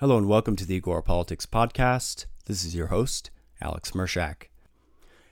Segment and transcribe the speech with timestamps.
[0.00, 2.26] Hello and welcome to the Agora Politics Podcast.
[2.46, 4.44] This is your host, Alex Mershak.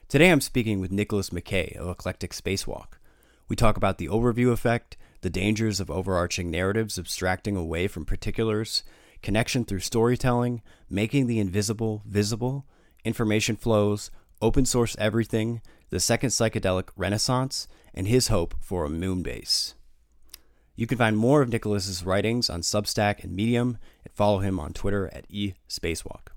[0.09, 2.99] Today I'm speaking with Nicholas McKay of Eclectic Spacewalk.
[3.47, 8.83] We talk about the overview effect, the dangers of overarching narratives abstracting away from particulars,
[9.23, 12.67] connection through storytelling, making the invisible visible,
[13.05, 14.11] information flows,
[14.43, 19.77] open source everything, the second psychedelic renaissance, and his hope for a moon base.
[20.75, 23.79] You can find more of Nicholas's writings on Substack and Medium,
[24.17, 26.29] follow him on Twitter at eSpacewalk.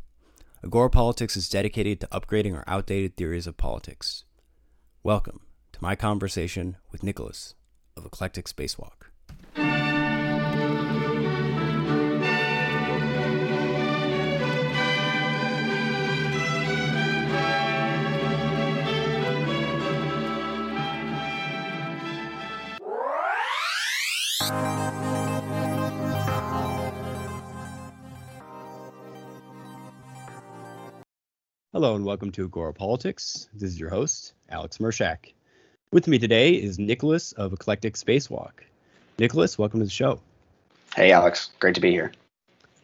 [0.61, 4.25] Agora Politics is dedicated to upgrading our outdated theories of politics.
[5.01, 5.39] Welcome
[5.71, 7.55] to my conversation with Nicholas
[7.95, 9.08] of Eclectic Spacewalk.
[31.79, 33.47] Hello and welcome to Agora Politics.
[33.53, 35.31] This is your host, Alex Mershak.
[35.93, 38.51] With me today is Nicholas of Eclectic Spacewalk.
[39.17, 40.19] Nicholas, welcome to the show.
[40.93, 41.51] Hey, Alex.
[41.61, 42.11] Great to be here.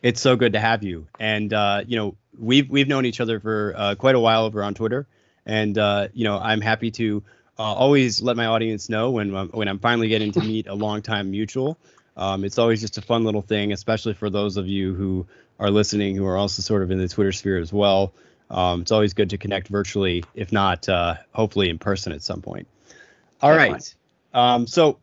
[0.02, 1.08] It's so good to have you.
[1.20, 4.64] And uh, you know, we've we've known each other for uh, quite a while over
[4.64, 5.06] on Twitter,
[5.46, 7.22] and uh, you know, I'm happy to
[7.60, 11.32] uh, always let my audience know when when I'm finally getting to meet a longtime
[11.32, 11.78] mutual.
[12.16, 15.28] Um, it's always just a fun little thing, especially for those of you who
[15.60, 18.14] are listening who are also sort of in the Twitter sphere as well.
[18.50, 22.42] Um, it's always good to connect virtually, if not, uh, hopefully in person at some
[22.42, 22.68] point.
[23.42, 23.94] All right.
[24.34, 25.00] Um, so,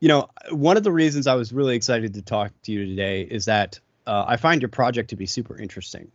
[0.00, 3.22] you know, one of the reasons I was really excited to talk to you today
[3.22, 6.10] is that uh, I find your project to be super interesting,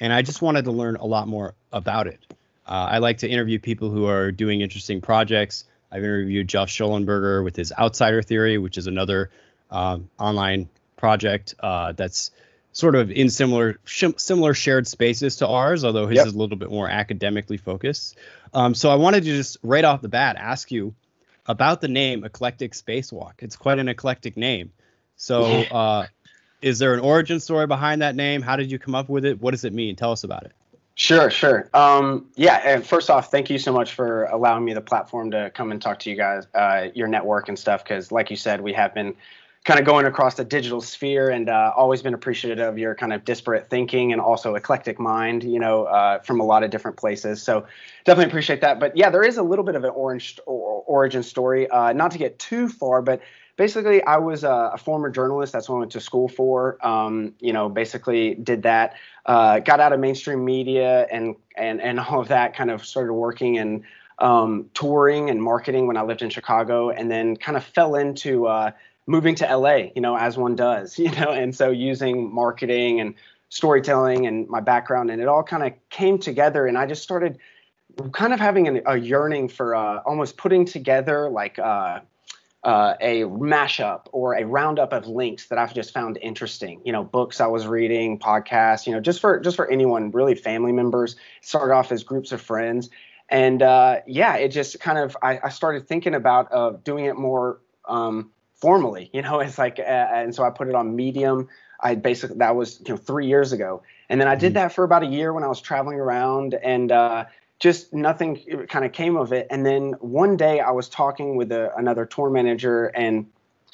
[0.00, 2.20] and I just wanted to learn a lot more about it.
[2.66, 5.64] Uh, I like to interview people who are doing interesting projects.
[5.92, 9.30] I've interviewed Josh Schollenberger with his Outsider Theory, which is another
[9.70, 12.30] um, online project uh, that's
[12.72, 16.26] sort of in similar sh- similar shared spaces to ours, although his yep.
[16.26, 18.16] is a little bit more academically focused.
[18.54, 20.94] Um, so I wanted to just right off the bat ask you
[21.46, 23.34] about the name Eclectic Spacewalk.
[23.38, 24.72] It's quite an eclectic name.
[25.16, 26.06] So uh,
[26.62, 28.42] is there an origin story behind that name?
[28.42, 29.40] How did you come up with it?
[29.40, 29.96] What does it mean?
[29.96, 30.52] Tell us about it.
[30.94, 31.68] Sure, sure.
[31.72, 35.50] Um, yeah, and first off, thank you so much for allowing me the platform to
[35.54, 37.82] come and talk to you guys, uh, your network and stuff.
[37.82, 39.14] Because, like you said, we have been
[39.64, 43.12] kind of going across the digital sphere and uh, always been appreciative of your kind
[43.12, 46.96] of disparate thinking and also eclectic mind, you know, uh, from a lot of different
[46.96, 47.42] places.
[47.42, 47.66] So
[48.04, 48.80] definitely appreciate that.
[48.80, 51.68] But yeah, there is a little bit of an orange origin story.
[51.68, 53.20] Uh, not to get too far, but
[53.56, 55.52] basically, I was a, a, former journalist.
[55.52, 56.78] That's what I went to school for.
[56.84, 58.94] Um, you know, basically did that.
[59.26, 62.56] Uh, got out of mainstream media and and and all of that.
[62.56, 63.82] Kind of started working and
[64.18, 68.46] um, touring and marketing when I lived in Chicago, and then kind of fell into
[68.46, 68.70] uh,
[69.06, 73.14] moving to LA, you know, as one does, you know, and so using marketing and
[73.48, 77.38] storytelling and my background, and it all kind of came together, and I just started
[78.12, 82.00] kind of having an, a yearning for uh, almost putting together like uh,
[82.62, 86.80] uh, a mashup or a roundup of links that I've just found interesting.
[86.84, 88.86] You know, books I was reading, podcasts.
[88.86, 91.16] You know, just for just for anyone, really family members.
[91.40, 92.90] Started off as groups of friends,
[93.28, 97.16] and uh, yeah, it just kind of I, I started thinking about uh, doing it
[97.16, 101.48] more um, formally you know it's like uh, and so i put it on medium.
[101.82, 103.82] I basically that was you know three years ago.
[104.08, 104.54] And then i did mm-hmm.
[104.54, 107.24] that for about a year when i was traveling around and uh,
[107.58, 109.46] just nothing kind of came of it.
[109.50, 113.26] And then one day i was talking with a, another tour manager and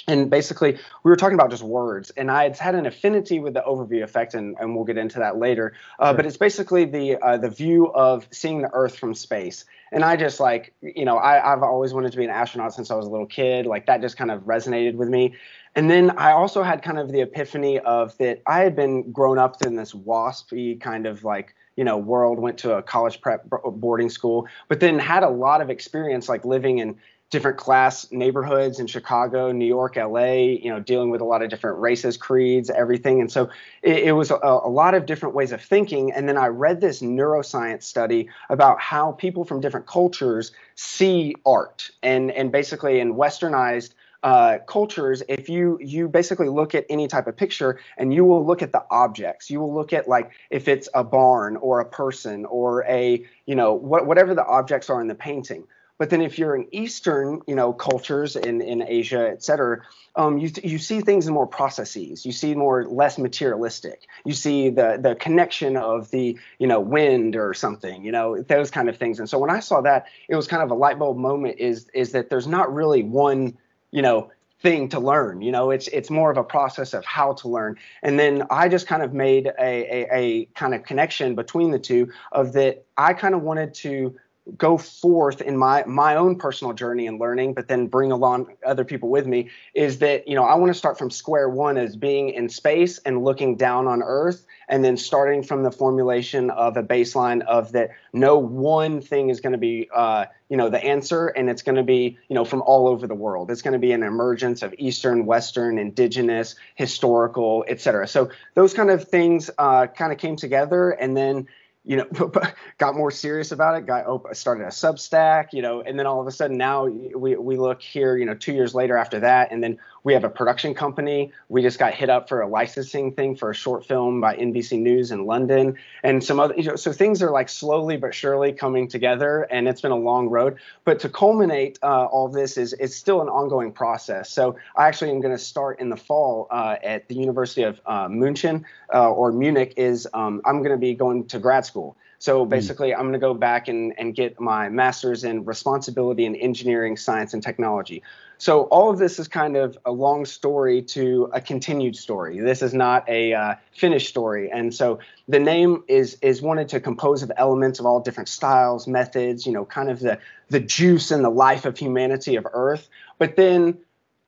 [0.08, 2.10] and basically we were talking about just words.
[2.10, 5.18] And i had had an affinity with the overview effect and, and we'll get into
[5.18, 5.72] that later.
[5.98, 6.16] Uh, sure.
[6.16, 10.16] but it's basically the uh, the view of seeing the earth from space and i
[10.16, 13.06] just like you know I, i've always wanted to be an astronaut since i was
[13.06, 13.66] a little kid.
[13.66, 15.34] Like that just kind of resonated with me.
[15.74, 19.38] And then i also had kind of the epiphany of that i had been grown
[19.38, 23.46] up in this waspy kind of like you know world went to a college prep
[23.50, 26.96] boarding school but then had a lot of experience like living in
[27.30, 31.50] different class neighborhoods in Chicago, New York, LA, you know, dealing with a lot of
[31.50, 33.20] different races, creeds, everything.
[33.20, 33.50] And so
[33.82, 36.12] it, it was a, a, lot of different ways of thinking.
[36.12, 41.90] And then I read this neuroscience study about how people from different cultures see art
[42.02, 47.28] and, and basically in westernized uh, cultures, if you you basically look at any type
[47.28, 50.66] of picture and you will look at the objects, you will look at like if
[50.66, 55.00] it's a barn or a person or a you know what, whatever the objects are
[55.00, 55.64] in the painting.
[55.98, 59.80] But then if you're in Eastern, you know, cultures in, in Asia, et cetera,
[60.14, 62.26] um, you, you see things in more processes.
[62.26, 64.06] You see more less materialistic.
[64.24, 68.04] You see the the connection of the you know wind or something.
[68.04, 69.18] You know those kind of things.
[69.18, 71.58] And so when I saw that, it was kind of a light bulb moment.
[71.58, 73.56] Is is that there's not really one
[73.90, 75.42] you know thing to learn.
[75.42, 77.76] You know, it's it's more of a process of how to learn.
[78.02, 81.78] And then I just kind of made a, a, a kind of connection between the
[81.78, 84.16] two of that I kind of wanted to
[84.56, 88.84] go forth in my my own personal journey and learning but then bring along other
[88.84, 91.96] people with me is that you know i want to start from square one as
[91.96, 96.76] being in space and looking down on earth and then starting from the formulation of
[96.76, 100.82] a baseline of that no one thing is going to be uh, you know the
[100.82, 103.50] answer and it's going to be you know from all over the world.
[103.50, 108.90] It's going to be an emergence of eastern western indigenous historical etc so those kind
[108.90, 111.46] of things uh, kind of came together and then
[111.86, 112.32] you know,
[112.78, 113.86] got more serious about it.
[113.86, 117.36] Got oh, started a Substack, you know, and then all of a sudden now we
[117.36, 120.30] we look here, you know, two years later after that, and then we have a
[120.30, 121.32] production company.
[121.48, 124.78] We just got hit up for a licensing thing for a short film by NBC
[124.78, 126.54] News in London, and some other.
[126.56, 129.96] You know, so things are like slowly but surely coming together, and it's been a
[129.96, 130.58] long road.
[130.84, 134.30] But to culminate uh, all this is it's still an ongoing process.
[134.30, 137.80] So I actually am going to start in the fall uh, at the University of
[137.84, 138.62] uh, München
[138.94, 139.74] uh, or Munich.
[139.76, 141.96] Is um, I'm going to be going to grad school.
[142.18, 142.50] So hmm.
[142.50, 146.96] basically, I'm going to go back and, and get my master's in responsibility in engineering,
[146.96, 148.02] science, and technology.
[148.38, 152.38] So all of this is kind of a long story to a continued story.
[152.38, 154.98] This is not a uh, finished story, and so
[155.28, 159.46] the name is is wanted to compose of elements of all different styles, methods.
[159.46, 160.18] You know, kind of the
[160.48, 162.88] the juice and the life of humanity of Earth,
[163.18, 163.78] but then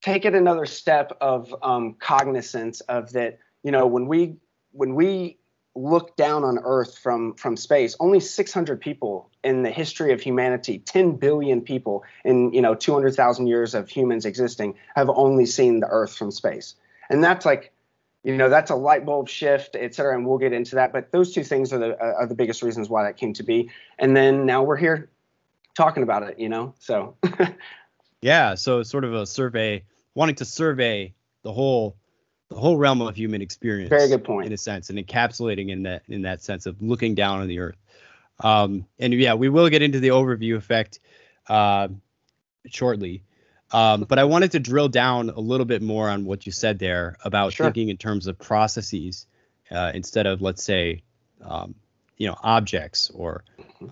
[0.01, 3.39] take it another step of um, cognizance of that.
[3.63, 4.37] You know, when we
[4.73, 5.38] when we
[5.79, 10.79] look down on Earth from from space, only 600 people in the history of humanity,
[10.81, 15.87] 10 billion people in you know 200,000 years of humans existing, have only seen the
[15.89, 16.75] Earth from space,
[17.09, 17.73] and that's like,
[18.25, 20.93] you know, that's a light bulb shift, et cetera, and we'll get into that.
[20.93, 23.71] But those two things are the are the biggest reasons why that came to be,
[23.99, 25.11] and then now we're here
[25.77, 27.17] talking about it, you know, so.
[28.21, 29.85] yeah, so sort of a survey,
[30.15, 31.15] wanting to survey
[31.45, 31.97] the whole
[32.49, 33.91] the whole realm of human experience.
[33.91, 34.47] Very good point.
[34.47, 37.59] In a sense, and encapsulating in that in that sense of looking down on the
[37.61, 37.77] earth.
[38.41, 41.01] Um, and yeah, we will get into the overview effect
[41.49, 41.89] uh,
[42.67, 43.23] shortly.
[43.71, 46.79] Um, but I wanted to drill down a little bit more on what you said
[46.79, 47.67] there about sure.
[47.67, 49.27] thinking in terms of processes
[49.71, 51.03] uh, instead of, let's say,
[51.45, 51.75] um,
[52.17, 53.45] you know, objects or,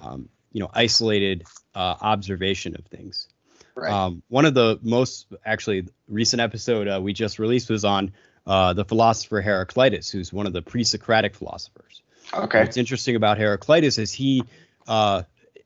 [0.03, 1.45] um, you know, isolated
[1.75, 3.29] uh, observation of things.
[3.75, 3.93] Right.
[3.93, 8.13] Um, one of the most actually recent episode uh, we just released was on
[8.47, 12.03] uh, the philosopher Heraclitus, who's one of the pre-Socratic philosophers.
[12.33, 12.61] Okay.
[12.61, 14.43] What's interesting about Heraclitus is he,
[14.87, 15.23] uh,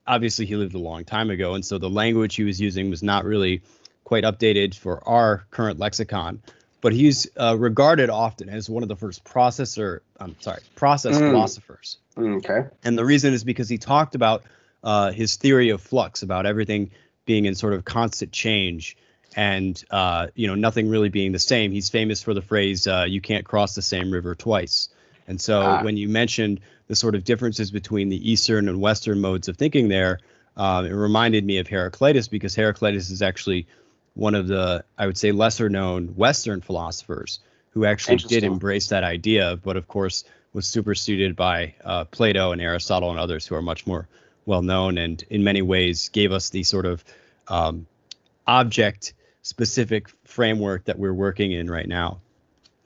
[0.06, 3.03] obviously, he lived a long time ago, and so the language he was using was
[3.03, 3.62] not really
[4.05, 6.43] quite updated for our current lexicon.
[6.82, 11.31] But he's uh, regarded often as one of the first processor, I'm sorry, process mm.
[11.31, 11.99] philosophers.
[12.17, 12.65] Okay.
[12.83, 14.44] And the reason is because he talked about
[14.83, 16.91] uh, his theory of flux, about everything
[17.26, 18.97] being in sort of constant change
[19.37, 21.73] and uh, you know nothing really being the same.
[21.73, 24.88] He's famous for the phrase uh, "you can't cross the same river twice."
[25.29, 25.82] And so ah.
[25.82, 29.88] when you mentioned the sort of differences between the Eastern and Western modes of thinking
[29.88, 30.19] there,
[30.56, 33.67] um, it reminded me of Heraclitus because Heraclitus is actually
[34.15, 37.41] one of the I would say lesser known Western philosophers
[37.71, 42.61] who actually did embrace that idea, but of course was superseded by uh, Plato and
[42.61, 44.09] Aristotle and others who are much more
[44.47, 47.05] well known and in many ways gave us the sort of
[47.47, 47.87] um,
[48.47, 52.20] object specific framework that we're working in right now.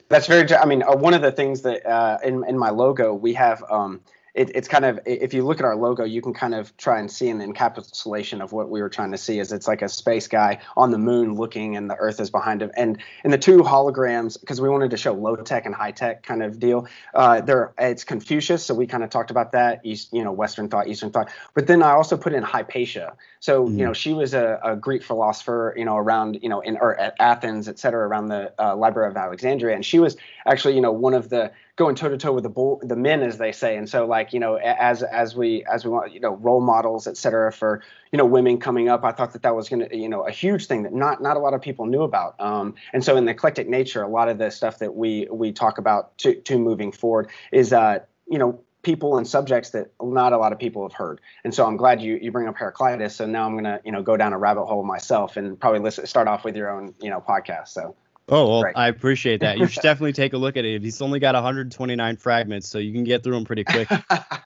[0.08, 0.52] That's very.
[0.54, 3.64] I mean, uh, one of the things that uh, in in my logo we have
[3.70, 4.00] um,
[4.34, 6.98] it, it's kind of if you look at our logo, you can kind of try
[6.98, 9.38] and see an encapsulation of what we were trying to see.
[9.38, 12.60] Is it's like a space guy on the moon looking, and the Earth is behind
[12.60, 12.72] him.
[12.76, 16.24] And in the two holograms, because we wanted to show low tech and high tech
[16.24, 18.64] kind of deal, uh, there it's Confucius.
[18.64, 21.30] So we kind of talked about that, East, you know, Western thought, Eastern thought.
[21.54, 23.16] But then I also put in Hypatia.
[23.38, 23.78] So mm-hmm.
[23.78, 26.98] you know, she was a, a, Greek philosopher, you know, around you know in or
[26.98, 30.80] at Athens, et cetera, around the uh, Library of Alexandria, and she was actually you
[30.80, 33.50] know one of the going toe to toe with the bull, the men, as they
[33.50, 33.76] say.
[33.76, 37.06] And so, like you know, as as we as we want, you know, role models,
[37.06, 40.08] et cetera, for you know women coming up, I thought that that was to, you
[40.08, 42.38] know, a huge thing that not not a lot of people knew about.
[42.40, 45.52] Um, and so, in the eclectic nature, a lot of the stuff that we we
[45.52, 50.32] talk about to to moving forward is, uh, you know, people and subjects that not
[50.32, 51.20] a lot of people have heard.
[51.42, 53.16] And so I'm glad you, you bring up Heraclitus.
[53.16, 56.06] So now I'm to, you know, go down a rabbit hole myself and probably listen,
[56.06, 57.68] start off with your own, you know, podcast.
[57.68, 57.96] So
[58.28, 59.58] Oh well, I appreciate that.
[59.58, 60.82] You should definitely take a look at it.
[60.82, 63.88] He's only got 129 fragments, so you can get through them pretty quick,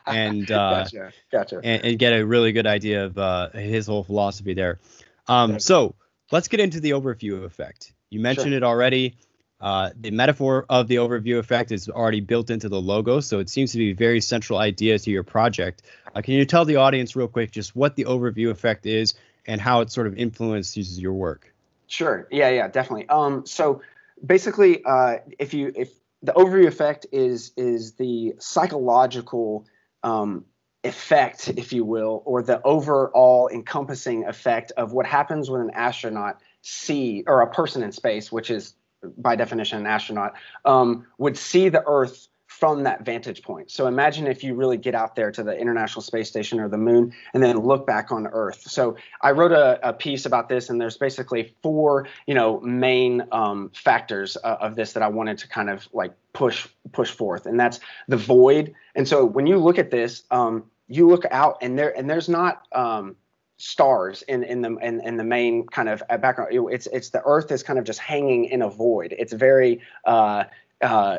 [0.06, 1.60] and uh, gotcha, gotcha.
[1.62, 4.80] And, and, get a really good idea of uh, his whole philosophy there.
[5.28, 5.94] Um, so
[6.32, 7.92] let's get into the overview effect.
[8.10, 8.56] You mentioned sure.
[8.56, 9.16] it already.
[9.60, 13.48] Uh, the metaphor of the overview effect is already built into the logo, so it
[13.48, 15.82] seems to be a very central idea to your project.
[16.14, 19.14] Uh, can you tell the audience real quick just what the overview effect is
[19.46, 21.52] and how it sort of influences your work?
[21.88, 22.28] Sure.
[22.30, 22.50] Yeah.
[22.50, 22.68] Yeah.
[22.68, 23.08] Definitely.
[23.08, 23.44] Um.
[23.46, 23.82] So
[24.24, 25.90] basically, uh, if you if
[26.22, 29.66] the overview effect is is the psychological
[30.02, 30.44] um,
[30.84, 36.40] effect, if you will, or the overall encompassing effect of what happens when an astronaut
[36.62, 38.74] see or a person in space, which is
[39.16, 43.70] by definition an astronaut, um, would see the Earth from that vantage point.
[43.70, 46.78] So imagine if you really get out there to the International Space Station or the
[46.78, 48.62] moon and then look back on Earth.
[48.62, 53.22] So I wrote a, a piece about this, and there's basically four, you know, main
[53.30, 57.46] um, factors uh, of this that I wanted to kind of like push push forth,
[57.46, 58.74] and that's the void.
[58.96, 62.28] And so when you look at this, um, you look out, and there and there's
[62.28, 63.14] not um,
[63.58, 66.50] stars in in the in, in the main kind of background.
[66.72, 69.14] It's it's the Earth is kind of just hanging in a void.
[69.16, 70.44] It's very uh,
[70.80, 71.18] uh,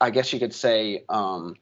[0.00, 1.56] I guess you could say um,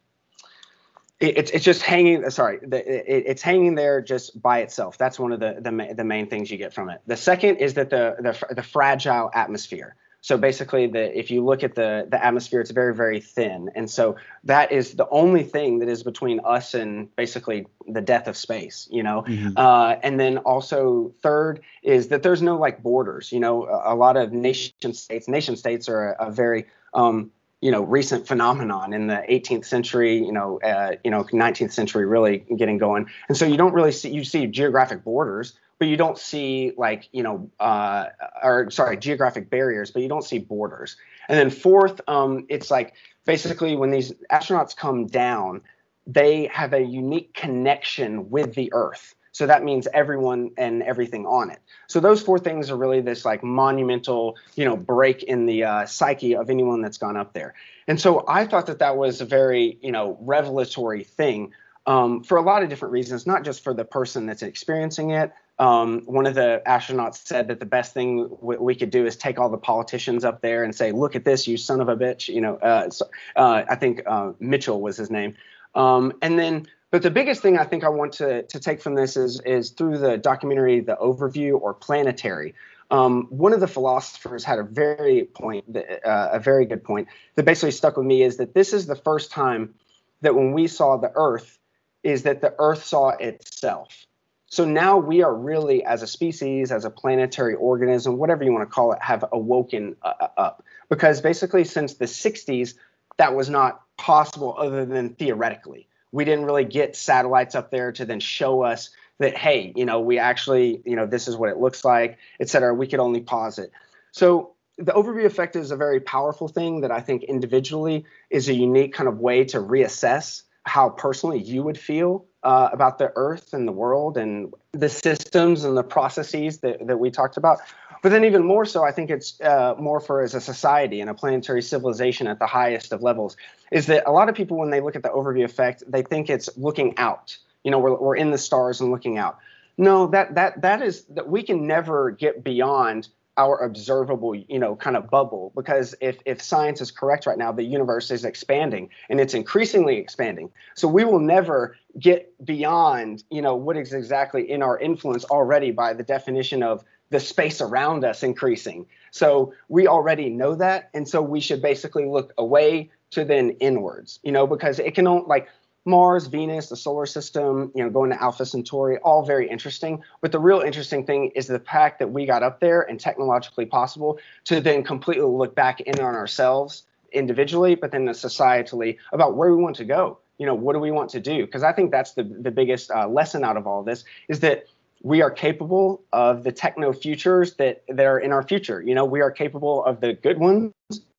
[1.21, 2.29] it, it's it's just hanging.
[2.31, 4.99] Sorry, the, it, it's hanging there just by itself.
[4.99, 7.01] That's one of the, the the main things you get from it.
[7.07, 9.97] The second is that the the, the fragile atmosphere.
[10.21, 13.89] So basically, the if you look at the the atmosphere, it's very very thin, and
[13.89, 18.37] so that is the only thing that is between us and basically the death of
[18.37, 18.89] space.
[18.91, 19.57] You know, mm-hmm.
[19.57, 23.31] uh, and then also third is that there's no like borders.
[23.31, 27.31] You know, a, a lot of nation states nation states are a, a very um,
[27.61, 32.07] you know recent phenomenon in the 18th century you know uh, you know 19th century
[32.07, 33.07] really getting going.
[33.29, 37.09] And so you don't really see you see geographic borders but you don't see like
[37.13, 38.07] you know uh,
[38.43, 40.97] or sorry geographic barriers but you don't see borders.
[41.29, 42.95] And then fourth um, it's like
[43.25, 45.63] basically when these astronauts come down
[46.07, 51.51] they have a unique connection with the earth so that means everyone and everything on
[51.51, 51.59] it.
[51.89, 55.85] So those four things are really this like monumental, you know, break in the uh,
[55.85, 57.53] psyche of anyone that's gone up there.
[57.87, 61.53] And so I thought that that was a very, you know, revelatory thing
[61.85, 65.35] um, for a lot of different reasons, not just for the person that's experiencing it.
[65.59, 69.17] Um, one of the astronauts said that the best thing w- we could do is
[69.17, 71.97] take all the politicians up there and say, "Look at this, you son of a
[71.97, 73.05] bitch!" You know, uh, so,
[73.37, 75.35] uh, I think uh, Mitchell was his name.
[75.75, 76.67] Um, and then
[76.97, 79.69] but the biggest thing I think I want to, to take from this is, is
[79.69, 82.55] through the documentary, The Overview or Planetary.
[82.91, 87.45] Um, one of the philosophers had a very point, uh, a very good point that
[87.45, 89.75] basically stuck with me is that this is the first time
[90.23, 91.59] that when we saw the Earth,
[92.03, 94.07] is that the Earth saw itself.
[94.47, 98.67] So now we are really, as a species, as a planetary organism, whatever you want
[98.67, 100.65] to call it, have awoken uh, uh up.
[100.89, 102.73] Because basically, since the 60s,
[103.19, 108.05] that was not possible other than theoretically we didn't really get satellites up there to
[108.05, 111.59] then show us that hey you know we actually you know this is what it
[111.59, 112.75] looks like et cetera.
[112.75, 113.71] We could only pause it.
[114.13, 118.55] So the overview effect is a very powerful thing that i think individually is a
[118.55, 123.53] unique kind of way to reassess how personally you would feel uh, about the earth
[123.53, 127.61] and the world and the systems and the processes that, that we talked about
[128.07, 131.11] but then, even more so, I think it's uh, more for as a society and
[131.11, 133.37] a planetary civilization at the highest of levels,
[133.73, 136.31] is that a lot of people, when they look at the overview effect, they think
[136.31, 137.37] it's looking out.
[137.65, 139.39] You know, we're, we're in the stars and looking out.
[139.77, 144.77] No, that that that is that we can never get beyond our observable, you know,
[144.77, 148.89] kind of bubble because if if science is correct right now, the universe is expanding
[149.11, 150.49] and it's increasingly expanding.
[150.77, 155.73] So we will never get beyond, you know, what is exactly in our influence already
[155.73, 158.87] by the definition of the space around us increasing.
[159.11, 160.91] So we already know that.
[160.93, 165.07] And so we should basically look away to then inwards, you know, because it can
[165.07, 165.49] only like
[165.87, 170.03] Mars, Venus, the solar system, you know, going to Alpha Centauri, all very interesting.
[170.21, 173.67] But the real interesting thing is the fact that we got up there and technologically
[173.67, 176.83] possible to then completely look back in on ourselves
[177.13, 180.19] individually, but then societally about where we want to go.
[180.39, 181.47] You know, what do we want to do?
[181.47, 184.67] Because I think that's the the biggest uh, lesson out of all this is that
[185.07, 188.83] we are capable of the techno futures that, that are in our future.
[188.83, 190.73] You know, we are capable of the good ones.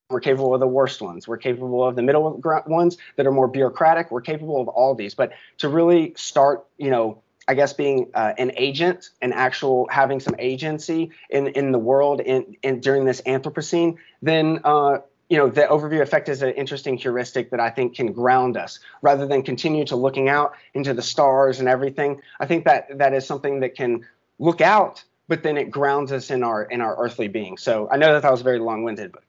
[0.09, 1.25] We're capable of the worst ones.
[1.25, 4.11] We're capable of the middle ones that are more bureaucratic.
[4.11, 5.15] We're capable of all these.
[5.15, 10.19] But to really start, you know, I guess being uh, an agent and actual having
[10.19, 14.97] some agency in in the world in, in during this Anthropocene, then uh,
[15.29, 18.79] you know the overview effect is an interesting heuristic that I think can ground us
[19.01, 22.21] rather than continue to looking out into the stars and everything.
[22.39, 24.05] I think that that is something that can
[24.39, 27.57] look out, but then it grounds us in our in our earthly being.
[27.57, 29.23] So I know that that was very long winded, but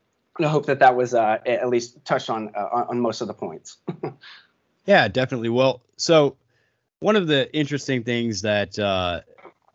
[0.45, 3.35] I hope that that was uh, at least touched on uh, on most of the
[3.35, 3.79] points.
[4.87, 5.49] yeah, definitely.
[5.49, 6.37] Well, so
[7.01, 9.23] one of the interesting things that uh,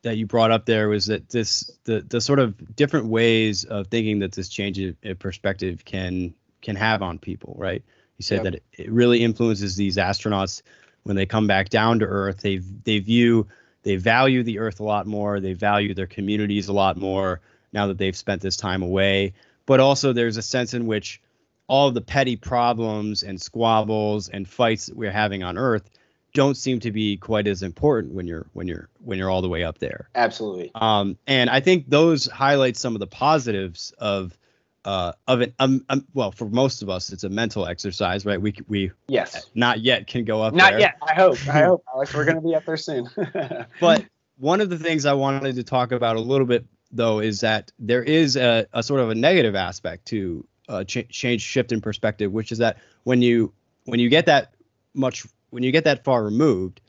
[0.04, 3.88] that you brought up there was that this the the sort of different ways of
[3.88, 7.84] thinking that this change in perspective can can have on people, right?
[8.18, 8.44] You said yep.
[8.44, 10.62] that it, it really influences these astronauts
[11.04, 12.42] when they come back down to Earth.
[12.42, 13.48] They they view
[13.84, 15.40] they value the Earth a lot more.
[15.40, 17.42] They value their communities a lot more.
[17.72, 19.34] now that they've spent this time away.
[19.66, 21.22] But also, there's a sense in which
[21.68, 25.90] all of the petty problems and squabbles and fights that we're having on Earth
[26.34, 29.50] don't seem to be quite as important when you're when you're when you're all the
[29.50, 30.10] way up there.
[30.16, 30.72] Absolutely.
[30.76, 34.38] Um, and I think those highlight some of the positives of
[34.86, 35.54] uh, of it.
[35.60, 38.42] Um, um, well, for most of us, it's a mental exercise, right?
[38.42, 40.54] We we yes, not yet can go up.
[40.54, 40.80] Not there.
[40.82, 40.96] yet.
[41.08, 41.38] I hope.
[41.48, 42.14] I hope, Alex.
[42.14, 43.10] We're gonna be up there soon.
[43.80, 44.06] but
[44.38, 47.72] one of the things I wanted to talk about a little bit though is that
[47.80, 51.82] there is a, a sort of a negative aspect to uh, ch- change shift in
[51.82, 53.54] perspective, which is that when you
[53.86, 54.54] when you get that
[54.94, 56.82] much when you get that far removed,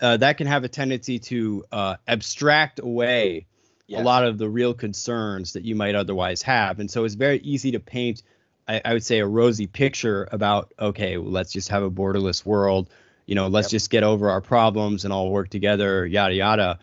[0.00, 3.46] uh, that can have a tendency to uh, abstract away
[3.86, 4.00] yes.
[4.00, 6.80] a lot of the real concerns that you might otherwise have.
[6.80, 8.22] And so it's very easy to paint,
[8.68, 12.44] I, I would say, a rosy picture about, okay, well, let's just have a borderless
[12.44, 12.90] world.
[13.26, 13.72] You know, let's yep.
[13.72, 16.78] just get over our problems and all work together, yada, yada.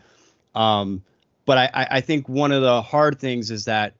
[0.56, 1.03] Um,
[1.46, 3.94] but I, I think one of the hard things is that,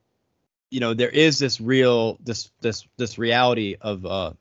[0.70, 4.32] you know, there is this real, this, this, this reality of, uh,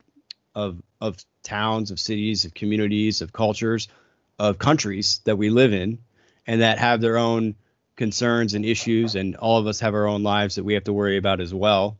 [0.56, 3.88] of, of towns, of cities, of communities, of cultures,
[4.38, 5.98] of countries that we live in,
[6.46, 7.56] and that have their own
[7.96, 10.94] concerns and issues, and all of us have our own lives that we have to
[10.94, 11.98] worry about as well.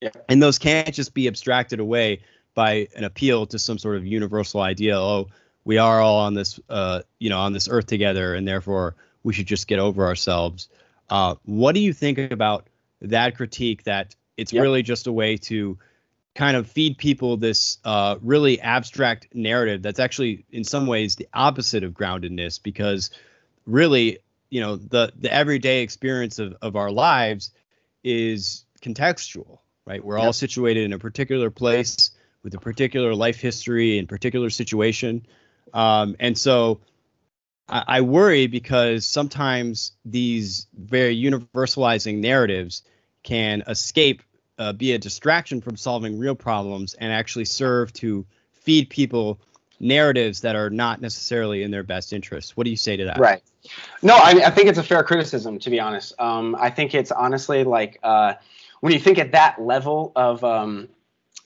[0.00, 0.10] Yeah.
[0.28, 2.20] And those can't just be abstracted away
[2.54, 4.98] by an appeal to some sort of universal idea.
[4.98, 5.28] Oh,
[5.64, 9.32] we are all on this, uh, you know, on this earth together, and therefore we
[9.32, 10.68] should just get over ourselves.
[11.10, 12.66] Uh, what do you think about
[13.02, 13.84] that critique?
[13.84, 14.62] That it's yep.
[14.62, 15.78] really just a way to
[16.34, 21.28] kind of feed people this uh, really abstract narrative that's actually in some ways the
[21.32, 23.10] opposite of groundedness because
[23.66, 24.18] really
[24.50, 27.52] you know the the everyday experience of, of our lives
[28.02, 30.26] is contextual right we're yep.
[30.26, 32.10] all situated in a particular place
[32.42, 35.24] with a particular life history and particular situation
[35.72, 36.80] um, and so
[37.68, 42.82] I, I worry because sometimes these very universalizing narratives
[43.22, 44.22] can escape
[44.58, 49.38] uh, be a distraction from solving real problems and actually serve to feed people
[49.80, 52.56] narratives that are not necessarily in their best interest.
[52.56, 53.18] What do you say to that?
[53.18, 53.42] Right.
[54.02, 56.14] No, I, I think it's a fair criticism, to be honest.
[56.18, 58.34] Um, I think it's honestly like uh,
[58.80, 60.88] when you think at that level of, um,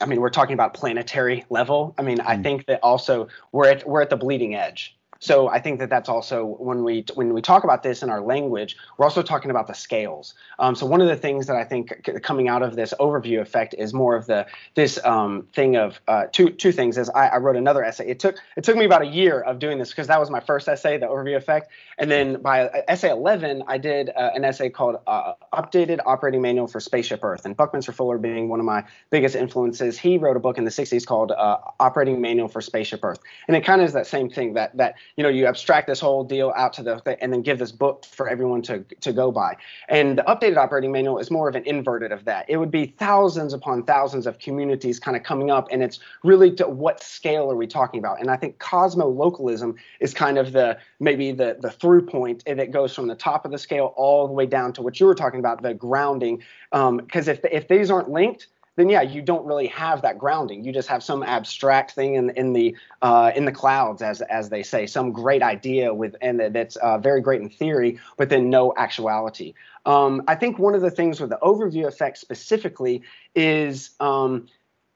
[0.01, 1.95] I mean, we're talking about planetary level.
[1.97, 2.27] I mean, mm.
[2.27, 4.97] I think that also we're at we're at the bleeding edge.
[5.19, 8.21] So I think that that's also when we when we talk about this in our
[8.21, 10.33] language, we're also talking about the scales.
[10.59, 13.75] Um, so one of the things that I think coming out of this overview effect
[13.77, 16.97] is more of the this um, thing of uh, two two things.
[16.97, 18.07] Is I, I, wrote another essay.
[18.07, 20.39] It took it took me about a year of doing this because that was my
[20.39, 24.45] first essay, the overview effect, and then by uh, essay 11, I did uh, an
[24.45, 28.65] essay called uh, "Updated Operating Manual for Spaceship Earth." And Buckminster Fuller being one of
[28.65, 32.61] my biggest influences, he wrote a book in the 60s called uh, "Operating Manual for
[32.61, 35.45] Spaceship Earth," and it kind of is that same thing that that you know you
[35.45, 38.83] abstract this whole deal out to the and then give this book for everyone to
[39.01, 39.55] to go by
[39.87, 42.45] and the updated operating manual is more of an inverted of that.
[42.49, 46.53] It would be thousands upon thousands of communities kind of coming up and it's really
[46.55, 48.19] to what scale are we talking about?
[48.19, 52.93] And i think cosmo-localism is kind of the maybe the the through point it goes
[52.93, 55.39] from the top of the scale all the way down to what you were talking
[55.39, 56.43] about the grounding.
[56.71, 58.47] Because um, if if these aren't linked
[58.79, 60.63] then yeah, you don't really have that grounding.
[60.63, 64.49] You just have some abstract thing in in the uh, in the clouds, as as
[64.49, 68.49] they say, some great idea with and that's uh, very great in theory, but then
[68.49, 69.53] no actuality.
[69.85, 73.01] Um, I think one of the things with the overview effect specifically
[73.35, 74.47] is um,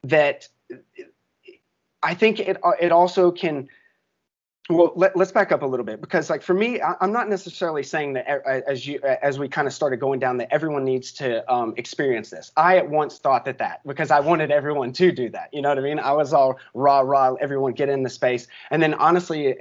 [0.04, 0.48] that
[2.02, 3.67] I think it it also can
[4.69, 7.28] well let, us back up a little bit because like for me I, am not
[7.28, 11.12] necessarily saying that as you as we kind of started going down that everyone needs
[11.13, 12.52] to um, experience this.
[12.56, 15.69] I at once thought that that because i wanted everyone to do that you know
[15.69, 15.99] what i mean?
[15.99, 18.47] I was all rah rah everyone get in the space.
[18.71, 19.56] And then honestly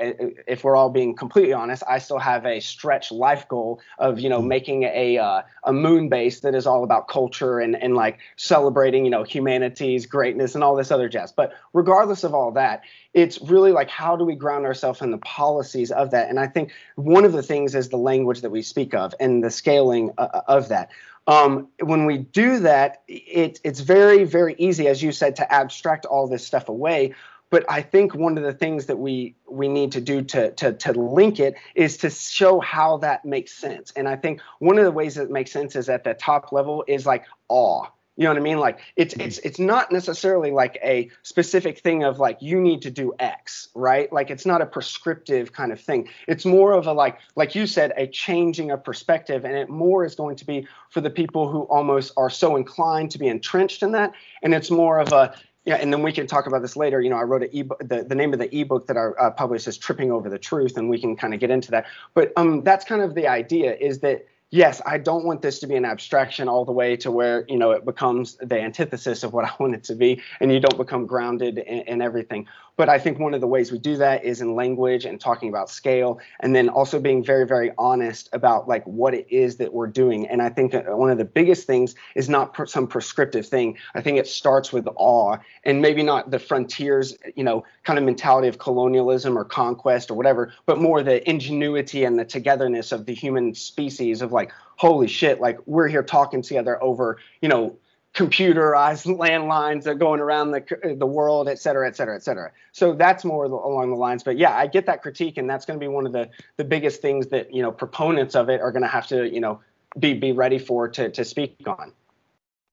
[0.46, 4.28] if we're all being completely honest i still have a stretch life goal of you
[4.28, 4.48] know mm-hmm.
[4.48, 9.04] making a uh, a moon base that is all about culture and and like celebrating
[9.04, 11.32] you know humanity's greatness and all this other jazz.
[11.32, 12.82] But regardless of all that
[13.14, 16.46] it's really like how do we ground ourselves in the policies of that and i
[16.46, 20.10] think one of the things is the language that we speak of and the scaling
[20.18, 20.90] uh, uh, of that
[21.28, 26.04] um, when we do that it, it's very very easy as you said to abstract
[26.06, 27.14] all this stuff away
[27.52, 30.72] but I think one of the things that we we need to do to, to
[30.72, 33.92] to link it is to show how that makes sense.
[33.94, 36.82] And I think one of the ways that makes sense is at the top level
[36.88, 37.88] is like awe.
[38.16, 38.58] You know what I mean?
[38.58, 42.90] Like it's it's it's not necessarily like a specific thing of like you need to
[42.90, 44.12] do X, right?
[44.12, 46.08] Like it's not a prescriptive kind of thing.
[46.28, 50.04] It's more of a like like you said, a changing of perspective, and it more
[50.04, 53.82] is going to be for the people who almost are so inclined to be entrenched
[53.82, 56.76] in that, and it's more of a yeah, and then we can talk about this
[56.76, 57.00] later.
[57.00, 57.78] You know, I wrote an ebook.
[57.78, 60.76] The, the name of the ebook that I uh, published is "Tripping Over the Truth,"
[60.76, 61.86] and we can kind of get into that.
[62.14, 65.66] But um, that's kind of the idea: is that yes, I don't want this to
[65.66, 69.32] be an abstraction all the way to where you know it becomes the antithesis of
[69.32, 72.46] what I want it to be, and you don't become grounded in, in, everything.
[72.76, 75.48] But I think one of the ways we do that is in language and talking
[75.48, 79.72] about scale, and then also being very, very honest about like what it is that
[79.72, 80.26] we're doing.
[80.26, 83.76] And I think one of the biggest things is not per- some prescriptive thing.
[83.94, 88.04] I think it starts with awe, and maybe not the frontiers, you know, kind of
[88.04, 93.06] mentality of colonialism or conquest or whatever, but more the ingenuity and the togetherness of
[93.06, 97.76] the human species of like, holy shit, like we're here talking together over, you know,
[98.14, 102.52] computerized landlines that are going around the the world, et cetera, et cetera, et cetera.
[102.72, 104.22] So that's more along the lines.
[104.22, 106.64] But yeah, I get that critique, and that's going to be one of the the
[106.64, 109.60] biggest things that you know proponents of it are going to have to you know
[109.98, 111.92] be be ready for to to speak on.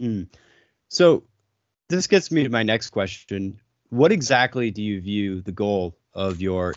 [0.01, 0.27] Mm.
[0.89, 1.23] So
[1.89, 3.59] this gets me to my next question.
[3.89, 6.75] What exactly do you view the goal of your,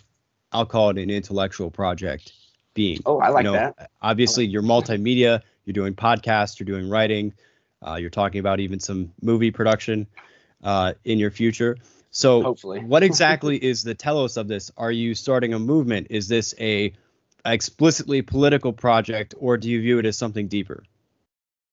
[0.53, 2.33] I'll call it an intellectual project,
[2.75, 3.01] being?
[3.05, 3.91] Oh, I like you know, that.
[4.01, 5.43] Obviously, you're multimedia.
[5.65, 6.59] You're doing podcasts.
[6.59, 7.33] You're doing writing
[7.87, 10.07] uh, you're talking about even some movie production
[10.63, 11.77] uh, in your future.
[12.11, 14.71] So, hopefully, what exactly is the telos of this?
[14.77, 16.09] Are you starting a movement?
[16.11, 16.93] Is this a
[17.45, 20.85] explicitly political project, or do you view it as something deeper?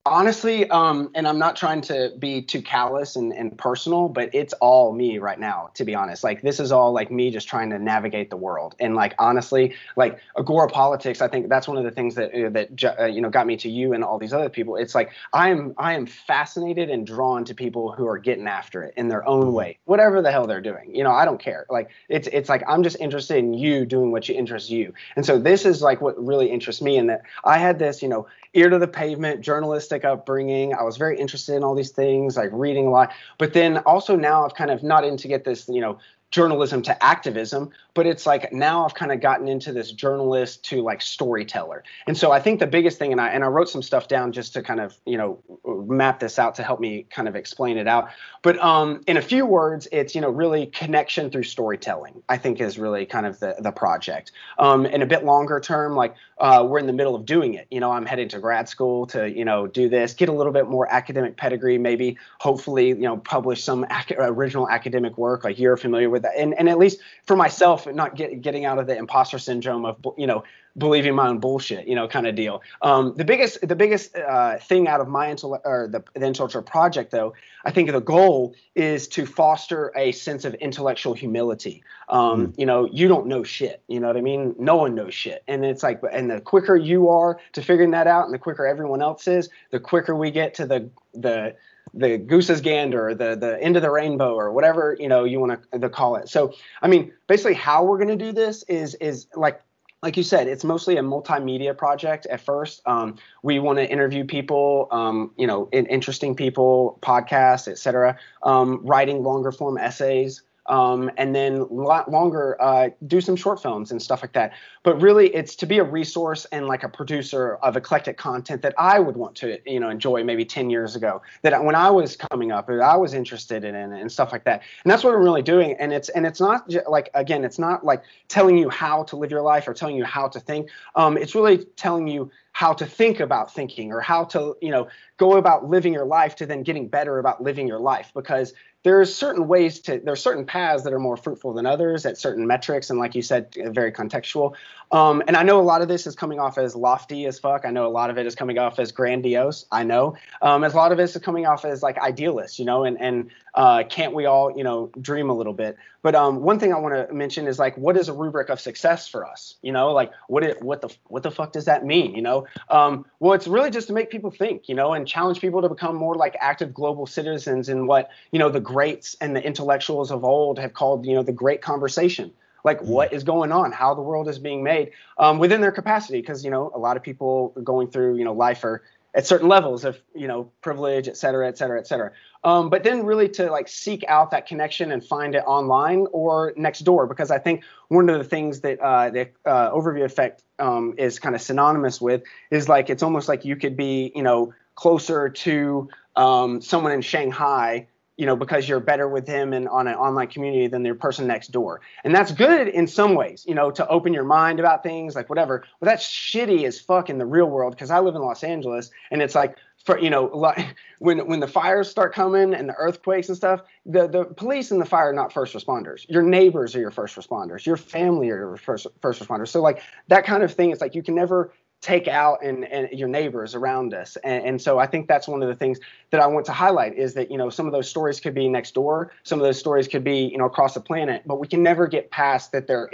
[0.10, 4.54] Honestly um and i'm not trying to be too callous and, and personal but it's
[4.54, 6.24] all me right now to be honest.
[6.24, 8.76] Like this is all like me just trying to navigate the world.
[8.80, 12.50] And like honestly like agora politics i think that's one of the things that uh,
[12.50, 14.76] that uh, you know got me to you and all these other people.
[14.76, 18.84] It's like i am i am fascinated and drawn to people who are getting after
[18.84, 19.54] it in their own mm-hmm.
[19.54, 20.93] way whatever the hell they're doing.
[20.93, 21.65] You know i don't care.
[21.69, 24.93] Like it's it's like i'm just interested in you doing what you interests you.
[25.15, 28.10] And so this is like what really interests me and that i had this you
[28.10, 30.74] know ear to the pavement journalistic upbringing.
[30.74, 33.12] I was very interested in all these things, like reading a lot.
[33.38, 36.00] But then also now I've kind of not in to get this, you know,
[36.32, 40.82] journalism to activism, but it's like now I've kind of gotten into this journalist to
[40.82, 41.84] like storyteller.
[42.08, 44.32] And so I think the biggest thing, and I and I wrote some stuff down
[44.32, 47.78] just to kind of you know map this out to help me kind of explain
[47.78, 48.10] it out.
[48.42, 52.22] But um, in a few words, it's you know really connection through storytelling.
[52.30, 54.32] I think is really kind of the the project.
[54.60, 57.68] Um, in a bit longer term, like uh, we're in the middle of doing it.
[57.72, 60.54] You know, I'm heading to grad school to you know do this, get a little
[60.54, 65.58] bit more academic pedigree, maybe hopefully you know publish some ac- original academic work like
[65.58, 66.40] you're familiar with with that.
[66.40, 69.98] And and at least for myself, not get, getting out of the imposter syndrome of
[70.18, 70.44] you know
[70.78, 72.62] believing my own bullshit, you know, kind of deal.
[72.82, 76.62] Um, the biggest the biggest uh, thing out of my intellect or the, the intellectual
[76.62, 77.34] project, though,
[77.66, 81.84] I think the goal is to foster a sense of intellectual humility.
[82.08, 82.54] Um, mm.
[82.58, 83.82] You know, you don't know shit.
[83.88, 84.56] You know what I mean?
[84.58, 88.08] No one knows shit, and it's like, and the quicker you are to figuring that
[88.08, 91.56] out, and the quicker everyone else is, the quicker we get to the the
[91.93, 95.62] the goose's gander, the the end of the rainbow, or whatever you know you want
[95.71, 96.30] to call it.
[96.30, 99.62] So, I mean, basically, how we're going to do this is is like
[100.02, 102.82] like you said, it's mostly a multimedia project at first.
[102.86, 108.17] Um, we want to interview people, um, you know, in, interesting people, podcasts, etc.
[108.43, 113.91] Um, writing longer form essays, um, and then lot longer uh, do some short films
[113.91, 114.54] and stuff like that.
[114.84, 118.74] But really, it's to be a resource and like a producer of eclectic content that
[118.78, 121.22] I would want to you know enjoy maybe 10 years ago.
[121.41, 124.62] That when I was coming up, I was interested in and stuff like that.
[124.84, 125.76] And that's what we're really doing.
[125.80, 129.32] And it's and it's not like again, it's not like telling you how to live
[129.32, 130.69] your life or telling you how to think.
[130.95, 134.88] Um, it's really telling you how to think about thinking or how to you know
[135.17, 139.13] go about living your life to then getting better about living your life because there's
[139.13, 142.89] certain ways to there's certain paths that are more fruitful than others at certain metrics
[142.89, 144.54] and like you said very contextual.
[144.92, 147.65] Um, and i know a lot of this is coming off as lofty as fuck.
[147.65, 149.65] I know a lot of it is coming off as grandiose.
[149.72, 150.15] I know.
[150.42, 153.00] Um, as a lot of this is coming off as like idealist you know and
[153.00, 156.74] and uh, can't we all you know dream a little bit but um, one thing
[156.74, 159.72] i want to mention is like what is a rubric of success for us you
[159.72, 163.06] know like what it what the what the fuck does that mean you know um,
[163.20, 165.96] well it's really just to make people think you know and challenge people to become
[165.96, 170.24] more like active global citizens in what you know the greats and the intellectuals of
[170.24, 172.32] old have called, you know, the great conversation.
[172.64, 172.92] Like mm-hmm.
[172.92, 176.20] what is going on, how the world is being made um, within their capacity.
[176.20, 178.84] Because you know, a lot of people going through you know life are
[179.15, 182.12] at certain levels of you know privilege, et cetera, et cetera, et cetera.
[182.43, 186.54] Um, but then really to like seek out that connection and find it online or
[186.56, 190.43] next door, because I think one of the things that uh, the uh, overview effect
[190.58, 194.24] um, is kind of synonymous with is like it's almost like you could be you
[194.24, 197.88] know closer to um, someone in Shanghai
[198.20, 201.26] you know, because you're better with him and on an online community than the person
[201.26, 201.80] next door.
[202.04, 205.30] And that's good in some ways, you know, to open your mind about things like
[205.30, 205.64] whatever.
[205.80, 208.92] But that's shitty as fuck in the real world because I live in Los Angeles
[209.10, 209.56] and it's like
[209.86, 213.62] for you know like when when the fires start coming and the earthquakes and stuff
[213.86, 217.16] the the police and the fire are not first responders your neighbors are your first
[217.16, 220.82] responders your family are your first first responders so like that kind of thing it's
[220.82, 224.18] like you can never take out and, and your neighbors around us.
[224.18, 225.80] And, and so I think that's one of the things
[226.12, 228.50] that I want to highlight is that, you know, some of those stories could be
[228.50, 231.48] next door, some of those stories could be, you know, across the planet, but we
[231.48, 232.89] can never get past that they're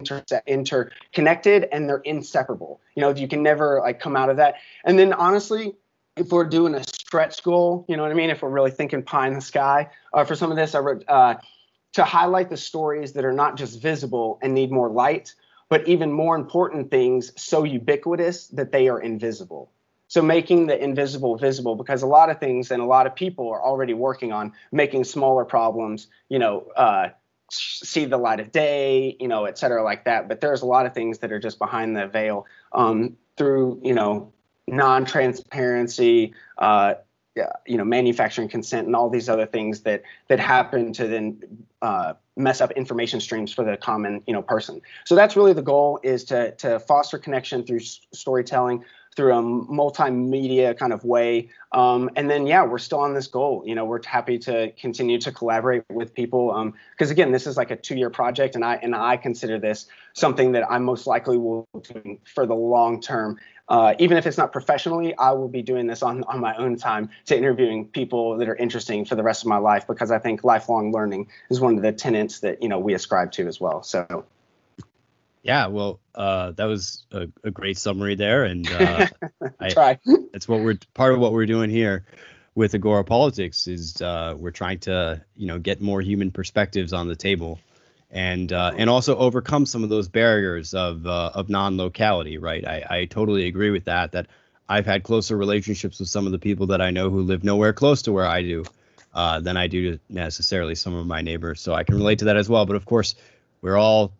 [0.00, 2.80] inter- interconnected and they're inseparable.
[2.94, 4.54] You know, you can never like come out of that.
[4.84, 5.74] And then honestly,
[6.16, 8.30] if we're doing a stretch goal, you know what I mean?
[8.30, 11.04] If we're really thinking pie in the sky uh, for some of this, I wrote
[11.08, 11.36] uh,
[11.94, 15.34] to highlight the stories that are not just visible and need more light,
[15.68, 19.70] but even more important things so ubiquitous that they are invisible.
[20.08, 23.50] So making the invisible visible because a lot of things and a lot of people
[23.50, 27.08] are already working on making smaller problems, you know, uh,
[27.50, 30.28] see the light of day, you know, et cetera, like that.
[30.28, 33.94] But there's a lot of things that are just behind the veil um, through, you
[33.94, 34.32] know,
[34.66, 36.94] non-transparency, uh,
[37.66, 42.14] you know, manufacturing consent, and all these other things that that happen to then uh,
[42.38, 44.80] mess up information streams for the common, you know, person.
[45.04, 48.84] So that's really the goal: is to to foster connection through s- storytelling,
[49.18, 51.48] through a multimedia kind of way.
[51.72, 53.64] Um, and then, yeah, we're still on this goal.
[53.66, 57.56] You know, we're happy to continue to collaborate with people because, um, again, this is
[57.56, 61.36] like a two-year project, and I and I consider this something that I most likely
[61.36, 65.62] will do for the long term uh, even if it's not professionally, I will be
[65.62, 69.22] doing this on, on my own time to interviewing people that are interesting for the
[69.22, 72.62] rest of my life because I think lifelong learning is one of the tenets that
[72.62, 73.82] you know we ascribe to as well.
[73.82, 74.24] So.
[75.42, 79.06] Yeah, well, uh, that was a, a, great summary there, and uh,
[79.60, 79.98] I, try.
[80.32, 82.04] That's what we're part of what we're doing here
[82.54, 87.06] with Agora Politics is uh, we're trying to you know get more human perspectives on
[87.06, 87.60] the table
[88.10, 92.38] and uh, and also overcome some of those barriers of uh, of non-locality.
[92.38, 94.12] Right, I, I totally agree with that.
[94.12, 94.26] That
[94.68, 97.72] I've had closer relationships with some of the people that I know who live nowhere
[97.72, 98.64] close to where I do
[99.14, 101.60] uh, than I do to necessarily some of my neighbors.
[101.60, 102.66] So I can relate to that as well.
[102.66, 103.14] But of course,
[103.62, 104.12] we're all,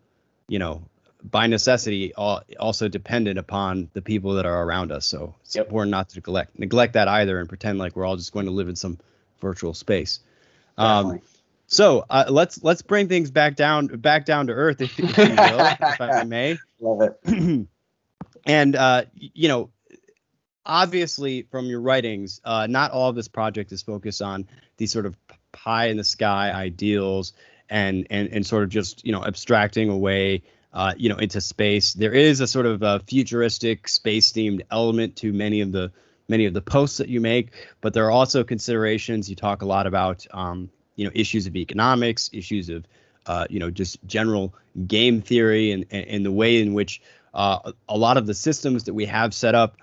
[0.47, 0.83] you know,
[1.23, 5.05] by necessity, all, also dependent upon the people that are around us.
[5.05, 5.67] So it's yep.
[5.67, 8.51] important not to neglect neglect that either and pretend like we're all just going to
[8.51, 8.97] live in some
[9.41, 10.19] virtual space.
[10.77, 11.21] Um,
[11.69, 15.23] so uh, let's let's bring things back down back down to earth, if, if you
[15.23, 16.57] will, if I may.
[16.79, 17.67] Love it.
[18.45, 19.69] and uh, you know,
[20.65, 25.05] obviously from your writings, uh, not all of this project is focused on these sort
[25.05, 25.15] of
[25.51, 27.33] pie in the sky ideals
[27.69, 30.41] and and and sort of just you know abstracting away.
[30.71, 31.93] Uh, you know, into space.
[31.93, 35.91] There is a sort of a futuristic space-themed element to many of the
[36.27, 39.31] many of the posts that you make, but there are also considerations.
[39.31, 42.85] You talk a lot about um, you know issues of economics, issues of
[43.25, 44.53] uh, you know just general
[44.85, 47.01] game theory, and, and, and the way in which
[47.33, 49.77] uh, a lot of the systems that we have set up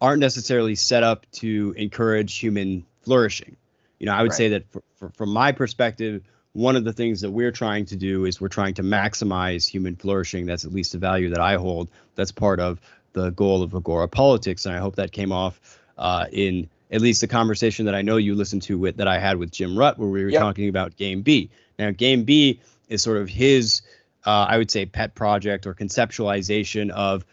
[0.00, 3.56] aren't necessarily set up to encourage human flourishing.
[3.98, 4.36] You know, I would right.
[4.36, 6.22] say that for, for, from my perspective,
[6.52, 9.96] one of the things that we're trying to do is we're trying to maximize human
[9.96, 10.46] flourishing.
[10.46, 11.90] That's at least a value that I hold.
[12.14, 12.80] That's part of
[13.14, 17.22] the goal of Agora Politics, and I hope that came off uh, in at least
[17.22, 19.98] the conversation that I know you listened to with that I had with Jim Rutt,
[19.98, 20.40] where we were yep.
[20.40, 21.50] talking about Game B.
[21.78, 23.80] Now, Game B is sort of his,
[24.26, 27.24] uh, I would say, pet project or conceptualization of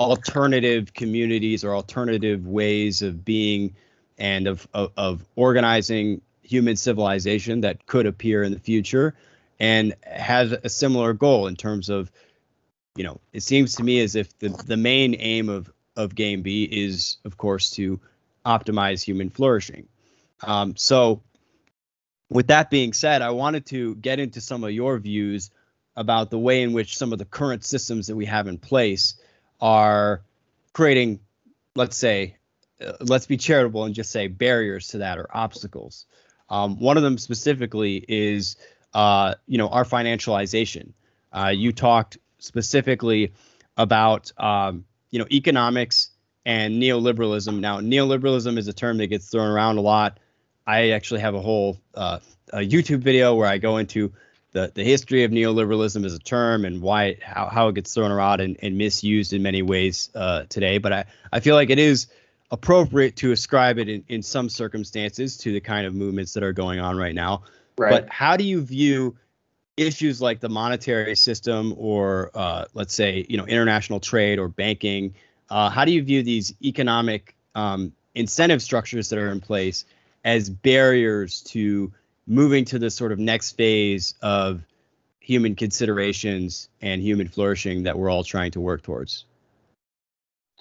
[0.00, 3.74] alternative communities or alternative ways of being
[4.18, 9.14] and of, of, of organizing human civilization that could appear in the future
[9.60, 12.10] and has a similar goal in terms of
[12.96, 16.42] you know it seems to me as if the, the main aim of of game
[16.42, 18.00] b is of course to
[18.48, 19.88] optimize human flourishing.
[20.42, 21.22] Um, so,
[22.30, 25.50] with that being said, I wanted to get into some of your views
[25.96, 29.14] about the way in which some of the current systems that we have in place
[29.60, 30.22] are
[30.72, 31.20] creating,
[31.74, 32.36] let's say,
[32.84, 36.06] uh, let's be charitable and just say barriers to that or obstacles.
[36.48, 38.56] Um, one of them specifically is,
[38.94, 40.92] uh, you know, our financialization.
[41.32, 43.32] Uh, you talked specifically
[43.76, 46.07] about, um, you know, economics
[46.48, 47.60] and neoliberalism.
[47.60, 50.18] Now, neoliberalism is a term that gets thrown around a lot.
[50.66, 52.20] I actually have a whole uh,
[52.54, 54.14] a YouTube video where I go into
[54.52, 57.92] the, the history of neoliberalism as a term and why it, how, how it gets
[57.92, 60.78] thrown around and, and misused in many ways uh, today.
[60.78, 62.06] But I, I feel like it is
[62.50, 66.54] appropriate to ascribe it in, in some circumstances to the kind of movements that are
[66.54, 67.42] going on right now.
[67.76, 67.90] Right.
[67.90, 69.18] But how do you view
[69.76, 75.14] issues like the monetary system or uh, let's say you know international trade or banking
[75.50, 79.84] uh, how do you view these economic um, incentive structures that are in place
[80.24, 81.92] as barriers to
[82.26, 84.62] moving to the sort of next phase of
[85.20, 89.24] human considerations and human flourishing that we're all trying to work towards?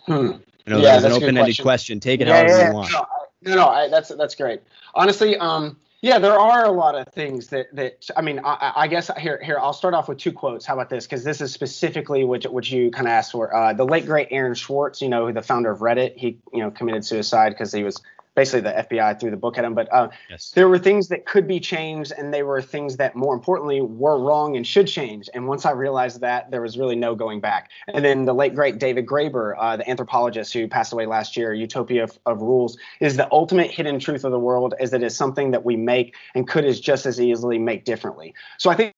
[0.06, 0.32] Hmm.
[0.65, 1.63] I know yeah, that's an open-ended question.
[1.63, 2.00] question.
[2.00, 2.91] Take it yeah, however yeah, you want.
[2.91, 3.06] No,
[3.43, 4.62] no, no I, that's that's great.
[4.93, 8.40] Honestly, um, Yeah, there are a lot of things that that I mean.
[8.44, 10.64] I, I guess here here I'll start off with two quotes.
[10.64, 11.06] How about this?
[11.08, 13.54] Because this is specifically what what you kind of asked for.
[13.54, 16.70] Uh, the late great Aaron Swartz, you know, the founder of Reddit, he you know
[16.70, 18.00] committed suicide because he was
[18.38, 19.73] basically the FBI threw the book at him.
[19.73, 20.52] But uh, yes.
[20.52, 24.19] there were things that could be changed, and they were things that, more importantly, were
[24.19, 25.28] wrong and should change.
[25.34, 27.71] And once I realized that, there was really no going back.
[27.88, 31.52] And then the late great David Graeber, uh, the anthropologist who passed away last year,
[31.54, 34.76] Utopia of, of, Rules, is the ultimate hidden truth of the world.
[34.80, 38.36] Is that it's something that we make and could as just as easily make differently.
[38.60, 38.93] So I think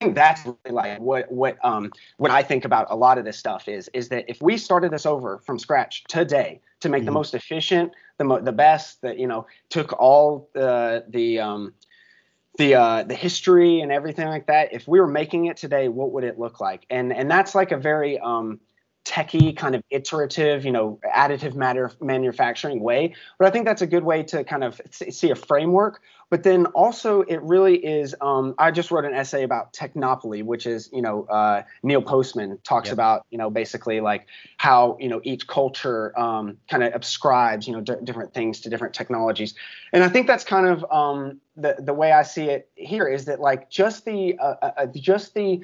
[0.00, 3.36] think that's really like what what um what I think about a lot of this
[3.36, 7.06] stuff is is that if we started this over from scratch today to make mm-hmm.
[7.06, 11.74] the most efficient, the mo- the best, that you know took all the the um
[12.58, 14.72] the uh, the history and everything like that.
[14.72, 16.84] If we were making it today, what would it look like?
[16.90, 18.60] And and that's like a very um,
[19.04, 23.14] techie kind of iterative, you know, additive matter manufacturing way.
[23.38, 26.00] But I think that's a good way to kind of see a framework.
[26.30, 28.14] But then also, it really is.
[28.20, 32.58] Um, I just wrote an essay about technopoly, which is, you know, uh, Neil Postman
[32.64, 32.92] talks yep.
[32.92, 34.26] about, you know, basically like
[34.58, 38.68] how, you know, each culture um, kind of ascribes, you know, d- different things to
[38.68, 39.54] different technologies.
[39.94, 43.24] And I think that's kind of um, the the way I see it here is
[43.24, 45.62] that like just the uh, uh, uh just the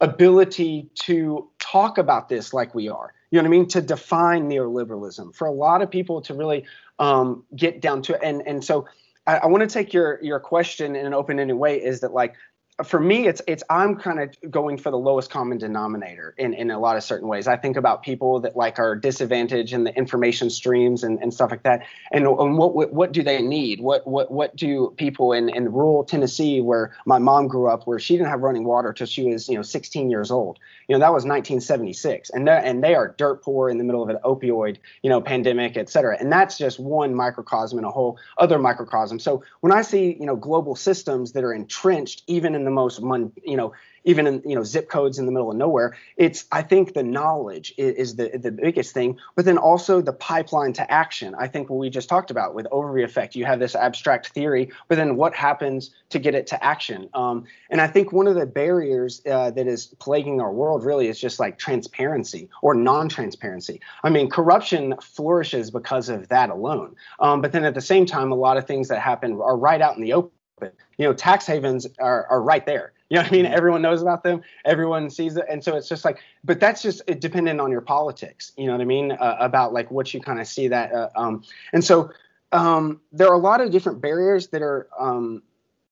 [0.00, 3.14] ability to talk about this like we are.
[3.30, 3.68] You know what I mean?
[3.68, 6.64] To define neoliberalism for a lot of people to really
[6.98, 8.20] um, get down to it.
[8.22, 8.86] And and so
[9.26, 11.82] I, I want to take your your question in an open-ended way.
[11.82, 12.34] Is that like
[12.82, 16.70] for me it's it's i'm kind of going for the lowest common denominator in in
[16.70, 17.46] a lot of certain ways.
[17.46, 21.50] I think about people that like are disadvantaged in the information streams and, and stuff
[21.50, 21.86] like that.
[22.12, 23.80] And, and what, what what do they need?
[23.80, 27.98] What what what do people in in rural tennessee where my mom grew up where
[27.98, 30.58] she didn't have running water till she was you know 16 years old.
[30.88, 34.08] You know that was 1976 and and they are dirt poor in the middle of
[34.08, 36.16] an opioid you know pandemic et cetera.
[36.18, 39.18] And that's just one microcosm in a whole other microcosm.
[39.18, 43.00] So when i see you know global systems that are entrenched even in the most,
[43.42, 43.72] you know,
[44.04, 45.96] even in you know zip codes in the middle of nowhere.
[46.16, 50.12] It's I think the knowledge is, is the the biggest thing, but then also the
[50.12, 51.34] pipeline to action.
[51.38, 54.70] I think what we just talked about with overview effect, you have this abstract theory,
[54.88, 57.08] but then what happens to get it to action?
[57.14, 61.08] Um, and I think one of the barriers uh, that is plaguing our world really
[61.08, 63.80] is just like transparency or non-transparency.
[64.02, 66.96] I mean, corruption flourishes because of that alone.
[67.20, 69.80] Um, but then at the same time, a lot of things that happen are right
[69.80, 72.92] out in the open you know, tax havens are, are right there.
[73.10, 73.44] You know what I mean?
[73.44, 73.54] Mm-hmm.
[73.54, 74.42] Everyone knows about them.
[74.64, 77.80] Everyone sees it, and so it's just like, but that's just it dependent on your
[77.80, 78.52] politics.
[78.56, 79.12] You know what I mean?
[79.12, 82.10] Uh, about like what you kind of see that, uh, um, and so
[82.52, 85.42] um, there are a lot of different barriers that are, um,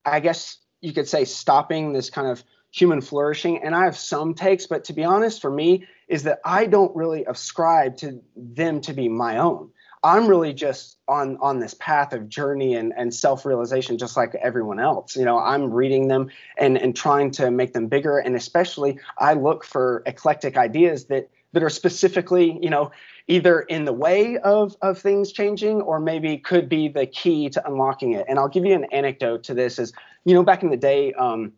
[0.04, 3.62] I guess you could say, stopping this kind of human flourishing.
[3.62, 6.94] And I have some takes, but to be honest, for me, is that I don't
[6.96, 9.70] really ascribe to them to be my own.
[10.04, 14.80] I'm really just on on this path of journey and, and self-realization just like everyone
[14.80, 15.16] else.
[15.16, 18.18] You know, I'm reading them and and trying to make them bigger.
[18.18, 22.90] And especially I look for eclectic ideas that that are specifically, you know,
[23.28, 27.66] either in the way of of things changing or maybe could be the key to
[27.66, 28.26] unlocking it.
[28.28, 29.92] And I'll give you an anecdote to this is,
[30.24, 31.52] you know, back in the day, um,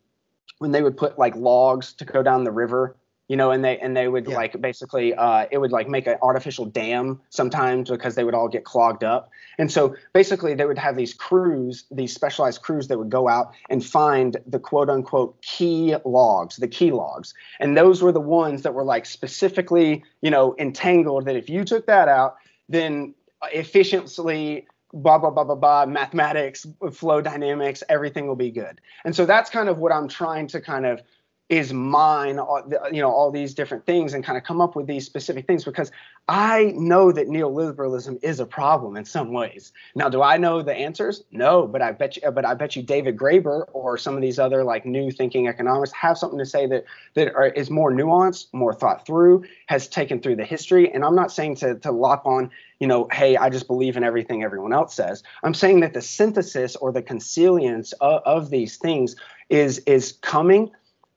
[0.59, 2.97] when they would put like logs to go down the river
[3.29, 4.35] you know, and they and they would yeah.
[4.35, 8.49] like basically uh, it would like make an artificial dam sometimes because they would all
[8.49, 9.31] get clogged up.
[9.59, 13.53] And so basically they would have these crews, these specialized crews that would go out
[13.71, 17.33] and find the quote unquote key logs, the key logs.
[17.61, 21.65] And those were the ones that were like specifically, you know, entangled that if you
[21.65, 22.37] took that out,
[22.69, 23.15] then
[23.53, 29.27] efficiently blah blah blah blah blah mathematics flow dynamics everything will be good and so
[29.27, 31.03] that's kind of what i'm trying to kind of
[31.51, 32.41] is mine
[32.91, 35.63] you know all these different things and kind of come up with these specific things
[35.63, 35.93] because
[36.27, 39.73] i know that neoliberalism is a problem in some ways.
[39.95, 41.23] Now do i know the answers?
[41.31, 44.39] No but i bet you but i bet you david graeber or some of these
[44.39, 48.47] other like new thinking economists have something to say that that are, is more nuanced
[48.55, 50.91] more thought through has taken through the history.
[50.93, 54.05] And i'm not saying to to lop on you know hey i just believe in
[54.05, 55.23] everything everyone else says.
[55.43, 59.15] I'm saying that the synthesis or the consilience of, of these things
[59.51, 60.71] is is coming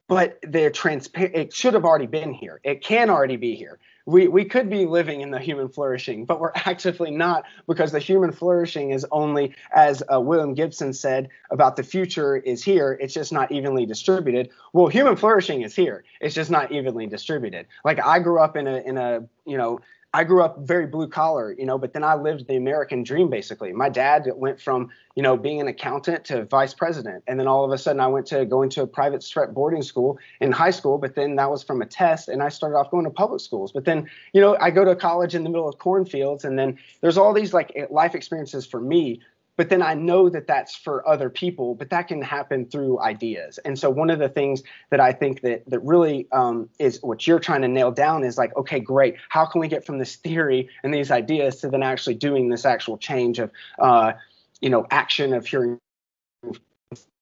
[0.08, 1.36] but they're transparent.
[1.36, 2.60] It should have already been here.
[2.64, 3.80] It can already be here.
[4.06, 8.00] We, we could be living in the human flourishing, but we're actively not because the
[8.00, 12.98] human flourishing is only, as uh, William Gibson said about the future is here.
[13.02, 14.50] It's just not evenly distributed.
[14.72, 16.06] Well, human flourishing is here.
[16.22, 17.68] It's just not evenly distributed.
[17.84, 19.82] Like I grew up in a in a you know
[20.18, 23.30] I grew up very blue collar, you know, but then I lived the American dream
[23.30, 23.72] basically.
[23.72, 27.24] My dad went from, you know, being an accountant to vice president.
[27.28, 29.84] And then all of a sudden I went to going to a private strep boarding
[29.84, 32.90] school in high school, but then that was from a test and I started off
[32.90, 33.72] going to public schools.
[33.72, 36.80] But then, you know, I go to college in the middle of cornfields and then
[37.02, 39.22] there's all these like life experiences for me
[39.58, 43.58] but then I know that that's for other people, but that can happen through ideas.
[43.66, 47.28] And so one of the things that I think that that really um, is what
[47.28, 49.16] you're trying to nail down is like, okay, great.
[49.30, 52.66] How can we get from this theory and these ideas to then actually doing this
[52.66, 54.14] actual change of, uh,
[54.62, 55.80] you know, action of hearing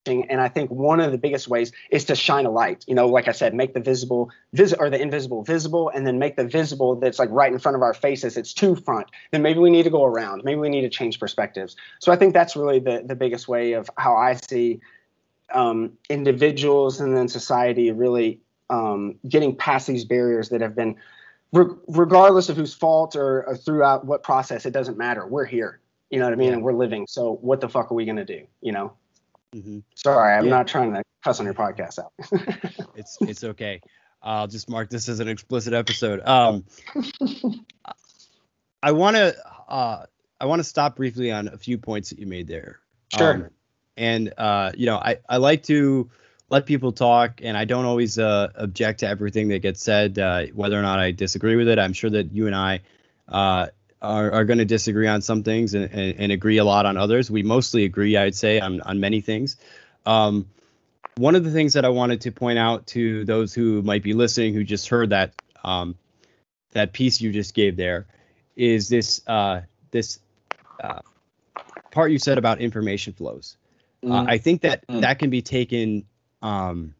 [0.07, 2.85] and I think one of the biggest ways is to shine a light.
[2.87, 6.19] You know, like I said, make the visible vis- or the invisible visible, and then
[6.19, 8.37] make the visible that's like right in front of our faces.
[8.37, 9.07] It's too front.
[9.31, 10.43] Then maybe we need to go around.
[10.43, 11.75] Maybe we need to change perspectives.
[11.99, 14.79] So I think that's really the the biggest way of how I see
[15.53, 20.95] um, individuals and then society really um, getting past these barriers that have been,
[21.53, 25.25] re- regardless of whose fault or, or, throughout what process, it doesn't matter.
[25.25, 25.79] We're here.
[26.09, 26.53] You know what I mean?
[26.53, 27.05] And we're living.
[27.07, 28.45] So what the fuck are we gonna do?
[28.61, 28.93] You know?
[29.55, 29.79] Mm-hmm.
[29.95, 30.49] Sorry, I'm yeah.
[30.49, 32.11] not trying to cuss on your podcast out.
[32.95, 33.81] it's it's okay.
[34.21, 36.21] I'll just mark this as an explicit episode.
[36.25, 36.65] Um,
[38.83, 39.35] I want to
[39.69, 40.05] uh,
[40.41, 42.79] I want to stop briefly on a few points that you made there.
[43.15, 43.33] Sure.
[43.33, 43.49] Um,
[43.95, 46.09] and uh, you know, I I like to
[46.49, 50.47] let people talk, and I don't always uh, object to everything that gets said, uh,
[50.53, 51.79] whether or not I disagree with it.
[51.79, 52.81] I'm sure that you and I
[53.29, 53.67] uh,
[54.05, 56.97] are, are going to disagree on some things and, and, and, agree a lot on
[56.97, 57.29] others.
[57.29, 59.57] We mostly agree, I'd say, on, on many things.
[60.05, 60.47] Um,
[61.17, 64.13] one of the things that I wanted to point out to those who might be
[64.13, 65.33] listening, who just heard that
[65.63, 65.95] um,
[66.71, 68.05] that piece you just gave there,
[68.55, 70.19] is this uh, this
[70.83, 70.99] uh,
[71.91, 73.57] part you said about information flows.
[74.03, 74.29] Uh, mm.
[74.29, 75.01] I think that mm.
[75.01, 76.05] that can be taken
[76.41, 76.93] um,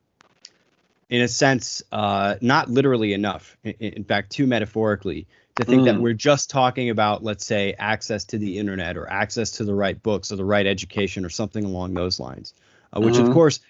[1.09, 3.57] in a sense, uh, not literally enough.
[3.63, 5.85] In, in, fact, too metaphorically to think mm.
[5.85, 9.73] that we're just talking about, let's say, access to the internet or access to the
[9.73, 12.53] right books or the right education or something along those lines,
[12.95, 13.27] uh, which mm-hmm.
[13.27, 13.61] of course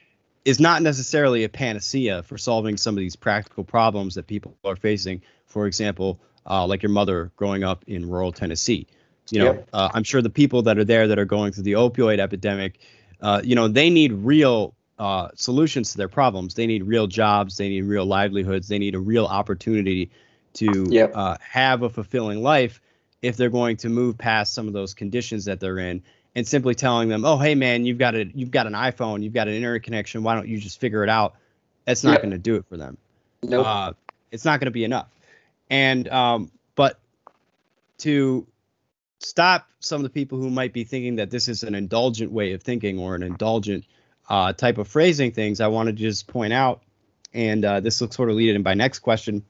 [0.45, 4.75] is not necessarily a panacea for solving some of these practical problems that people are
[4.75, 5.21] facing.
[5.45, 6.19] For example,
[6.49, 8.88] uh, like your mother growing up in rural Tennessee.
[9.31, 9.69] You know, yep.
[9.73, 12.79] uh, I'm sure the people that are there that are going through the opioid epidemic,
[13.21, 16.53] uh, you know, they need real uh, solutions to their problems.
[16.53, 17.57] They need real jobs.
[17.57, 18.67] They need real livelihoods.
[18.67, 20.11] They need a real opportunity
[20.55, 21.11] to yep.
[21.15, 22.81] uh, have a fulfilling life
[23.21, 26.03] if they're going to move past some of those conditions that they're in
[26.35, 29.33] and simply telling them oh hey man you've got a you've got an iphone you've
[29.33, 31.35] got an internet connection why don't you just figure it out
[31.85, 32.21] that's not yep.
[32.21, 32.97] going to do it for them
[33.43, 33.65] nope.
[33.65, 33.93] Uh,
[34.31, 35.09] it's not going to be enough
[35.69, 36.99] and um, but
[37.99, 38.45] to
[39.19, 42.53] stop some of the people who might be thinking that this is an indulgent way
[42.53, 43.85] of thinking or an indulgent
[44.29, 46.81] uh, type of phrasing things i want to just point out
[47.33, 49.43] and uh, this will sort of lead in by next question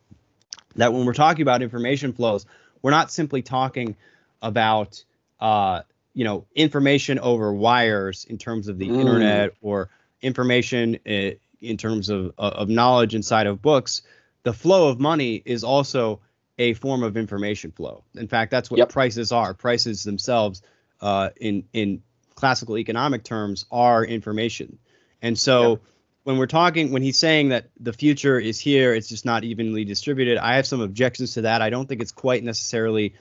[0.76, 2.46] that when we're talking about information flows,
[2.82, 3.96] we're not simply talking
[4.42, 5.04] about
[5.40, 5.82] uh,
[6.14, 9.00] you know information over wires in terms of the mm.
[9.00, 9.90] internet or
[10.22, 14.02] information uh, in terms of uh, of knowledge inside of books.
[14.44, 16.22] The flow of money is also
[16.58, 18.04] a form of information flow.
[18.16, 18.90] In fact, that's what yep.
[18.90, 19.54] prices are.
[19.54, 20.62] Prices themselves,
[21.02, 22.04] uh, in in
[22.36, 24.78] classical economic terms, are information.
[25.22, 25.72] And so.
[25.72, 25.82] Yep
[26.26, 29.86] when we're talking when he's saying that the future is here it's just not evenly
[29.86, 33.14] distributed i have some objections to that i don't think it's quite necessarily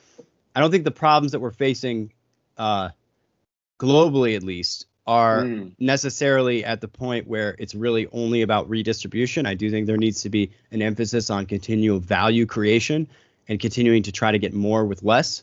[0.56, 2.12] i don't think the problems that we're facing
[2.56, 2.88] uh,
[3.78, 5.72] globally at least are mm.
[5.78, 10.22] necessarily at the point where it's really only about redistribution i do think there needs
[10.22, 13.06] to be an emphasis on continual value creation
[13.48, 15.42] and continuing to try to get more with less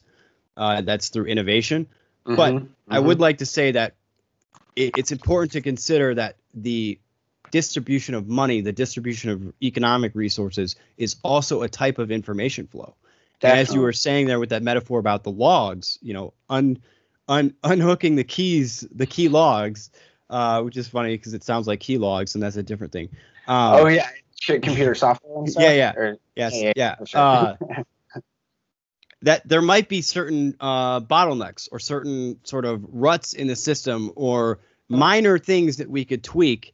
[0.57, 1.86] uh, that's through innovation
[2.26, 2.36] mm-hmm.
[2.36, 2.66] but mm-hmm.
[2.89, 3.93] i would like to say that
[4.76, 6.97] it, it's important to consider that the
[7.52, 12.95] distribution of money, the distribution of economic resources is also a type of information flow.
[13.43, 16.80] as you were saying there with that metaphor about the logs, you know, un,
[17.28, 19.89] un unhooking the keys, the key logs,
[20.30, 23.10] uh, which is funny because it sounds like key logs, and that's a different thing.
[23.47, 24.08] Um, oh yeah,
[24.39, 25.45] Shit, computer software.
[25.58, 26.74] Yeah, yeah, or, yes, yeah.
[26.76, 26.95] yeah.
[27.06, 27.22] Sure.
[27.22, 27.56] Uh,
[29.22, 34.12] that there might be certain uh, bottlenecks or certain sort of ruts in the system
[34.16, 36.74] or minor things that we could tweak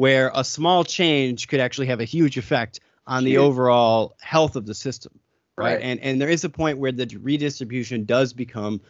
[0.00, 4.64] where a small change could actually have a huge effect on the overall health of
[4.64, 5.12] the system
[5.58, 5.74] right?
[5.74, 8.80] right, and and there is a point where the redistribution does become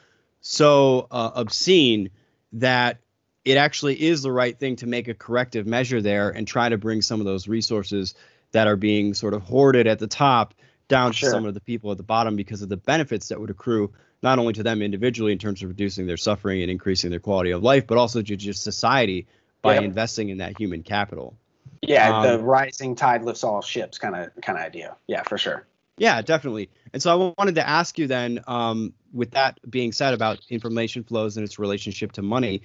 [0.40, 2.10] so uh, obscene
[2.52, 2.98] that
[3.44, 6.78] it actually is the right thing to make a corrective measure there and try to
[6.78, 8.14] bring some of those resources
[8.52, 10.54] that are being sort of hoarded at the top
[10.86, 11.28] down sure.
[11.28, 13.92] to some of the people at the bottom because of the benefits that would accrue
[14.22, 17.50] not only to them individually in terms of reducing their suffering and increasing their quality
[17.50, 19.26] of life but also to just society
[19.62, 19.84] by yep.
[19.84, 21.36] investing in that human capital.
[21.82, 24.96] Yeah, um, the rising tide lifts all ships kind of kind of idea.
[25.06, 25.66] Yeah, for sure.
[25.96, 26.70] Yeah, definitely.
[26.92, 31.04] And so I wanted to ask you then, um, with that being said about information
[31.04, 32.62] flows and its relationship to money,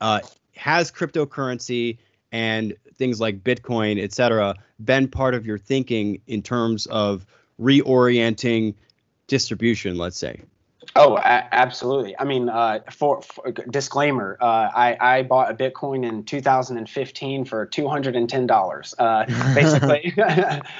[0.00, 0.20] uh,
[0.54, 1.98] has cryptocurrency
[2.30, 7.26] and things like Bitcoin, et cetera, been part of your thinking in terms of
[7.60, 8.74] reorienting
[9.26, 10.42] distribution, let's say?
[10.96, 12.18] Oh, a- absolutely.
[12.18, 17.66] I mean, uh, for, for disclaimer, uh, I, I bought a Bitcoin in 2015 for
[17.66, 18.94] $210.
[18.98, 20.14] Uh, basically,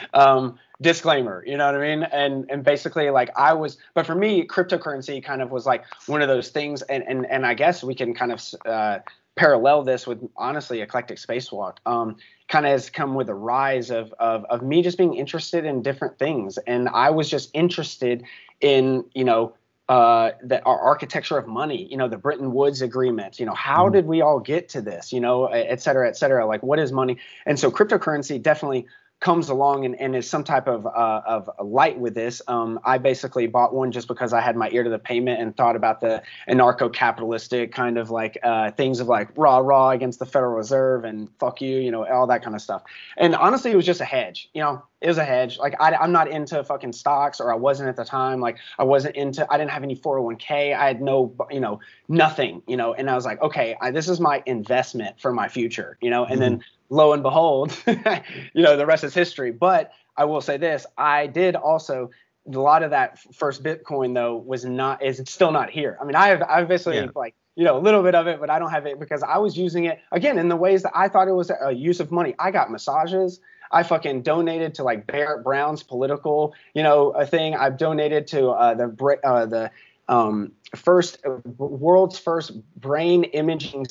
[0.14, 2.02] um, disclaimer, you know what I mean?
[2.04, 6.22] And and basically, like I was, but for me, cryptocurrency kind of was like one
[6.22, 8.98] of those things, and and and I guess we can kind of uh,
[9.36, 11.76] parallel this with honestly eclectic spacewalk.
[11.86, 12.16] Um,
[12.48, 15.82] kind of has come with a rise of, of of me just being interested in
[15.82, 18.24] different things, and I was just interested
[18.60, 19.54] in you know
[19.88, 23.84] uh, the, our architecture of money, you know, the Bretton Woods agreement, you know, how
[23.84, 23.94] mm-hmm.
[23.94, 26.92] did we all get to this, you know, et cetera, et cetera, like what is
[26.92, 27.18] money?
[27.46, 28.86] And so cryptocurrency definitely
[29.20, 32.40] comes along and, and is some type of uh, of light with this.
[32.46, 35.56] Um, I basically bought one just because I had my ear to the pavement and
[35.56, 40.26] thought about the anarcho-capitalistic kind of like uh, things of like rah rah against the
[40.26, 42.84] Federal Reserve and fuck you, you know, all that kind of stuff.
[43.16, 44.50] And honestly, it was just a hedge.
[44.54, 45.58] You know, it was a hedge.
[45.58, 48.40] Like I, I'm not into fucking stocks, or I wasn't at the time.
[48.40, 49.46] Like I wasn't into.
[49.50, 50.76] I didn't have any 401k.
[50.76, 52.62] I had no, you know, nothing.
[52.66, 55.98] You know, and I was like, okay, I, this is my investment for my future.
[56.00, 56.40] You know, and mm-hmm.
[56.40, 59.52] then lo and behold, you know, the rest is history.
[59.52, 62.10] But I will say this: I did also
[62.54, 65.98] a lot of that first Bitcoin though was not is still not here.
[66.00, 67.08] I mean, I have I've basically yeah.
[67.14, 69.38] like you know a little bit of it, but I don't have it because I
[69.38, 72.10] was using it again in the ways that I thought it was a use of
[72.10, 72.34] money.
[72.38, 73.40] I got massages.
[73.70, 77.54] I fucking donated to like Barrett Brown's political, you know, a thing.
[77.54, 79.70] I've donated to uh, the uh, the
[80.08, 83.86] um, first uh, world's first brain imaging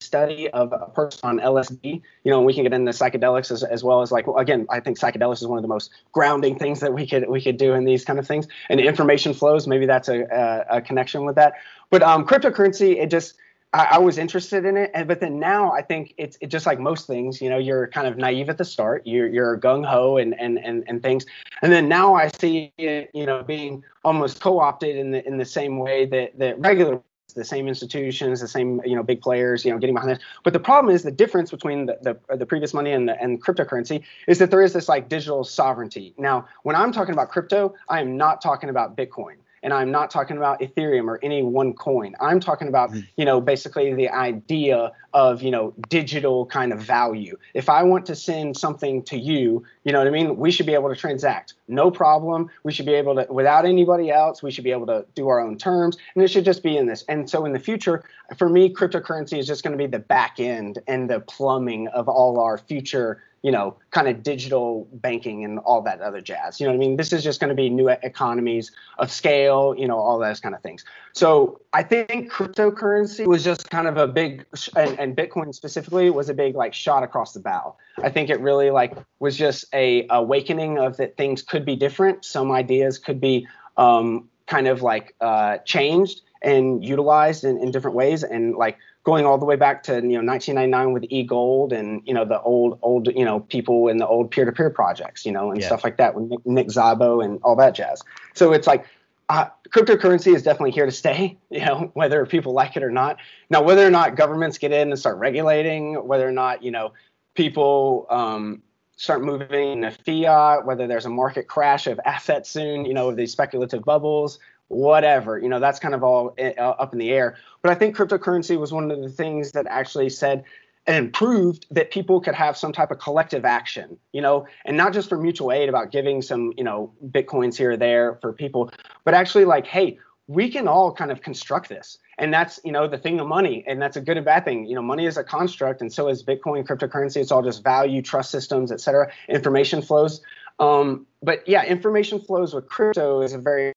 [0.00, 2.02] study of a person on LSD.
[2.22, 4.80] You know, we can get into psychedelics as, as well as like well, again, I
[4.80, 7.74] think psychedelics is one of the most grounding things that we could we could do
[7.74, 8.46] in these kind of things.
[8.68, 10.22] And information flows, maybe that's a,
[10.70, 11.54] a, a connection with that.
[11.90, 13.34] But um, cryptocurrency, it just
[13.76, 16.64] I, I, was interested in it, and but then now I think it's it just
[16.64, 17.42] like most things.
[17.42, 19.06] You know, you're kind of naive at the start.
[19.06, 21.26] You're you're gung ho and, and and and things,
[21.62, 25.44] and then now I see it, you know, being almost co-opted in the in the
[25.44, 27.02] same way that that regular
[27.34, 30.20] the same institutions, the same you know big players, you know, getting behind this.
[30.42, 33.44] But the problem is the difference between the the, the previous money and the and
[33.44, 36.14] cryptocurrency is that there is this like digital sovereignty.
[36.16, 39.36] Now, when I'm talking about crypto, I am not talking about Bitcoin
[39.66, 42.14] and I'm not talking about Ethereum or any one coin.
[42.20, 43.04] I'm talking about, mm.
[43.16, 47.36] you know, basically the idea of, you know, digital kind of value.
[47.52, 50.36] If I want to send something to you, you know what I mean?
[50.36, 51.54] We should be able to transact.
[51.66, 52.48] No problem.
[52.62, 55.40] We should be able to, without anybody else, we should be able to do our
[55.40, 55.96] own terms.
[56.14, 57.04] And it should just be in this.
[57.08, 58.04] And so in the future,
[58.38, 62.08] for me, cryptocurrency is just going to be the back end and the plumbing of
[62.08, 66.58] all our future you know, kind of digital banking and all that other jazz.
[66.58, 66.96] You know what I mean?
[66.96, 70.52] This is just going to be new economies of scale, you know, all those kind
[70.52, 70.84] of things.
[71.12, 74.44] So I think cryptocurrency was just kind of a big,
[74.74, 77.76] and, and Bitcoin specifically was a big like shot across the bow.
[78.02, 82.24] I think it really like was just a awakening of that things could be different.
[82.24, 87.96] Some ideas could be um, kind of like uh, changed and utilized in, in different
[87.96, 88.24] ways.
[88.24, 88.76] And like
[89.06, 92.40] going all the way back to you know 1999 with e-gold and you know the
[92.42, 95.66] old old you know people in the old peer-to-peer projects you know and yeah.
[95.68, 98.02] stuff like that with Nick, Nick Szabo and all that jazz.
[98.34, 98.84] So it's like
[99.28, 103.18] uh, cryptocurrency is definitely here to stay, you know, whether people like it or not.
[103.48, 106.92] Now, whether or not governments get in and start regulating, whether or not you know
[107.34, 108.60] people um,
[108.96, 113.30] start moving to fiat, whether there's a market crash of assets soon, you know, these
[113.30, 117.36] speculative bubbles, whatever you know that's kind of all uh, up in the air.
[117.62, 120.44] But i think cryptocurrency was one of the things that actually said
[120.88, 124.92] and proved that people could have some type of collective action you know and not
[124.92, 128.70] just for mutual aid about giving some you know bitcoins here or there for people
[129.04, 129.98] but actually like hey
[130.28, 131.98] we can all kind of construct this.
[132.18, 134.66] And that's you know the thing of money and that's a good and bad thing.
[134.66, 137.18] You know money is a construct and so is bitcoin cryptocurrency.
[137.18, 140.20] It's all just value trust systems et cetera information flows.
[140.58, 143.72] Um, but yeah information flows with crypto is a very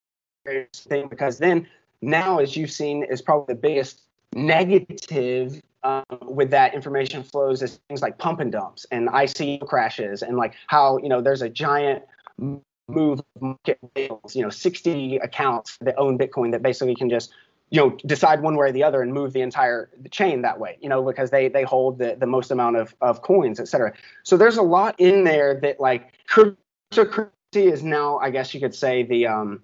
[0.74, 1.68] thing because then
[2.02, 4.02] now, as you've seen, is probably the biggest
[4.34, 10.22] negative um, with that information flows is things like pump and dumps and ICO crashes
[10.22, 12.04] and like how you know there's a giant
[12.88, 17.32] move market whales, you know 60 accounts that own Bitcoin that basically can just
[17.70, 20.78] you know decide one way or the other and move the entire chain that way
[20.82, 23.93] you know because they they hold the, the most amount of, of coins et cetera.
[24.24, 28.76] So there's a lot in there that like cryptocurrency is now i guess you could
[28.76, 29.62] say the um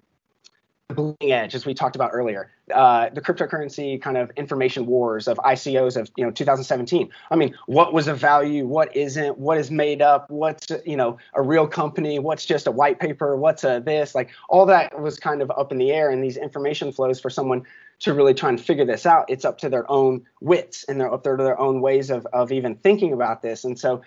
[0.93, 5.37] bleeding edge, as we talked about earlier, uh, the cryptocurrency kind of information wars of
[5.39, 7.09] ICOs of you know 2017.
[7.31, 8.65] I mean, what was of value?
[8.67, 9.37] What isn't?
[9.37, 10.29] What is made up?
[10.29, 12.19] What's you know a real company?
[12.19, 13.35] What's just a white paper?
[13.35, 14.13] What's a this?
[14.13, 17.29] Like all that was kind of up in the air, and these information flows for
[17.29, 17.63] someone
[17.99, 19.25] to really try and figure this out.
[19.29, 22.25] It's up to their own wits and they're up there to their own ways of
[22.33, 23.63] of even thinking about this.
[23.63, 24.01] And so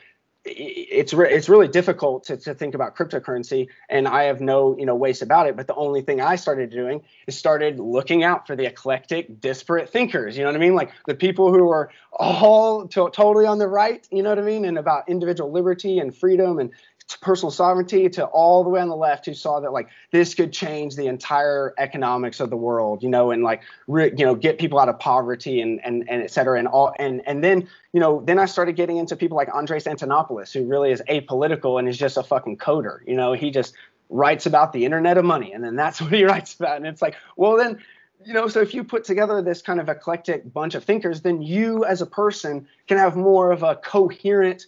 [0.57, 4.87] it's re- it's really difficult to, to think about cryptocurrency and i have no you
[4.87, 8.47] know ways about it but the only thing i started doing is started looking out
[8.47, 10.75] for the eclectic disparate thinkers you know what i mean?
[10.75, 14.43] Like the people who are all to- totally on the right you know what i
[14.43, 14.65] mean?
[14.65, 16.71] And about individual liberty and freedom and
[17.17, 20.53] personal sovereignty to all the way on the left who saw that like this could
[20.53, 24.59] change the entire economics of the world, you know, and like re- you know get
[24.59, 28.01] people out of poverty and and and et cetera and all and and then you
[28.01, 31.89] know then I started getting into people like Andreas Antonopoulos who really is apolitical and
[31.89, 33.75] is just a fucking coder, you know, he just
[34.11, 37.03] writes about the internet of money and then that's what he writes about and it's
[37.03, 37.79] like well then
[38.25, 41.43] you know so if you put together this kind of eclectic bunch of thinkers then
[41.43, 44.67] you as a person can have more of a coherent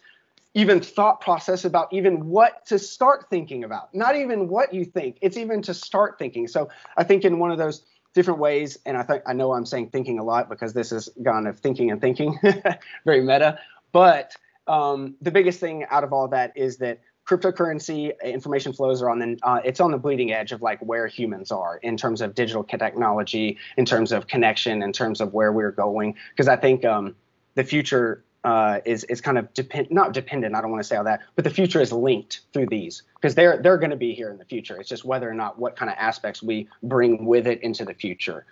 [0.54, 3.94] even thought process about even what to start thinking about.
[3.94, 6.48] Not even what you think, it's even to start thinking.
[6.48, 7.84] So I think in one of those
[8.14, 11.08] different ways, and I think I know I'm saying thinking a lot because this is
[11.22, 12.38] gone of thinking and thinking,
[13.04, 13.58] very meta.
[13.92, 14.34] But
[14.66, 19.20] um, the biggest thing out of all that is that cryptocurrency information flows are on
[19.20, 22.34] the uh, it's on the bleeding edge of like where humans are in terms of
[22.34, 26.84] digital technology in terms of connection in terms of where we're going because i think
[26.84, 27.14] um,
[27.54, 30.54] the future uh, is is kind of depend not dependent.
[30.54, 33.34] I don't want to say all that, but the future is linked through these because
[33.34, 34.78] they're they're going to be here in the future.
[34.78, 37.94] It's just whether or not what kind of aspects we bring with it into the
[37.94, 38.46] future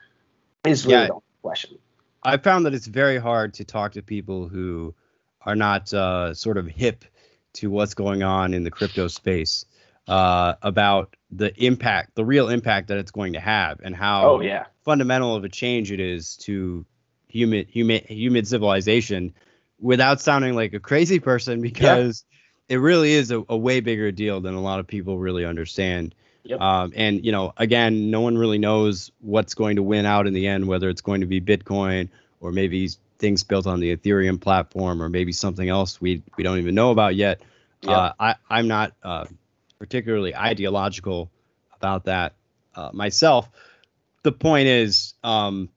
[0.67, 1.79] is really yeah, the question.
[2.23, 4.95] I found that it's very hard to talk to people who
[5.43, 7.05] are not uh, sort of hip
[7.55, 9.65] to what's going on in the crypto space
[10.07, 14.41] uh, about the impact, the real impact that it's going to have, and how oh,
[14.41, 14.67] yeah.
[14.85, 16.85] fundamental of a change it is to
[17.29, 19.35] human human human civilization
[19.81, 22.25] without sounding like a crazy person because
[22.69, 22.77] yeah.
[22.77, 26.15] it really is a, a, way bigger deal than a lot of people really understand.
[26.45, 26.61] Yep.
[26.61, 30.33] Um, and you know, again, no one really knows what's going to win out in
[30.33, 32.09] the end, whether it's going to be Bitcoin
[32.41, 36.59] or maybe things built on the Ethereum platform or maybe something else we we don't
[36.59, 37.41] even know about yet.
[37.83, 37.97] Yep.
[37.97, 39.27] Uh, I I'm not uh,
[39.79, 41.31] particularly ideological
[41.77, 42.35] about that
[42.75, 43.49] uh, myself.
[44.23, 45.69] The point is, um,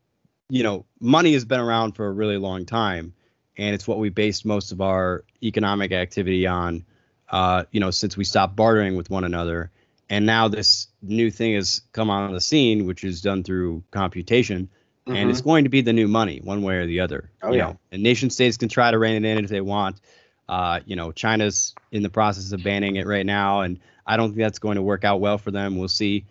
[0.50, 3.14] you know, money has been around for a really long time
[3.62, 6.84] and it's what we based most of our economic activity on.
[7.30, 9.72] Uh, you know, since we stopped bartering with one another,
[10.10, 14.68] and now this new thing has come on the scene, which is done through computation,
[15.08, 15.16] mm-hmm.
[15.16, 15.50] and it's mm-hmm.
[15.50, 17.30] going to be the new money, one way or the other.
[17.42, 17.68] Oh you yeah.
[17.68, 20.02] Know, and nation states can try to rein it in if they want.
[20.50, 24.32] Uh, you know, China's in the process of banning it right now, and I don't
[24.32, 25.78] think that's going to work out well for them.
[25.78, 26.26] We'll see.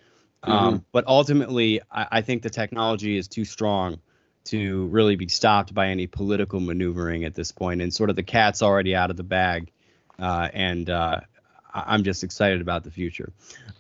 [0.45, 0.53] Mm-hmm.
[0.53, 4.01] Um, but ultimately, I, I, think the technology is too strong
[4.51, 8.23] to really be stopped by any political maneuvering at this point, and sort of the
[8.23, 9.71] cat's already out of the bag,
[10.19, 11.21] uh, and uh,
[11.73, 13.33] I'm just excited about the future.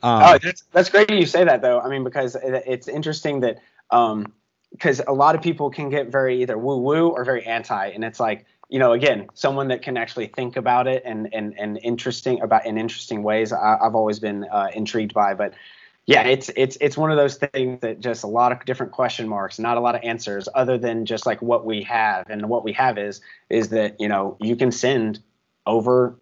[0.02, 1.80] Um, oh, that's that's great you say that though.
[1.80, 3.58] I mean, because it's interesting that
[3.90, 7.88] because um, a lot of people can get very either woo woo or very anti,
[7.88, 11.58] and it's like you know again someone that can actually think about it and and
[11.58, 13.52] and interesting about in interesting ways.
[13.52, 15.52] I, have always been uh, intrigued by, but
[16.10, 19.28] yeah, it's it's it's one of those things that just a lot of different question
[19.28, 22.28] marks, not a lot of answers other than just like what we have.
[22.28, 25.20] And what we have is is that, you know, you can send
[25.68, 26.18] over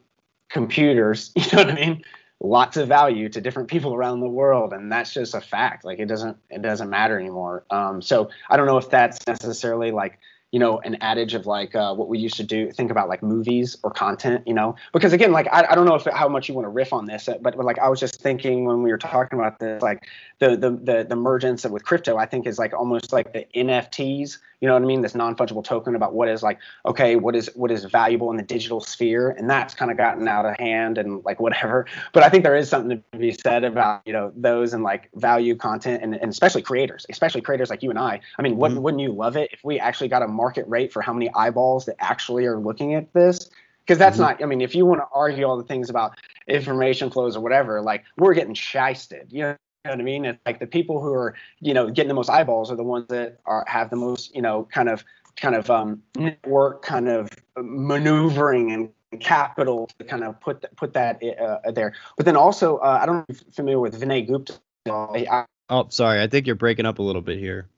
[0.51, 2.03] computers, you know what I mean?
[2.39, 5.87] Lots of value to different people around the world, and that's just a fact.
[5.87, 7.65] Like it doesn't it doesn't matter anymore.
[7.71, 10.19] Um, so I don't know if that's necessarily like
[10.53, 13.23] you know an adage of like uh, what we used to do think about like
[13.23, 14.77] movies or content you know?
[14.93, 17.07] Because again like i, I don't know if how much you want to riff on
[17.07, 20.07] this but, but like i was just thinking when we were talking about this like
[20.39, 23.47] the the the, the emergence of with crypto i think is like almost like the
[23.55, 25.03] nfts you know what I mean?
[25.03, 28.43] This non-fungible token about what is like, okay, what is what is valuable in the
[28.43, 31.87] digital sphere, and that's kind of gotten out of hand and like whatever.
[32.13, 35.11] But I think there is something to be said about you know those and like
[35.15, 38.21] value content and, and especially creators, especially creators like you and I.
[38.39, 38.61] I mean, mm-hmm.
[38.61, 41.31] wouldn't wouldn't you love it if we actually got a market rate for how many
[41.35, 43.51] eyeballs that actually are looking at this?
[43.81, 44.41] Because that's mm-hmm.
[44.41, 44.43] not.
[44.43, 47.81] I mean, if you want to argue all the things about information flows or whatever,
[47.81, 49.27] like we're getting shysted.
[49.31, 49.57] You know
[49.89, 50.25] know what I mean?
[50.25, 53.07] It's like the people who are, you know, getting the most eyeballs are the ones
[53.09, 55.05] that are have the most, you know, kind of
[55.37, 61.23] kind of um, network kind of maneuvering and capital to kind of put put that
[61.23, 61.95] uh, there.
[62.17, 64.59] But then also, uh, I don't know if you're familiar with Vinay Gupta.
[64.87, 66.23] I, oh, sorry.
[66.23, 67.69] I think you're breaking up a little bit here.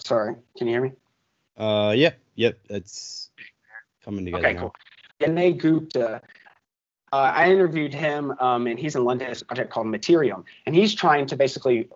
[0.00, 0.34] Sorry.
[0.56, 0.92] Can you hear me?
[1.56, 2.58] Uh, yep, yep.
[2.70, 3.30] It's
[4.04, 4.46] coming together.
[4.46, 4.60] Okay, now.
[4.60, 4.74] cool.
[5.20, 6.22] Vinay Gupta
[7.12, 9.30] uh, I interviewed him, um, and he's in London.
[9.30, 11.88] It's a project called Mattereum, and he's trying to basically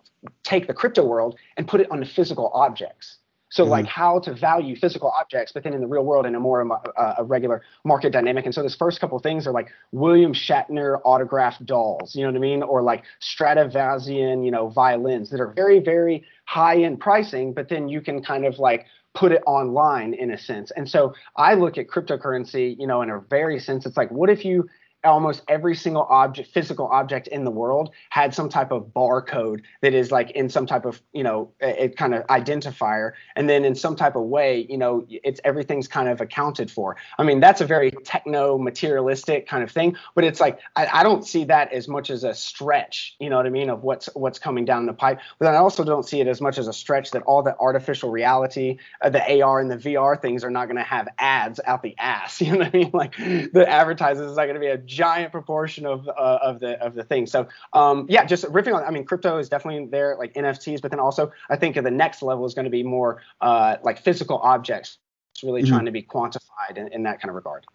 [0.43, 3.17] take the crypto world and put it onto physical objects.
[3.49, 3.71] So, mm-hmm.
[3.71, 6.67] like how to value physical objects, but then in the real world in a more
[6.97, 8.45] uh, a regular market dynamic.
[8.45, 12.29] And so, this first couple of things are like William Shatner autographed dolls, you know
[12.29, 16.97] what I mean, or like Stradivariusian, you know, violins that are very, very high in
[16.97, 20.71] pricing, but then you can kind of like put it online in a sense.
[20.71, 24.29] And so I look at cryptocurrency, you know, in a very sense, it's like, what
[24.29, 24.67] if you
[25.03, 29.93] almost every single object physical object in the world had some type of barcode that
[29.93, 33.11] is like in some type of you know it kind of identifier.
[33.35, 36.95] And then in some type of way you know it's everything's kind of accounted for.
[37.17, 41.03] I mean that's a very techno materialistic kind of thing but it's like I, I
[41.03, 44.09] don't see that as much as a stretch you know what i mean of what's
[44.13, 45.19] what's coming down the pipe.
[45.39, 47.55] But then i also don't see it as much as a stretch that all the
[47.59, 51.59] artificial reality uh, the ar and the vr things are not going to have ads
[51.65, 52.91] out the ass you know what i mean?
[52.93, 56.81] Like the advertisers is not going to be a giant proportion of uh, of the
[56.83, 57.25] of the thing.
[57.25, 58.83] So um, yeah, just riffing on.
[58.83, 62.21] I mean, crypto is definitely there, like NFTs, but then also I think the next
[62.21, 64.97] level is going to be more uh, like physical objects.
[65.33, 65.73] It's really mm-hmm.
[65.73, 67.65] trying to be quantified in, in that kind of regard.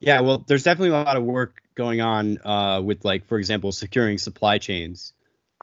[0.00, 3.72] Yeah, well, there's definitely a lot of work going on uh, with, like, for example,
[3.72, 5.14] securing supply chains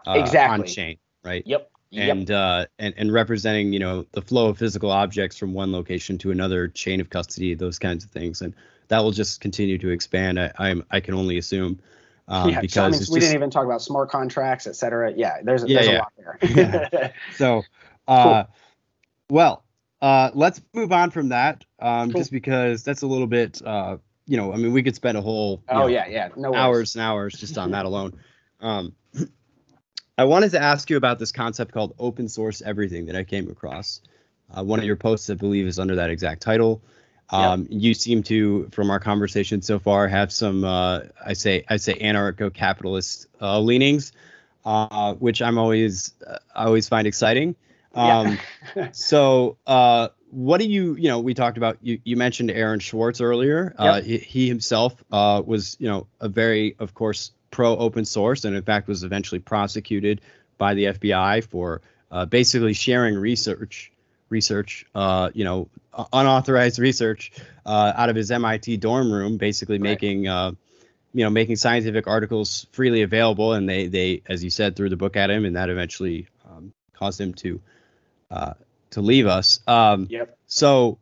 [0.08, 0.60] uh, exactly.
[0.60, 1.44] on chain, right?
[1.46, 1.70] Yep.
[1.94, 2.38] And yep.
[2.38, 6.32] uh, and and representing, you know, the flow of physical objects from one location to
[6.32, 8.56] another chain of custody, those kinds of things, and
[8.92, 10.38] that will just continue to expand.
[10.38, 11.80] I I'm, I can only assume.
[12.28, 14.76] Um, yeah, because so, I mean, we just, didn't even talk about smart contracts, et
[14.76, 15.14] cetera.
[15.16, 15.98] Yeah, there's, yeah, there's yeah.
[15.98, 16.89] a lot there.
[16.94, 17.12] yeah.
[17.36, 17.64] So,
[18.08, 18.54] uh, cool.
[19.30, 19.64] well,
[20.02, 22.20] uh, let's move on from that, um, cool.
[22.20, 25.22] just because that's a little bit, uh, you know, I mean, we could spend a
[25.22, 26.96] whole oh know, yeah yeah no hours worries.
[26.96, 28.20] and hours just on that alone.
[28.60, 28.94] Um,
[30.18, 33.50] I wanted to ask you about this concept called open source everything that I came
[33.50, 34.02] across.
[34.54, 36.84] Uh, one of your posts, I believe, is under that exact title.
[37.32, 37.82] Um, yep.
[37.82, 41.94] You seem to, from our conversation so far, have some uh, I say I say
[41.94, 44.12] anarcho-capitalist uh, leanings,
[44.66, 46.14] uh, which I'm always
[46.54, 47.56] I always find exciting.
[47.96, 48.38] Um,
[48.76, 48.90] yeah.
[48.92, 51.20] so, uh, what do you you know?
[51.20, 52.00] We talked about you.
[52.04, 53.74] You mentioned Aaron Swartz earlier.
[53.78, 54.04] Uh, yep.
[54.04, 58.56] He, he, himself uh, was you know a very of course pro open source, and
[58.56, 60.22] in fact was eventually prosecuted
[60.58, 61.82] by the FBI for
[62.30, 63.91] basically sharing research
[64.32, 65.70] research, uh, you know,
[66.14, 67.32] unauthorized research
[67.66, 69.82] uh, out of his MIT dorm room, basically right.
[69.82, 70.52] making, uh,
[71.14, 73.54] you know, making scientific articles freely available.
[73.54, 76.74] And they, they, as you said, threw the book at him, and that eventually um,
[76.94, 77.62] caused him to,
[78.32, 78.54] uh,
[78.92, 79.60] to leave us.
[79.68, 80.38] Um, yep.
[80.48, 80.98] So,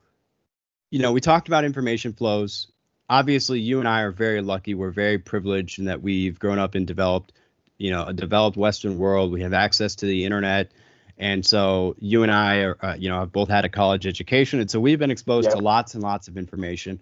[0.89, 2.71] you know, we talked about information flows.
[3.07, 4.73] Obviously, you and I are very lucky.
[4.73, 7.33] We're very privileged in that we've grown up and developed,
[7.77, 9.31] you know, a developed Western world.
[9.31, 10.71] We have access to the internet
[11.19, 14.61] and so you and I are, uh, you know, have both had a college education,
[14.61, 15.57] and so we've been exposed yep.
[15.57, 17.01] to lots and lots of information.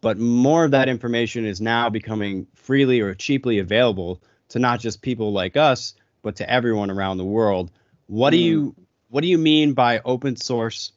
[0.00, 5.02] But more of that information is now becoming freely or cheaply available to not just
[5.02, 7.70] people like us, but to everyone around the world.
[8.06, 8.36] What mm.
[8.36, 8.74] do you
[9.10, 10.92] what do you mean by open source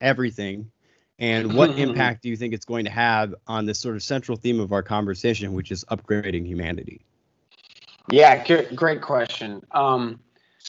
[0.00, 0.70] everything?
[1.18, 4.36] And what impact do you think it's going to have on this sort of central
[4.36, 7.00] theme of our conversation, which is upgrading humanity?
[8.10, 8.44] Yeah,
[8.74, 9.62] great question.
[9.72, 10.20] Um,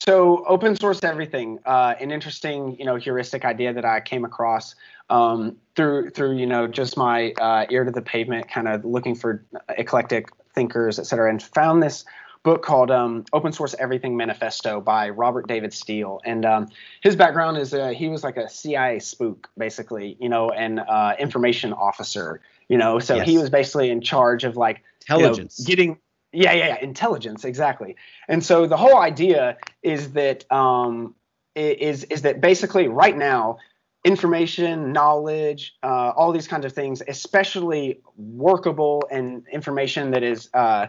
[0.05, 4.75] so open source everything, uh, an interesting, you know, heuristic idea that I came across
[5.09, 9.15] um, through through you know just my uh, ear to the pavement, kind of looking
[9.15, 9.43] for
[9.77, 12.05] eclectic thinkers, et cetera, and found this
[12.43, 16.21] book called um, Open Source Everything Manifesto by Robert David Steele.
[16.23, 16.69] And um,
[17.01, 21.15] his background is uh, he was like a CIA spook, basically, you know, and uh,
[21.19, 22.39] information officer,
[22.69, 23.27] you know, so yes.
[23.27, 25.97] he was basically in charge of like intelligence, you know, getting
[26.31, 27.95] yeah, yeah, yeah, intelligence, exactly.
[28.27, 31.15] And so the whole idea is that um,
[31.55, 33.57] is is that basically right now,
[34.05, 40.87] information, knowledge, uh, all these kinds of things, especially workable and information that is uh,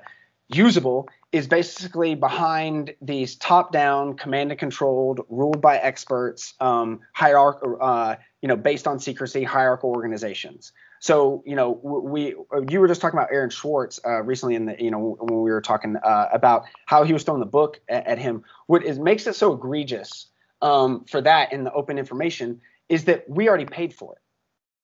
[0.49, 8.17] usable, is basically behind these top-down, command and controlled, ruled by experts, um, hierarch- uh,
[8.43, 10.73] you know, based on secrecy, hierarchical organizations.
[11.01, 12.35] So, you know, we
[12.69, 15.51] you were just talking about Aaron Swartz uh, recently in the you know when we
[15.51, 18.45] were talking uh, about how he was throwing the book at, at him.
[18.67, 20.27] What is makes it so egregious
[20.61, 24.21] um, for that in the open information is that we already paid for it.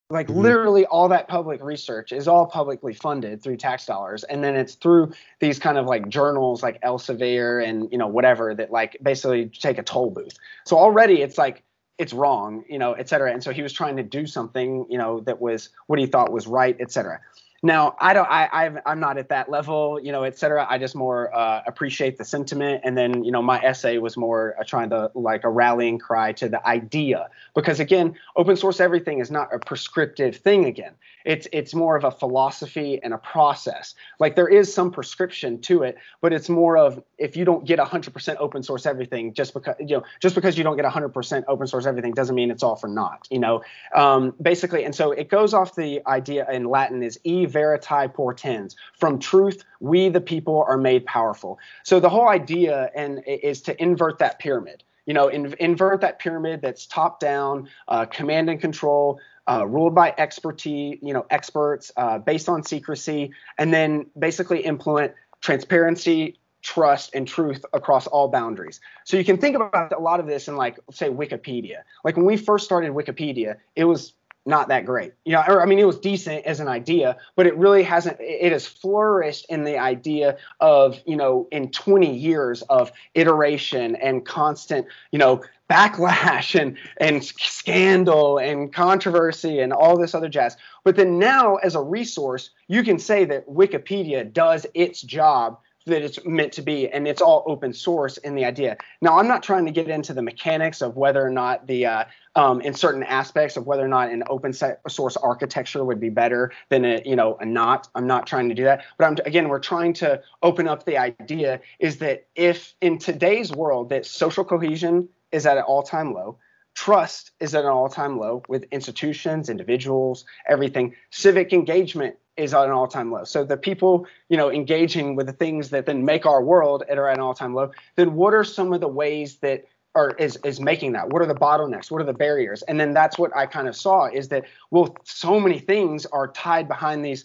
[0.08, 0.40] Like mm-hmm.
[0.40, 4.74] literally all that public research is all publicly funded through tax dollars, and then it's
[4.74, 9.46] through these kind of like journals like Elsevier and you know whatever that like basically
[9.46, 10.38] take a toll booth.
[10.64, 11.62] So already it's like
[11.98, 13.32] it's wrong, you know, et cetera.
[13.32, 16.32] And so he was trying to do something, you know, that was what he thought
[16.32, 17.20] was right, et cetera.
[17.66, 20.64] Now, I don't, I, i am not at that level, you know, et cetera.
[20.70, 22.82] I just more uh, appreciate the sentiment.
[22.84, 26.30] And then, you know, my essay was more uh, trying to like a rallying cry
[26.34, 30.92] to the idea, because again, open source everything is not a prescriptive thing again.
[31.26, 33.96] It's it's more of a philosophy and a process.
[34.20, 37.80] Like there is some prescription to it, but it's more of if you don't get
[37.80, 41.66] 100% open source everything, just because you know just because you don't get 100% open
[41.66, 43.26] source everything doesn't mean it's all for naught.
[43.28, 47.44] You know, um, basically, and so it goes off the idea in Latin is e
[47.56, 48.76] veritae portends.
[49.00, 51.58] From truth, we the people are made powerful.
[51.84, 56.18] So the whole idea and is to invert that pyramid you know, in, invert that
[56.18, 61.92] pyramid that's top down, uh, command and control, uh, ruled by expertise, you know, experts,
[61.96, 68.80] uh, based on secrecy, and then basically implement transparency, trust, and truth across all boundaries.
[69.04, 71.82] So you can think about a lot of this in like, say, Wikipedia.
[72.04, 74.14] Like when we first started Wikipedia, it was
[74.46, 75.12] not that great.
[75.24, 78.16] You know, or I mean, it was decent as an idea, but it really hasn't.
[78.20, 84.24] It has flourished in the idea of you know, in 20 years of iteration and
[84.24, 90.56] constant, you know, backlash and and scandal and controversy and all this other jazz.
[90.84, 96.02] But then now, as a resource, you can say that Wikipedia does its job that
[96.02, 98.76] it's meant to be and it's all open source in the idea.
[99.00, 102.04] Now i'm not trying to get into the mechanics of whether or not the uh,
[102.34, 106.52] um, in certain aspects of whether or not an open source architecture would be better
[106.68, 107.88] than a you know a not.
[107.94, 108.84] I'm not trying to do that.
[108.98, 113.52] But i'm again we're trying to open up the idea is that if in today's
[113.52, 116.38] world that social cohesion is at an all-time low
[116.74, 122.70] trust is at an all-time low with institutions individuals everything civic engagement is at an
[122.70, 123.24] all-time low.
[123.24, 126.98] So the people, you know, engaging with the things that then make our world at
[126.98, 129.64] an all-time low, then what are some of the ways that
[129.94, 131.08] are is is making that?
[131.08, 131.90] What are the bottlenecks?
[131.90, 132.62] What are the barriers?
[132.62, 136.28] And then that's what I kind of saw is that well, so many things are
[136.28, 137.24] tied behind these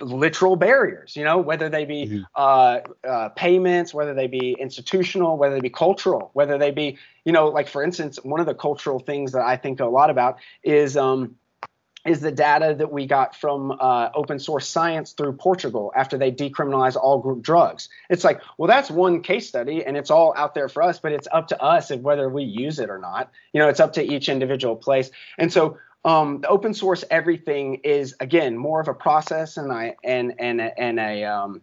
[0.00, 2.22] literal barriers you know whether they be mm-hmm.
[2.34, 7.32] uh, uh, payments whether they be institutional whether they be cultural whether they be you
[7.32, 10.38] know like for instance one of the cultural things that i think a lot about
[10.64, 11.36] is um,
[12.08, 16.32] is the data that we got from uh, open source science through Portugal after they
[16.32, 17.88] decriminalized all group drugs.
[18.10, 21.12] It's like, well, that's one case study and it's all out there for us, but
[21.12, 23.30] it's up to us if whether we use it or not.
[23.52, 25.10] You know, it's up to each individual place.
[25.38, 29.96] And so um, the open source everything is again more of a process and I
[30.04, 31.62] and and and a um,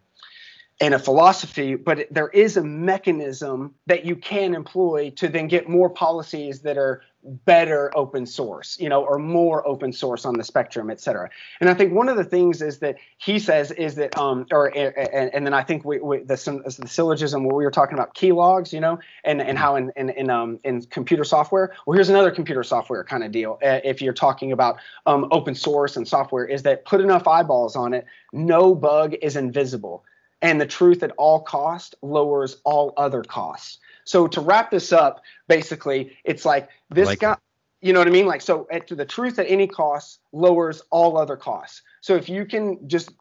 [0.81, 5.69] and a philosophy, but there is a mechanism that you can employ to then get
[5.69, 10.43] more policies that are better open source, you know, or more open source on the
[10.43, 11.30] spectrum, et cetera.
[11.59, 14.67] And I think one of the things is that he says is that, um, or
[14.78, 16.36] and, and then I think we, we the,
[16.80, 20.09] the syllogism where we were talking about keylogs, you know, and and how in in
[20.09, 21.74] in, um, in computer software.
[21.86, 23.59] Well, here's another computer software kind of deal.
[23.63, 27.76] Uh, if you're talking about um, open source and software, is that put enough eyeballs
[27.76, 30.03] on it, no bug is invisible
[30.43, 33.80] and the truth at all cost lowers all other costs.
[34.05, 37.37] So to wrap this up, basically, it's like this like guy.
[37.81, 38.27] You know what I mean?
[38.27, 41.81] Like so, at, the truth at any cost lowers all other costs.
[41.99, 43.11] So if you can just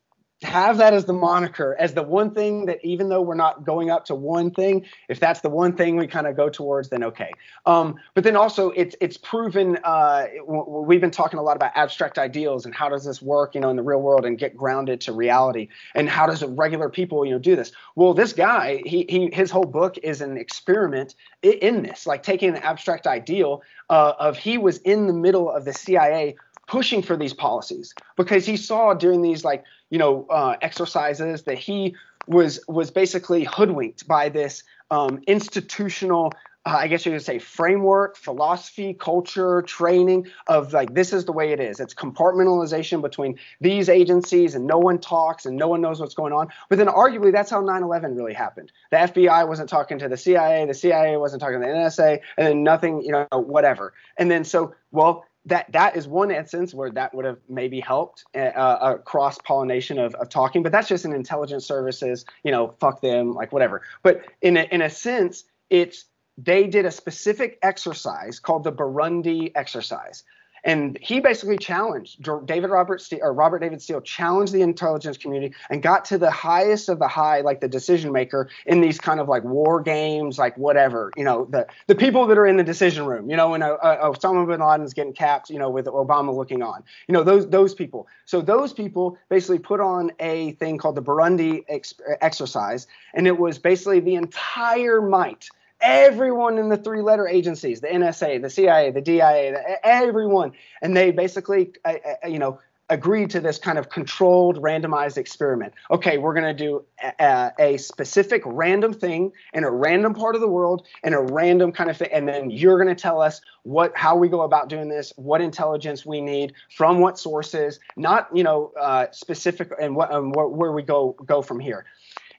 [0.43, 3.90] have that as the moniker, as the one thing that even though we're not going
[3.90, 7.05] up to one thing, if that's the one thing we kind of go towards, then
[7.05, 7.30] okay.
[7.66, 9.78] Um, but then also it's it's proven.
[9.84, 13.61] Uh, we've been talking a lot about abstract ideals and how does this work, you
[13.61, 17.24] know, in the real world and get grounded to reality, and how does regular people,
[17.24, 17.72] you know, do this?
[17.95, 22.51] Well, this guy, he he his whole book is an experiment in this, like taking
[22.51, 26.36] an abstract ideal uh, of he was in the middle of the CIA
[26.72, 31.58] pushing for these policies because he saw during these like you know uh, exercises that
[31.58, 31.94] he
[32.26, 36.32] was was basically hoodwinked by this um, institutional
[36.64, 41.32] uh, I guess you could say framework, philosophy, culture, training of like this is the
[41.32, 41.80] way it is.
[41.80, 46.32] It's compartmentalization between these agencies and no one talks and no one knows what's going
[46.32, 46.48] on.
[46.70, 48.72] But then arguably that's how 9/11 really happened.
[48.92, 52.46] The FBI wasn't talking to the CIA, the CIA wasn't talking to the NSA, and
[52.46, 53.92] then nothing, you know, whatever.
[54.16, 58.24] And then so well that that is one instance where that would have maybe helped
[58.36, 62.74] uh, a cross pollination of, of talking, but that's just an intelligence services, you know,
[62.80, 63.82] fuck them, like whatever.
[64.03, 66.05] But in a, in a sense, it's
[66.38, 70.24] they did a specific exercise called the Burundi exercise.
[70.64, 75.54] And he basically challenged David Robert Steele, or Robert David Steele challenged the intelligence community
[75.70, 79.18] and got to the highest of the high, like the decision maker in these kind
[79.18, 82.64] of like war games, like whatever, you know, the the people that are in the
[82.64, 85.86] decision room, you know, when uh, uh, Osama bin Laden's getting capped, you know, with
[85.86, 88.06] Obama looking on, you know, those those people.
[88.24, 93.36] So those people basically put on a thing called the Burundi ex- exercise, and it
[93.36, 95.48] was basically the entire might
[95.82, 100.52] everyone in the three letter agencies the nsa the cia the dia the, everyone.
[100.80, 105.72] And they basically uh, uh, you know agreed to this kind of controlled randomized experiment.
[105.90, 106.84] Okay we're going to do
[107.18, 111.72] a, a, specific random thing in a random part of the world in a random
[111.72, 112.10] kind of thing.
[112.12, 115.40] And then you're going to tell us what how we go about doing this what
[115.40, 120.72] intelligence we need from what sources not you know uh, specific and what um, where
[120.72, 121.86] we go go from here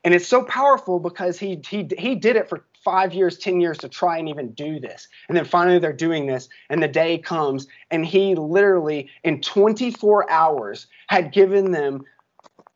[0.04, 3.78] and it's so powerful because he he he did it for five years, 10 years
[3.78, 5.08] to try and even do this.
[5.28, 10.30] And then finally they're doing this, and the day comes, and he literally, in 24
[10.30, 12.04] hours, had given them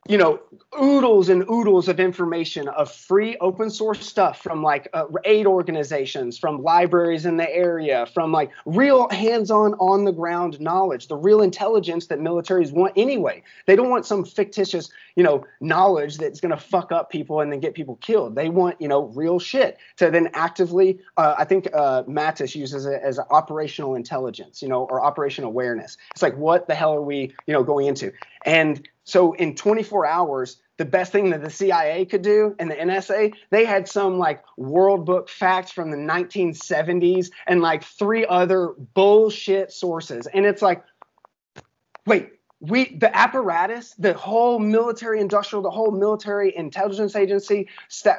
[0.07, 0.39] you know,
[0.81, 6.37] oodles and oodles of information of free open source stuff from like uh, aid organizations,
[6.37, 11.41] from libraries in the area, from like real hands-on, on the ground knowledge, the real
[11.41, 13.43] intelligence that militaries want anyway.
[13.65, 17.51] They don't want some fictitious, you know, knowledge that's going to fuck up people and
[17.51, 18.35] then get people killed.
[18.35, 20.99] They want, you know, real shit to then actively.
[21.17, 25.97] Uh, I think uh, Mattis uses it as operational intelligence, you know, or operational awareness.
[26.11, 28.13] It's like, what the hell are we, you know, going into?
[28.45, 32.75] And so in 24 hours, the best thing that the CIA could do and the
[32.75, 38.73] NSA, they had some like World Book facts from the 1970s and like three other
[38.93, 40.27] bullshit sources.
[40.27, 40.83] And it's like,
[42.05, 47.69] wait, we the apparatus, the whole military industrial, the whole military intelligence agency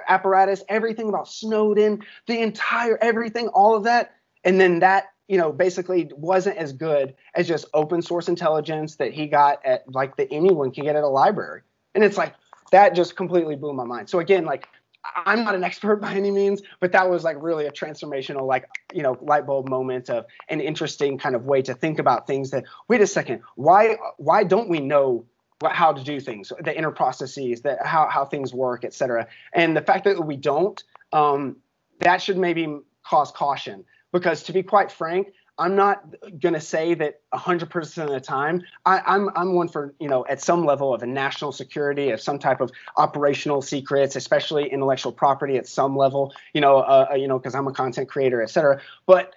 [0.08, 5.52] apparatus, everything about Snowden, the entire everything, all of that, and then that you know,
[5.52, 10.28] basically wasn't as good as just open source intelligence that he got at like that
[10.32, 11.62] anyone can get at a library.
[11.94, 12.34] And it's like
[12.72, 14.08] that just completely blew my mind.
[14.08, 14.66] So again, like
[15.14, 18.68] I'm not an expert by any means, but that was like really a transformational, like,
[18.92, 22.50] you know, light bulb moment of an interesting kind of way to think about things
[22.50, 25.26] that, wait a second, why, why don't we know
[25.64, 29.26] how to do things, the inner processes, that how, how things work, et cetera.
[29.52, 31.56] And the fact that we don't, um,
[32.00, 36.94] that should maybe cause caution because to be quite frank, I'm not going to say
[36.94, 38.62] that 100% of the time.
[38.86, 42.10] I, am I'm, I'm one for you know at some level of a national security,
[42.10, 46.32] of some type of operational secrets, especially intellectual property at some level.
[46.54, 48.80] You know, uh, uh you know, because I'm a content creator, et cetera.
[49.06, 49.34] But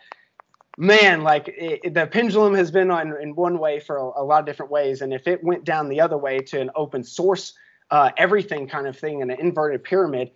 [0.77, 4.41] man, like it, the pendulum has been on in one way for a, a, lot
[4.41, 7.53] of different ways, and if it went down the other way to an open source
[7.91, 10.31] uh, everything kind of thing, and an inverted pyramid,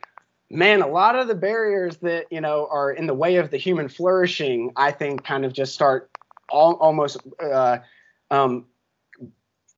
[0.50, 3.58] man, a lot of the barriers that you know are in the way of the
[3.58, 6.10] human flourishing, I think, kind of just start
[6.50, 7.80] all, almost uh,
[8.32, 8.66] um,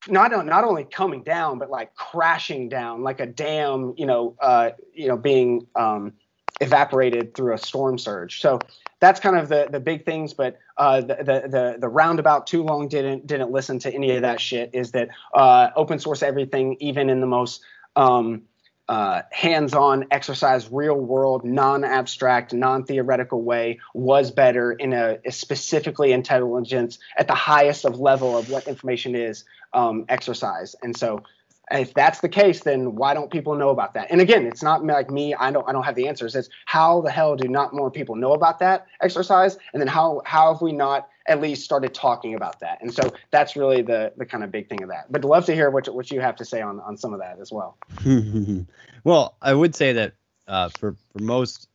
[0.08, 4.72] not not only coming down, but like crashing down, like a dam, you know, uh,
[4.94, 6.14] you know, being um,
[6.60, 8.42] evaporated through a storm surge.
[8.42, 8.66] So
[9.00, 10.34] that's kind of the the big things.
[10.34, 14.22] But uh, the, the, the the roundabout too long didn't didn't listen to any of
[14.22, 14.70] that shit.
[14.74, 17.62] Is that uh, open source everything, even in the most
[17.96, 18.44] um,
[18.90, 27.28] uh, hands-on exercise, real-world, non-abstract, non-theoretical way was better in a, a, specifically intelligence at
[27.28, 30.76] the highest of level of what information is um, exercise.
[30.82, 31.24] And so,
[31.70, 34.08] if that's the case, then why don't people know about that?
[34.10, 35.34] And again, it's not like me.
[35.34, 35.68] I don't.
[35.68, 36.34] I don't have the answers.
[36.34, 39.58] It's how the hell do not more people know about that exercise?
[39.74, 42.80] And then how how have we not at least started talking about that.
[42.82, 45.12] And so that's really the the kind of big thing of that.
[45.12, 47.40] But love to hear what what you have to say on on some of that
[47.40, 47.78] as well.
[49.04, 50.14] well, I would say that
[50.48, 51.68] uh, for for most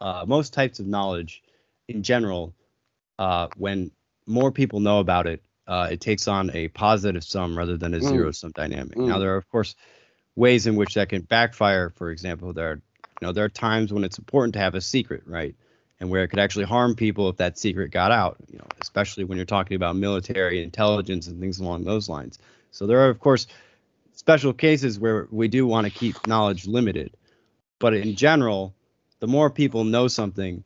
[0.00, 1.42] uh, most types of knowledge
[1.88, 2.54] in general,
[3.18, 3.90] uh, when
[4.26, 7.98] more people know about it, uh, it takes on a positive sum rather than a
[7.98, 8.08] mm.
[8.08, 8.96] zero sum dynamic.
[8.96, 9.08] Mm.
[9.08, 9.74] Now there are of course
[10.36, 11.90] ways in which that can backfire.
[11.90, 12.80] For example, there are
[13.20, 15.54] you know there are times when it's important to have a secret, right?
[16.04, 19.24] And where it could actually harm people if that secret got out, you know, especially
[19.24, 22.38] when you're talking about military intelligence and things along those lines.
[22.72, 23.46] So there are of course
[24.12, 27.16] special cases where we do want to keep knowledge limited.
[27.78, 28.74] But in general,
[29.20, 30.62] the more people know something,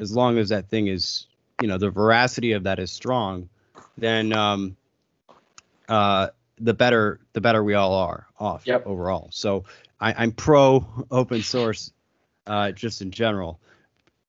[0.00, 1.28] as long as that thing is,
[1.62, 3.48] you know, the veracity of that is strong,
[3.96, 4.76] then um,
[5.88, 8.84] uh, the better the better we all are off yep.
[8.88, 9.28] overall.
[9.30, 9.66] So
[10.00, 11.92] I, am pro open source
[12.48, 13.60] uh, just in general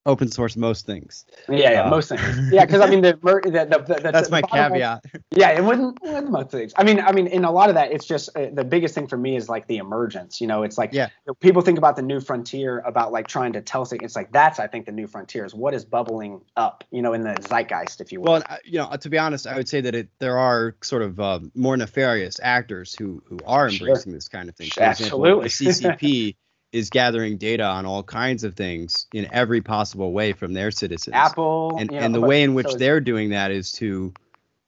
[0.05, 1.25] open source most things.
[1.47, 2.21] Yeah, yeah, uh, most things.
[2.51, 5.03] Yeah, because I mean the, the, the, the that's my caveat.
[5.03, 6.73] Line, yeah, it wouldn't, wouldn't most things.
[6.75, 9.07] I mean, I mean, in a lot of that, it's just uh, the biggest thing
[9.07, 10.41] for me is like the emergence.
[10.41, 11.09] You know, it's like yeah.
[11.39, 14.01] People think about the new frontier, about like trying to tell things.
[14.03, 16.83] It's like that's I think the new frontier is what is bubbling up.
[16.91, 18.33] You know, in the zeitgeist, if you will.
[18.33, 21.19] Well, you know, to be honest, I would say that it there are sort of
[21.19, 24.13] uh, more nefarious actors who who are embracing sure.
[24.13, 24.69] this kind of thing.
[24.69, 25.45] For Absolutely.
[25.45, 26.35] Example, the CCP.
[26.71, 31.13] Is gathering data on all kinds of things in every possible way from their citizens.
[31.13, 34.13] Apple and, and the way in which so they're doing that is to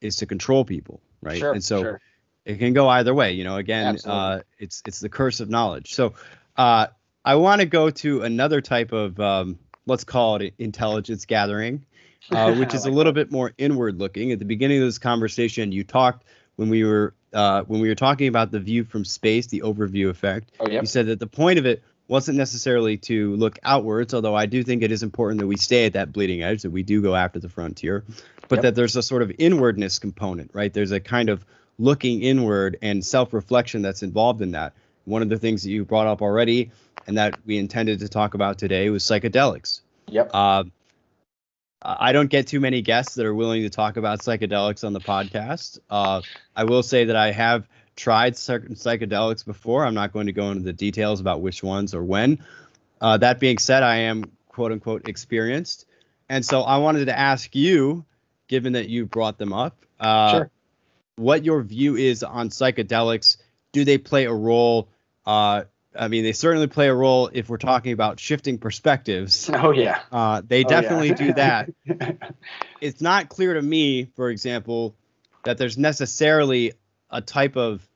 [0.02, 1.40] is to control people, right?
[1.40, 2.02] Sure, and so sure.
[2.46, 3.34] it can go either way.
[3.34, 5.94] You know, again, uh, it's it's the curse of knowledge.
[5.94, 6.14] So
[6.58, 6.88] uh,
[7.24, 11.86] I want to go to another type of um, let's call it intelligence gathering,
[12.32, 13.28] uh, which is like a little that.
[13.28, 14.32] bit more inward looking.
[14.34, 16.26] At the beginning of this conversation, you talked
[16.58, 20.10] when we were uh, when we were talking about the view from space, the overview
[20.10, 20.52] effect.
[20.60, 20.84] Oh, yep.
[20.84, 21.82] You said that the point of it
[22.14, 25.88] wasn't necessarily to look outwards, although I do think it is important that we stay
[25.88, 28.04] at that bleeding edge, that we do go after the frontier,
[28.48, 28.62] but yep.
[28.62, 30.72] that there's a sort of inwardness component, right?
[30.72, 31.44] There's a kind of
[31.80, 34.74] looking inward and self reflection that's involved in that.
[35.06, 36.70] One of the things that you brought up already
[37.08, 39.82] and that we intended to talk about today was psychedelics.
[40.06, 40.30] Yep.
[40.36, 40.66] Uh,
[41.82, 45.02] I don't get too many guests that are willing to talk about psychedelics on the
[45.02, 45.80] podcast.
[45.90, 46.22] Uh,
[46.56, 49.86] I will say that I have tried certain psychedelics before.
[49.86, 52.44] I'm not going to go into the details about which ones or when.
[53.00, 55.86] Uh, that being said, I am quote unquote experienced.
[56.30, 58.06] And so I wanted to ask you,
[58.48, 60.52] given that you brought them up, uh, sure.
[61.16, 63.38] what your view is on psychedelics.
[63.72, 64.90] Do they play a role?
[65.26, 65.64] Uh,
[65.96, 69.50] I mean, they certainly play a role if we're talking about shifting perspectives.
[69.54, 71.28] Oh yeah, uh, they definitely oh, yeah.
[71.28, 72.18] do that.
[72.82, 74.96] it's not clear to me, for example,
[75.44, 76.74] that there's necessarily
[77.14, 77.88] a type of,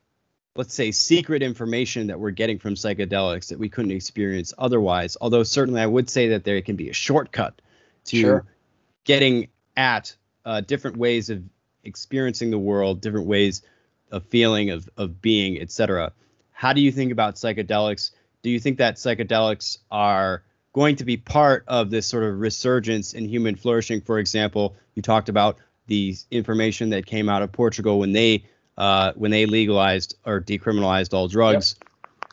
[0.56, 5.18] let's say, secret information that we're getting from psychedelics that we couldn't experience otherwise.
[5.20, 7.60] Although certainly, I would say that there can be a shortcut
[8.06, 8.46] to sure.
[9.04, 10.16] getting at
[10.46, 11.44] uh, different ways of
[11.84, 13.64] experiencing the world, different ways
[14.12, 16.14] of feeling, of of being, etc.
[16.52, 18.12] How do you think about psychedelics?
[18.44, 20.44] Do you think that psychedelics are
[20.74, 24.02] going to be part of this sort of resurgence in human flourishing?
[24.02, 25.58] For example, you talked about
[25.88, 28.46] the information that came out of Portugal when they
[28.78, 31.76] uh, when they legalized or decriminalized all drugs.
[31.82, 32.32] Yep.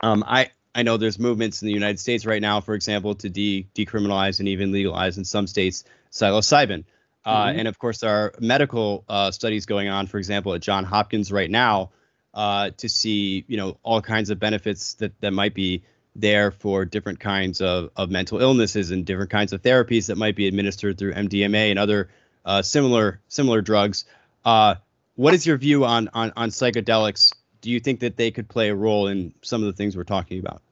[0.00, 3.30] Um, I I know there's movements in the United States right now, for example, to
[3.30, 6.84] de decriminalize and even legalize in some states psilocybin.
[7.24, 7.58] Uh, mm-hmm.
[7.60, 11.32] And of course, there are medical uh, studies going on, for example, at John Hopkins
[11.32, 11.90] right now,
[12.34, 15.82] uh, to see you know all kinds of benefits that that might be
[16.14, 20.34] there for different kinds of, of mental illnesses and different kinds of therapies that might
[20.34, 22.08] be administered through MDMA and other
[22.44, 24.04] uh, similar similar drugs.
[24.44, 24.76] Uh,
[25.16, 27.32] what is your view on, on on psychedelics?
[27.60, 30.04] Do you think that they could play a role in some of the things we're
[30.04, 30.62] talking about?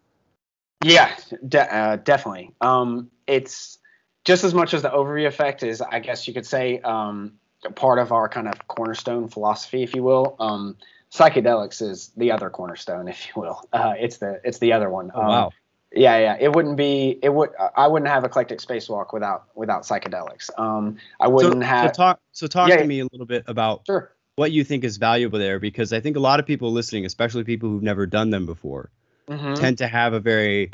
[0.82, 1.16] Yeah,
[1.48, 2.52] de- uh, definitely.
[2.60, 3.78] Um, it's
[4.24, 7.32] just as much as the overview effect is, I guess you could say, um,
[7.74, 10.36] part of our kind of cornerstone philosophy, if you will.
[10.38, 10.76] Um,
[11.12, 13.66] psychedelics is the other cornerstone, if you will.
[13.72, 15.10] Uh, it's the it's the other one.
[15.14, 15.52] Oh, um, wow.
[15.96, 16.36] Yeah, yeah.
[16.40, 17.20] It wouldn't be.
[17.22, 17.50] It would.
[17.76, 20.50] I wouldn't have eclectic spacewalk without without psychedelics.
[20.58, 21.90] Um, I wouldn't so, have.
[21.90, 22.20] So talk.
[22.32, 24.13] So talk yeah, to me a little bit about sure.
[24.36, 27.44] What you think is valuable there, because I think a lot of people listening, especially
[27.44, 28.90] people who've never done them before,
[29.28, 29.54] mm-hmm.
[29.54, 30.70] tend to have a very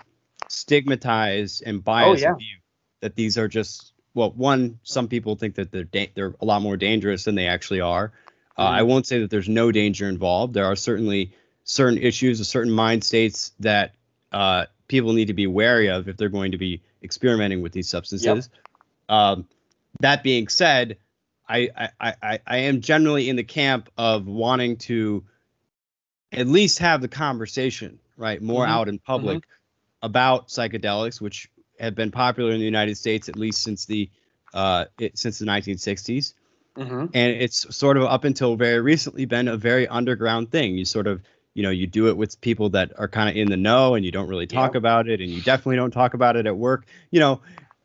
[0.48, 2.34] stigmatized and biased oh, yeah.
[2.34, 2.56] view
[3.00, 4.78] that these are just well, one.
[4.82, 8.12] Some people think that they're da- they're a lot more dangerous than they actually are.
[8.58, 8.88] Uh, I mm-hmm.
[8.88, 10.54] won't say that there's no danger involved.
[10.54, 11.32] There are certainly
[11.64, 13.94] certain issues, certain mind states that
[14.32, 17.88] uh, people need to be wary of if they're going to be experimenting with these
[17.88, 18.50] substances.
[18.52, 19.16] Yep.
[19.16, 19.48] Um,
[20.00, 20.98] that being said,
[21.50, 25.24] I, I, I, I am generally in the camp of wanting to
[26.32, 28.72] at least have the conversation, right, more mm-hmm.
[28.72, 30.06] out in public mm-hmm.
[30.06, 34.08] about psychedelics, which have been popular in the United States at least since the
[34.54, 36.34] uh, it, since the 1960s.
[36.76, 37.06] Mm-hmm.
[37.14, 40.78] And it's sort of up until very recently been a very underground thing.
[40.78, 41.20] You sort of,
[41.54, 44.04] you know, you do it with people that are kind of in the know and
[44.04, 46.86] you don't really talk about it and you definitely don't talk about it at work,
[47.10, 47.40] you know.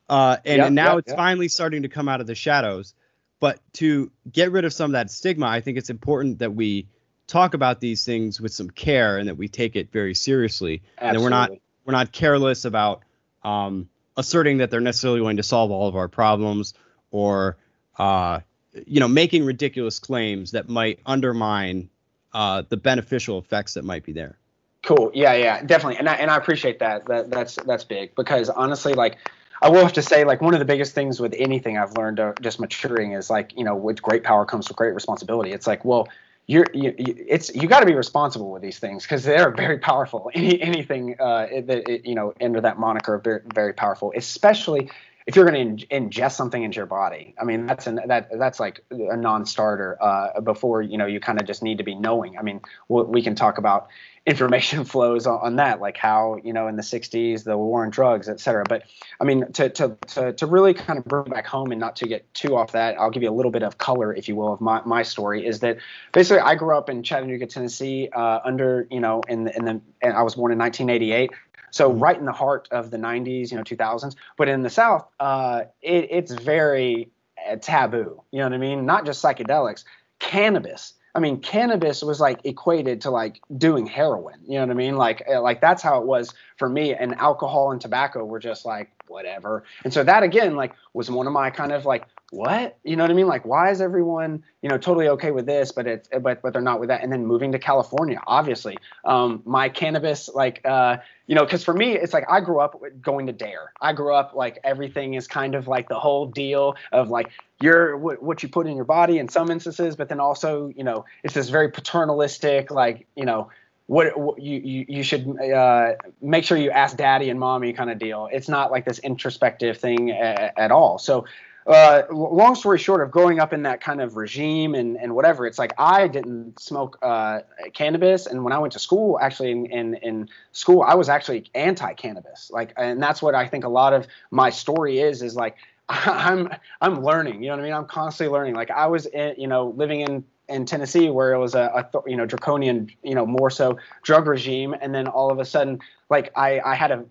[0.08, 2.94] Uh, and, yeah, and now yeah, it's finally starting to come out of the shadows.
[3.40, 6.88] But to get rid of some of that stigma, I think it's important that we
[7.28, 10.82] talk about these things with some care and that we take it very seriously.
[10.98, 11.16] Absolutely.
[11.16, 11.52] And we're not
[11.86, 13.04] we're not careless about
[13.44, 16.74] um, asserting that they're necessarily going to solve all of our problems
[17.12, 17.58] or
[17.98, 18.40] uh,
[18.86, 21.90] you know, making ridiculous claims that might undermine
[22.34, 24.38] uh, the beneficial effects that might be there.
[24.84, 25.12] Cool.
[25.14, 25.98] Yeah, yeah, definitely.
[25.98, 27.06] And I, and I appreciate that.
[27.08, 29.18] That that's that's big because honestly, like
[29.62, 32.20] I will have to say, like one of the biggest things with anything I've learned
[32.20, 35.52] uh, just maturing is like you know, with great power comes with great responsibility.
[35.52, 36.08] It's like, well,
[36.48, 40.30] you're you, it's you got to be responsible with these things because they're very powerful.
[40.36, 44.90] Any anything uh, that you know under that moniker, very, very powerful, especially
[45.26, 48.30] if you're going to in, ingest something into your body, I mean that's an that
[48.38, 49.98] that's like a non-starter.
[50.00, 52.38] Uh, before you know, you kind of just need to be knowing.
[52.38, 53.88] I mean, we, we can talk about
[54.28, 57.90] information flows on, on, that, like how you know in the '60s the war on
[57.90, 58.66] drugs, et cetera.
[58.68, 58.84] But
[59.20, 62.08] I mean, to to to to really kind of bring back home and not to
[62.08, 64.54] get too off that, I'll give you a little bit of color, if you will,
[64.54, 65.46] of my my story.
[65.46, 65.78] Is that
[66.14, 69.82] basically I grew up in Chattanooga, Tennessee, uh, under you know in the in the
[70.04, 71.32] and I was born in 1988.
[71.76, 72.00] So mm-hmm.
[72.00, 74.16] right in the heart of the 90s, you know, 2000s.
[74.38, 77.10] But in the South, uh, it, it's very
[77.48, 78.24] uh, taboo.
[78.32, 78.86] You know what I mean?
[78.86, 79.84] Not just psychedelics,
[80.20, 80.94] cannabis.
[81.16, 84.40] I mean, cannabis was like equated to like doing heroin.
[84.48, 84.96] You know what I mean?
[84.96, 86.94] Like, uh, like that's how it was for me.
[86.94, 89.66] And alcohol and tobacco were just like whatever.
[89.84, 92.06] And so that again, like, was one of my kind of like
[92.36, 92.78] what?
[92.84, 93.28] You know what i mean?
[93.28, 96.62] Like why is everyone you know totally okay with this but it's but but they're
[96.62, 97.04] not with that?
[97.04, 98.78] And then moving to california obviously.
[99.04, 100.98] Um my cannabis like uh
[101.28, 103.72] you know because for me it's like i grew up going to dare.
[103.82, 107.32] I grew up like everything is kind of like the whole deal of like
[107.62, 111.06] you're what, you put in your body in some instances but then also you know
[111.24, 113.50] it's this very paternalistic like you know
[113.88, 118.00] what, what you, you, should uh, make sure you ask daddy and mommy kind of
[118.00, 118.28] deal.
[118.32, 120.98] It's not like this introspective thing at all.
[120.98, 121.26] So
[121.68, 125.48] uh, long story short of growing up in that kind of regime and, and whatever,
[125.48, 127.42] it's like I didn't smoke uh,
[127.74, 131.50] cannabis, and when I went to school, actually in, in, in school, I was actually
[131.56, 132.52] anti-cannabis.
[132.52, 135.58] Like, and that's what I think a lot of my story is is like
[135.90, 136.50] I'm
[136.82, 137.42] I'm learning.
[137.42, 137.74] You know what I mean?
[137.74, 138.56] I'm constantly learning.
[138.56, 142.02] Like I was, in, you know, living in in Tennessee where it was a, a,
[142.10, 145.80] you know draconian you know more so drug regime and then all of a sudden
[146.10, 147.04] like I I had a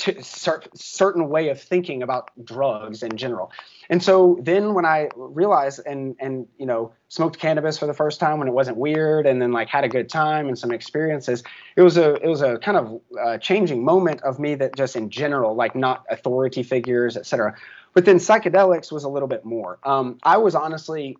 [0.00, 3.52] t- certain way of thinking about drugs in general.
[3.90, 8.18] And so then when I realized and and you know smoked cannabis for the first
[8.18, 11.42] time when it wasn't weird and then like had a good time and some experiences
[11.76, 14.94] it was a it was a kind of uh, changing moment of me that just
[14.94, 17.54] in general like not authority figures etc
[17.92, 19.78] but then psychedelics was a little bit more.
[19.84, 21.18] Um, I was honestly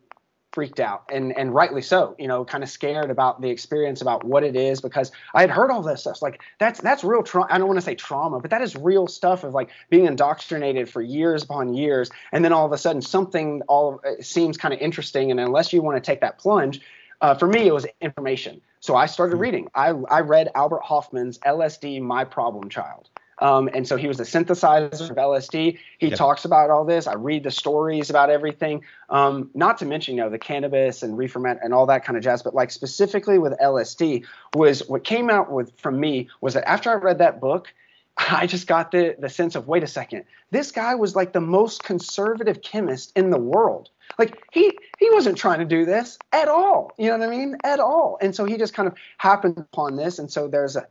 [0.52, 4.24] freaked out and and rightly so you know kind of scared about the experience about
[4.24, 6.22] what it is because i had heard all this stuff.
[6.22, 9.06] Like that's that's real trauma i don't want to say trauma but that is real
[9.06, 13.02] stuff of like being indoctrinated for years upon years and then all of a sudden
[13.02, 16.80] something all uh, seems kind of interesting and unless you want to take that plunge
[17.20, 18.60] uh, for me it was information.
[18.80, 19.42] So i started hmm.
[19.42, 19.68] reading.
[19.74, 23.09] I i read albert hofmann's lsd my problem child
[23.40, 25.78] um, and so he was a synthesizer of LSD.
[25.98, 26.18] He yep.
[26.18, 27.06] talks about all this.
[27.06, 28.84] I read the stories about everything.
[29.08, 32.22] Um, not to mention, you know, the cannabis and reefer and all that kind of
[32.22, 32.42] jazz.
[32.42, 36.90] But like specifically with LSD, was what came out with from me was that after
[36.90, 37.72] I read that book,
[38.18, 41.40] I just got the the sense of wait a second, this guy was like the
[41.40, 43.88] most conservative chemist in the world.
[44.18, 46.92] Like he he wasn't trying to do this at all.
[46.98, 47.56] You know what I mean?
[47.64, 48.18] At all.
[48.20, 50.18] And so he just kind of happened upon this.
[50.18, 50.86] And so there's a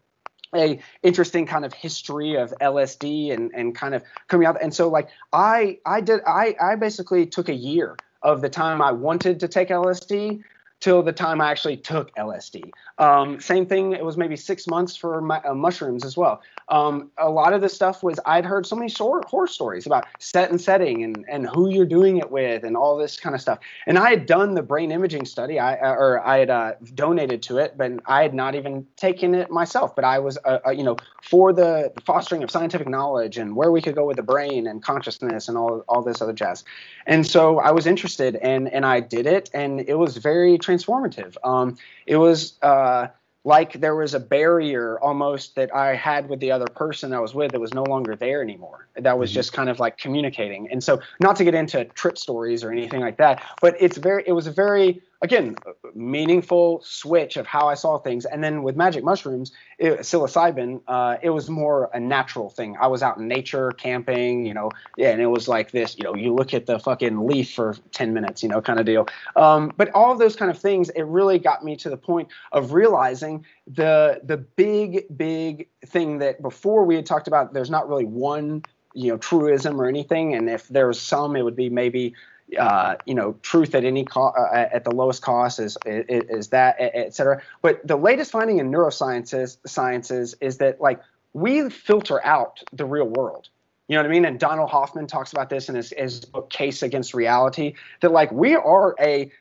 [0.55, 4.89] a interesting kind of history of LSD and and kind of coming out and so
[4.89, 9.39] like I I did I I basically took a year of the time I wanted
[9.41, 10.43] to take LSD
[10.79, 12.73] till the time I actually took LSD.
[12.97, 16.41] Um, same thing, it was maybe six months for my, uh, mushrooms as well.
[16.69, 20.49] Um, a lot of the stuff was I'd heard so many horror stories about set
[20.49, 23.59] and setting and, and who you're doing it with and all this kind of stuff.
[23.87, 27.41] And I had done the brain imaging study, I uh, or I had uh, donated
[27.43, 29.95] to it, but I had not even taken it myself.
[29.95, 33.71] But I was, uh, uh, you know, for the fostering of scientific knowledge and where
[33.71, 36.63] we could go with the brain and consciousness and all all this other jazz.
[37.07, 41.35] And so I was interested, and and I did it, and it was very transformative.
[41.43, 43.07] Um, it was uh,
[43.43, 47.33] like there was a barrier almost that I had with the other person I was
[47.33, 48.87] with that was no longer there anymore.
[48.95, 49.35] That was mm-hmm.
[49.35, 50.69] just kind of like communicating.
[50.69, 54.23] And so, not to get into trip stories or anything like that, but it's very,
[54.27, 55.55] it was a very again
[55.95, 58.25] meaningful switch of how I saw things.
[58.25, 62.77] And then with magic mushrooms, it, psilocybin, uh, it was more a natural thing.
[62.79, 66.03] I was out in nature camping, you know, yeah, and it was like this, you
[66.03, 69.07] know, you look at the fucking leaf for 10 minutes, you know, kind of deal.
[69.35, 72.29] Um, but all of those kind of things, it really got me to the point
[72.51, 77.53] of realizing the the big big thing that before we had talked about.
[77.53, 78.63] There's not really one
[78.95, 82.15] you know truism or anything and if there was some it would be maybe
[82.57, 86.47] uh, you know, truth at any co- uh, at the lowest cost is, is, is
[86.49, 87.41] that, et cetera.
[87.61, 91.01] But the latest finding in neurosciences sciences is that like
[91.33, 93.49] we filter out the real world.
[93.87, 94.25] You know what I mean?
[94.25, 97.73] And Donald Hoffman talks about this in his, his book Case Against Reality.
[98.01, 99.31] That like we are a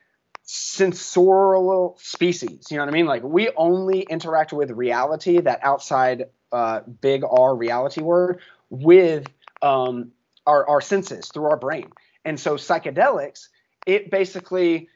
[0.43, 2.69] sensorial species.
[2.71, 3.07] You know what I mean?
[3.07, 8.41] Like we only interact with reality, that outside uh, big R reality word,
[8.71, 9.27] with
[9.61, 10.13] um,
[10.47, 11.91] our, our senses through our brain.
[12.29, 13.49] And so psychedelics,
[13.87, 14.91] it basically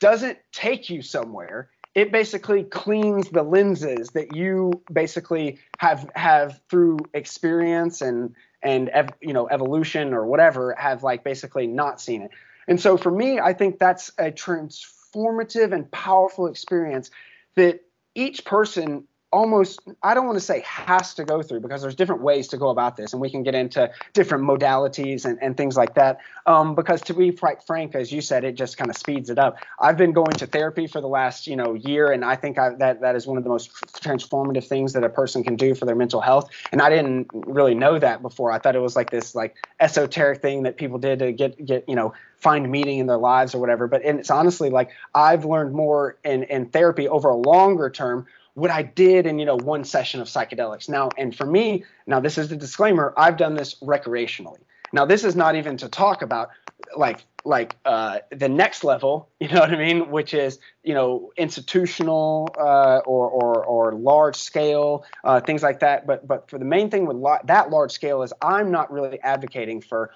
[0.00, 1.70] doesn't take you somewhere.
[1.94, 9.14] It basically cleans the lenses that you basically have have through experience and and ev-
[9.20, 12.32] you know evolution or whatever have like basically not seen it.
[12.66, 17.12] And so for me, I think that's a transformative and powerful experience
[17.54, 17.82] that
[18.16, 22.20] each person almost i don't want to say has to go through because there's different
[22.20, 25.76] ways to go about this and we can get into different modalities and, and things
[25.76, 26.18] like that.
[26.44, 29.38] Um, because to be quite frank as you said it just kind of speeds it
[29.38, 29.56] up.
[29.80, 32.74] I've been going to therapy for the last you know year and i think I,
[32.74, 33.72] that that is one of the most
[34.02, 36.50] transformative things that a person can do for their mental health.
[36.70, 38.52] And i didn't really know that before.
[38.52, 41.88] I thought it was like this like esoteric thing that people did to get get
[41.88, 43.86] you know find meaning in their lives or whatever.
[43.88, 48.26] But and it's honestly like i've learned more in in therapy over a longer term
[48.54, 50.88] what I did in you know one session of psychedelics.
[50.88, 53.14] Now, and for me, now this is the disclaimer.
[53.16, 54.60] I've done this recreationally.
[54.92, 56.50] Now, this is not even to talk about
[56.96, 59.28] like like uh, the next level.
[59.40, 60.10] You know what I mean?
[60.10, 66.06] Which is you know institutional uh, or, or or large scale uh, things like that.
[66.06, 69.20] But but for the main thing with lo- that large scale is I'm not really
[69.20, 70.12] advocating for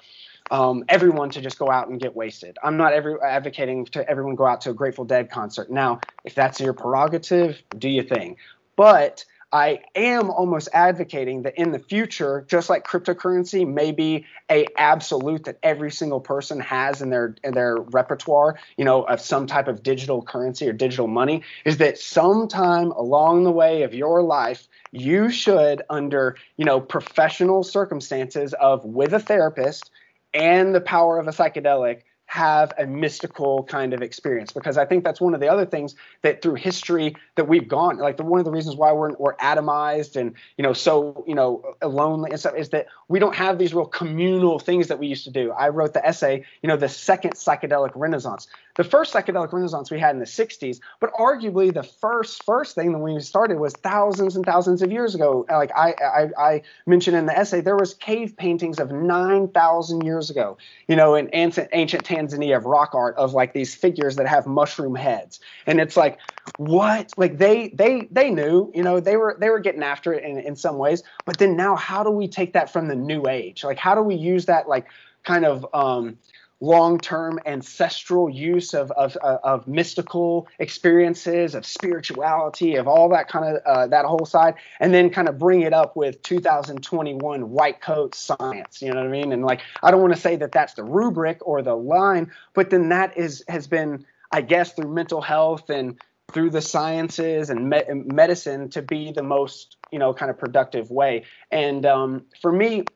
[0.51, 2.57] um, everyone to just go out and get wasted.
[2.63, 5.71] I'm not every, advocating to everyone go out to a Grateful Dead concert.
[5.71, 8.37] Now, if that's your prerogative, do your thing.
[8.77, 14.67] But I am almost advocating that in the future, just like cryptocurrency may be a
[14.77, 19.47] absolute that every single person has in their in their repertoire, you know, of some
[19.47, 24.23] type of digital currency or digital money, is that sometime along the way of your
[24.23, 29.91] life, you should, under you know professional circumstances of with a therapist
[30.37, 35.05] and the power of a psychedelic, have a mystical kind of experience because I think
[35.05, 38.41] that's one of the other things that through history that we've gone like the one
[38.41, 42.41] of the reasons why we're we're atomized and you know so you know lonely and
[42.41, 45.53] stuff is that we don't have these real communal things that we used to do.
[45.53, 49.99] I wrote the essay, you know, the second psychedelic renaissance the first psychedelic renaissance we
[49.99, 54.37] had in the 60s, but arguably the first first thing that we started was thousands
[54.37, 55.47] and thousands of years ago.
[55.49, 60.31] Like I, I, I mentioned in the essay, there was cave paintings of 9,000 years
[60.31, 60.59] ago,
[60.89, 64.47] you know, in ancient, ancient Tanzania of rock art of like these figures that have
[64.47, 65.41] mushroom heads.
[65.67, 66.19] And it's like,
[66.59, 67.13] what?
[67.17, 70.39] Like they they they knew, you know, they were they were getting after it in,
[70.39, 71.03] in some ways.
[71.25, 73.65] But then now how do we take that from the new age?
[73.65, 74.87] Like how do we use that like
[75.25, 76.19] kind of um
[76.61, 83.63] long-term ancestral use of, of, of mystical experiences of spirituality of all that kind of
[83.67, 88.15] uh, that whole side and then kind of bring it up with 2021 white coat
[88.15, 89.33] science you know what i mean?
[89.33, 92.71] And like i don't want to say that that's the rubric or the line but
[92.71, 95.99] then that is has been i guess through mental health and
[96.33, 100.91] through the sciences and me- medicine to be the most you know kind of productive
[100.91, 101.25] way.
[101.51, 102.91] And um, for me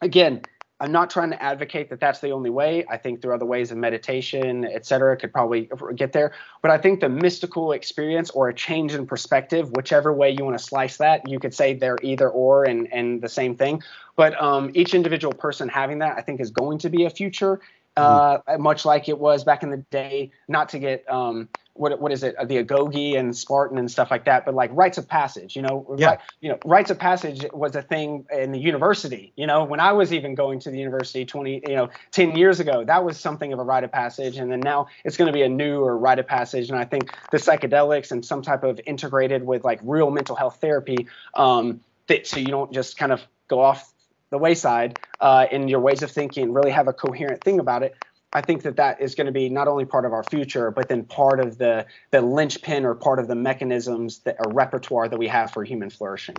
[0.00, 0.46] again
[0.80, 2.84] I'm not trying to advocate that that's the only way.
[2.90, 6.32] I think there are other ways of meditation, et cetera, could probably get there.
[6.62, 10.58] But I think the mystical experience or a change in perspective, whichever way you want
[10.58, 13.82] to slice that, you could say they're either or and, and the same thing.
[14.16, 17.60] But um, each individual person having that, I think, is going to be a future,
[17.96, 18.62] uh, mm-hmm.
[18.62, 20.32] much like it was back in the day.
[20.48, 22.36] Not to get um, what what is it?
[22.46, 25.94] The agoge and spartan and stuff like that but like rites of passage you know?
[25.98, 26.06] Yeah.
[26.06, 29.64] Right, you know rites of passage was a thing in the university you know?
[29.64, 33.04] When i was even going to the university 20 you know 10 years ago that
[33.04, 35.48] was something of a rite of passage and then now it's going to be a
[35.48, 39.64] newer rite of passage and i think the psychedelics and some type of integrated with
[39.64, 43.92] like real mental health therapy um that so you don't just kind of go off
[44.30, 47.94] the wayside uh, in your ways of thinking really have a coherent thing about it
[48.34, 50.88] I think that that is going to be not only part of our future, but
[50.88, 55.18] then part of the the linchpin or part of the mechanisms that a repertoire that
[55.18, 56.34] we have for human flourishing.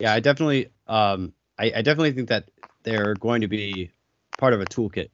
[0.00, 2.50] Yeah, I definitely, um, I, I definitely think that
[2.82, 3.90] they're going to be
[4.36, 5.10] part of a toolkit,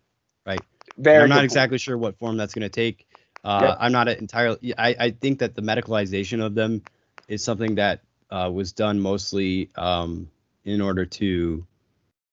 [0.46, 0.62] right?
[0.96, 1.22] Very.
[1.22, 1.44] I'm not point.
[1.44, 3.06] exactly sure what form that's going to take.
[3.42, 3.76] Uh, yep.
[3.80, 4.74] I'm not entirely.
[4.76, 6.82] I, I think that the medicalization of them
[7.28, 10.30] is something that uh, was done mostly um,
[10.64, 11.66] in order to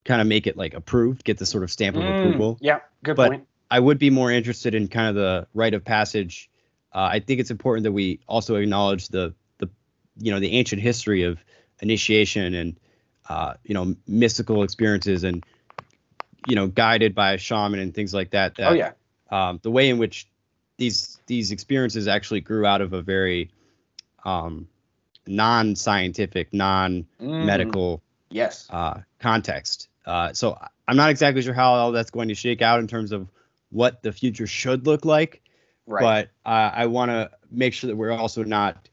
[0.06, 2.58] kind of make it like approved, get the sort of stamp of mm, approval.
[2.62, 3.48] Yeah, good but point.
[3.72, 6.50] I would be more interested in kind of the rite of passage.
[6.94, 9.70] Uh, I think it's important that we also acknowledge the the
[10.18, 11.40] you know the ancient history of
[11.82, 12.80] initiation and
[13.30, 15.46] uh, you know mystical experiences and
[16.46, 18.56] you know guided by a shaman and things like that.
[18.56, 18.92] that oh yeah.
[19.32, 20.28] Um, the way in which
[20.78, 23.52] these these experiences actually grew out of a very
[24.26, 24.68] um,
[25.26, 29.88] non-scientific, non-medical mm, yes uh, context.
[30.06, 33.14] Uh, so I'm not exactly sure how all that's going to shake out in terms
[33.14, 33.30] of
[33.72, 35.42] what the future should look like.
[35.88, 36.02] Right.
[36.44, 38.88] But uh, I want to make sure that we're also not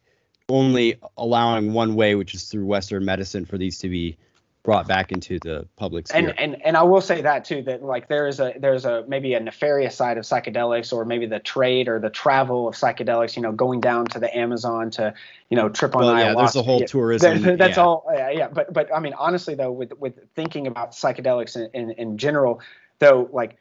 [0.48, 4.16] only allowing one way, which is through Western medicine, for these to be
[4.68, 6.28] brought back into the public sphere.
[6.28, 9.04] And and and I will say that too that like there is a there's a
[9.08, 13.36] maybe a nefarious side of psychedelics or maybe the trade or the travel of psychedelics.
[13.36, 15.14] You know, going down to the Amazon to
[15.48, 16.26] you know trip on well, ayahuasca.
[16.26, 17.42] Yeah, there's a whole tourism.
[17.42, 17.82] That, that's yeah.
[17.82, 18.04] all.
[18.12, 21.90] Yeah, yeah, but but I mean honestly though, with with thinking about psychedelics in in,
[21.92, 22.60] in general,
[22.98, 23.56] though, like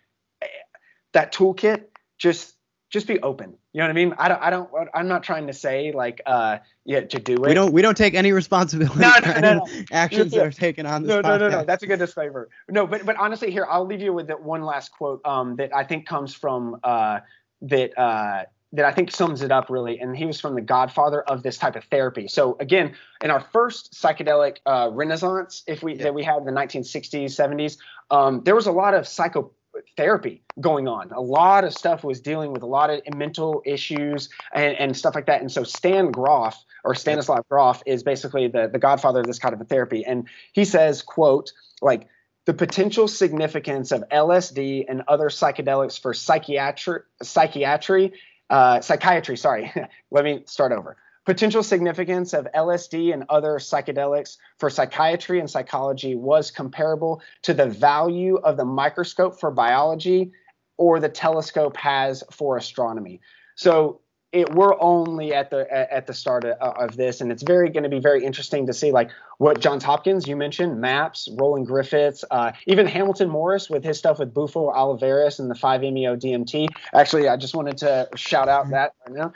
[1.17, 1.85] that toolkit
[2.19, 2.53] just
[2.89, 3.57] just be open.
[3.73, 4.13] You know what I mean?
[4.17, 7.41] I don't, I don't, I'm not trying to say like, uh, yeah, to do it.
[7.41, 8.97] We don't, we don't take any responsibility.
[8.99, 9.67] No, no, no, no.
[9.91, 10.43] Actions yeah.
[10.43, 11.09] are taken on this.
[11.09, 11.65] No, no, no, no.
[11.65, 12.47] That's a good disclaimer.
[12.69, 15.75] No, but, but honestly, here I'll leave you with that one last quote um, that
[15.75, 17.19] I think comes from uh,
[17.63, 19.99] that uh, that I think sums it up really.
[19.99, 22.27] And he was from the godfather of this type of therapy.
[22.27, 26.03] So again, in our first psychedelic uh, renaissance, if we yeah.
[26.03, 27.77] that we had in the 1960s, 70s,
[28.11, 29.51] um, there was a lot of psycho
[29.95, 31.11] therapy going on.
[31.11, 35.15] A lot of stuff was dealing with a lot of mental issues and, and stuff
[35.15, 35.41] like that.
[35.41, 39.53] And so Stan Grof or Stanislav Grof is basically the, the godfather of this kind
[39.53, 40.05] of a therapy.
[40.05, 41.51] And he says, quote,
[41.81, 42.07] like
[42.45, 48.13] the potential significance of LSD and other psychedelics for psychiatry, psychiatry,
[48.49, 49.71] uh, psychiatry, sorry,
[50.11, 50.97] let me start over
[51.27, 57.65] Potential significance of LSD and other psychedelics for psychiatry and psychology was comparable to the
[57.65, 60.31] value of the microscope for biology
[60.77, 63.19] or the telescope has for astronomy.
[63.55, 63.99] So
[64.31, 67.83] it, we're only at the at the start of, of this, and it's very going
[67.83, 72.23] to be very interesting to see like what Johns Hopkins you mentioned, Maps, Roland Griffiths,
[72.31, 76.69] uh, even Hamilton Morris with his stuff with Bufo alvarius and the 5-MeO DMT.
[76.93, 79.33] Actually, I just wanted to shout out that right now.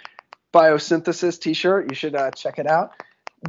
[0.54, 2.92] Biosynthesis T-shirt, you should uh, check it out.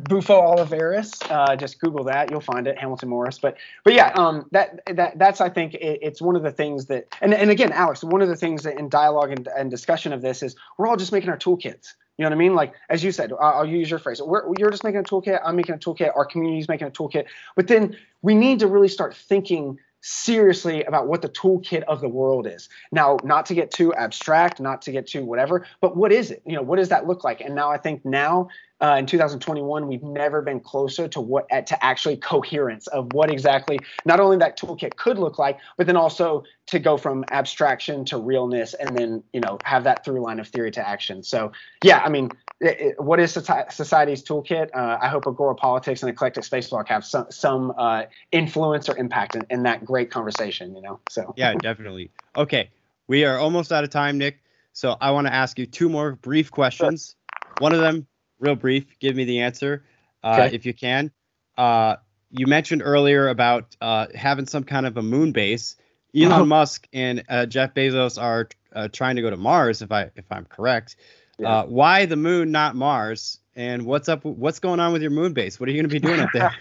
[0.09, 1.13] Bufo alvarius.
[1.31, 2.79] Uh, just Google that, you'll find it.
[2.79, 3.39] Hamilton Morris.
[3.39, 6.87] But but yeah, um, that that that's I think it, it's one of the things
[6.87, 10.15] that and and again, Alex, one of the things that in dialogue and, and discussion
[10.15, 11.93] of this is we're all just making our toolkits.
[12.17, 12.55] You know what I mean?
[12.55, 14.23] Like as you said, I'll, I'll use your phrase.
[14.23, 15.41] We're, you're just making a toolkit.
[15.45, 16.17] I'm making a toolkit.
[16.17, 17.27] Our community's making a toolkit.
[17.55, 22.09] But then we need to really start thinking seriously about what the toolkit of the
[22.09, 22.69] world is.
[22.91, 26.43] Now, not to get too abstract, not to get too whatever, but what is it?
[26.45, 27.41] You know, what does that look like?
[27.41, 28.49] And now I think now
[28.83, 33.79] uh, in 2021, we've never been closer to what to actually coherence of what exactly
[34.05, 38.19] not only that toolkit could look like, but then also to go from abstraction to
[38.19, 41.23] realness, and then you know have that through line of theory to action.
[41.23, 41.53] So
[41.85, 42.31] yeah, I mean,
[42.61, 44.71] it, it, what is society's toolkit?
[44.75, 49.37] Uh, I hope Agora Politics and Eclectic Spacewalk have some some uh, influence or impact
[49.37, 50.75] in, in that great conversation.
[50.75, 52.11] You know, so yeah, definitely.
[52.37, 52.69] Okay,
[53.07, 54.41] we are almost out of time, Nick.
[54.73, 57.15] So I want to ask you two more brief questions.
[57.31, 57.55] Sure.
[57.59, 58.07] One of them
[58.43, 58.85] real brief.
[58.99, 59.85] Give me the answer
[60.23, 60.55] uh, okay.
[60.55, 61.11] if you can.
[61.57, 61.97] Uh,
[62.31, 65.77] you mentioned earlier about uh, having some kind of a moon base.
[66.15, 66.45] Elon uh-huh.
[66.45, 70.25] Musk and uh, Jeff Bezos are uh, trying to go to Mars, if I if
[70.31, 70.97] I'm correct.
[71.39, 71.61] Yeah.
[71.61, 73.39] Uh, why the moon, not Mars?
[73.55, 74.25] And what's up?
[74.25, 75.61] What's going on with your moon base?
[75.61, 76.55] What are you going to be doing up there?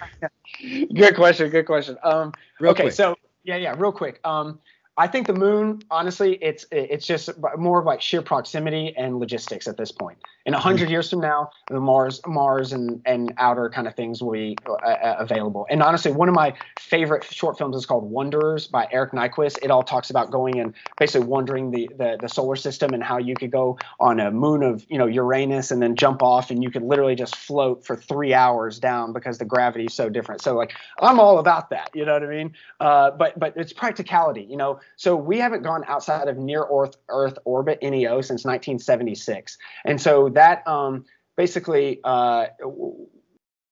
[0.93, 1.49] good question.
[1.49, 1.97] Good question.
[2.03, 2.93] Um, okay, quick.
[2.93, 4.19] so yeah, yeah, real quick.
[4.25, 4.59] Um,
[5.01, 9.67] I think the moon, honestly, it's it's just more of like sheer proximity and logistics
[9.67, 10.19] at this point.
[10.45, 10.91] In hundred mm-hmm.
[10.91, 14.73] years from now, the Mars, Mars, and and outer kind of things will be uh,
[14.73, 15.65] uh, available.
[15.71, 19.57] And honestly, one of my favorite short films is called Wanderers by Erik Wernquist.
[19.63, 23.17] It all talks about going and basically wandering the, the the solar system and how
[23.17, 26.61] you could go on a moon of you know Uranus and then jump off and
[26.61, 30.41] you could literally just float for three hours down because the gravity is so different.
[30.41, 31.89] So like I'm all about that.
[31.95, 32.53] You know what I mean?
[32.79, 34.43] Uh, but but it's practicality.
[34.47, 39.57] You know, so we haven't gone outside of near Earth Earth orbit NEO since 1976,
[39.85, 41.05] and so that um,
[41.37, 42.47] basically uh,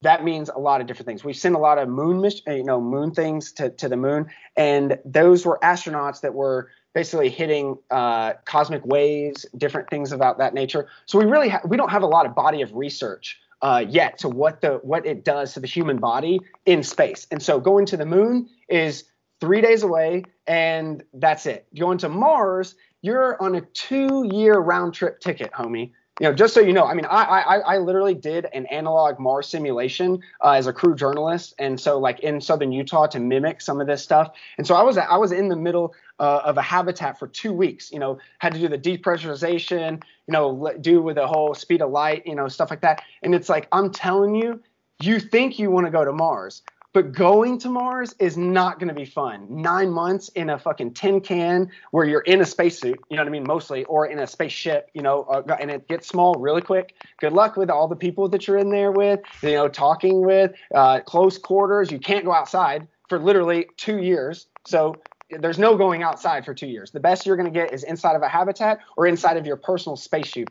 [0.01, 1.23] that means a lot of different things.
[1.23, 4.97] We've sent a lot of moon, you know, moon things to, to the moon, and
[5.03, 10.87] those were astronauts that were basically hitting uh, cosmic waves, different things about that nature.
[11.05, 14.19] So we really ha- we don't have a lot of body of research uh, yet
[14.19, 17.27] to what the what it does to the human body in space.
[17.31, 19.03] And so going to the moon is
[19.39, 21.67] three days away, and that's it.
[21.77, 26.59] Going to Mars, you're on a two-year round trip ticket, homie you know, just so
[26.59, 30.67] you know, I mean, I I, I literally did an analog Mars simulation uh, as
[30.67, 34.33] a crew journalist, and so like in southern Utah to mimic some of this stuff.
[34.57, 37.53] And so I was I was in the middle uh, of a habitat for two
[37.53, 37.89] weeks.
[37.91, 41.89] You know, had to do the depressurization, you know, do with the whole speed of
[41.89, 43.01] light, you know, stuff like that.
[43.23, 44.61] And it's like I'm telling you,
[45.01, 46.63] you think you want to go to Mars,
[46.93, 49.45] but going to Mars is not going to be fun.
[49.49, 53.27] Nine months in a fucking tin can where you're in a spacesuit, you know what
[53.27, 56.61] I mean, mostly, or in a spaceship, you know, uh, and it gets small really
[56.61, 56.95] quick.
[57.19, 60.53] Good luck with all the people that you're in there with, you know, talking with,
[60.73, 61.91] uh, close quarters.
[61.91, 64.47] You can't go outside for literally two years.
[64.65, 64.99] So
[65.29, 66.91] there's no going outside for two years.
[66.91, 69.57] The best you're going to get is inside of a habitat or inside of your
[69.57, 70.49] personal spaceship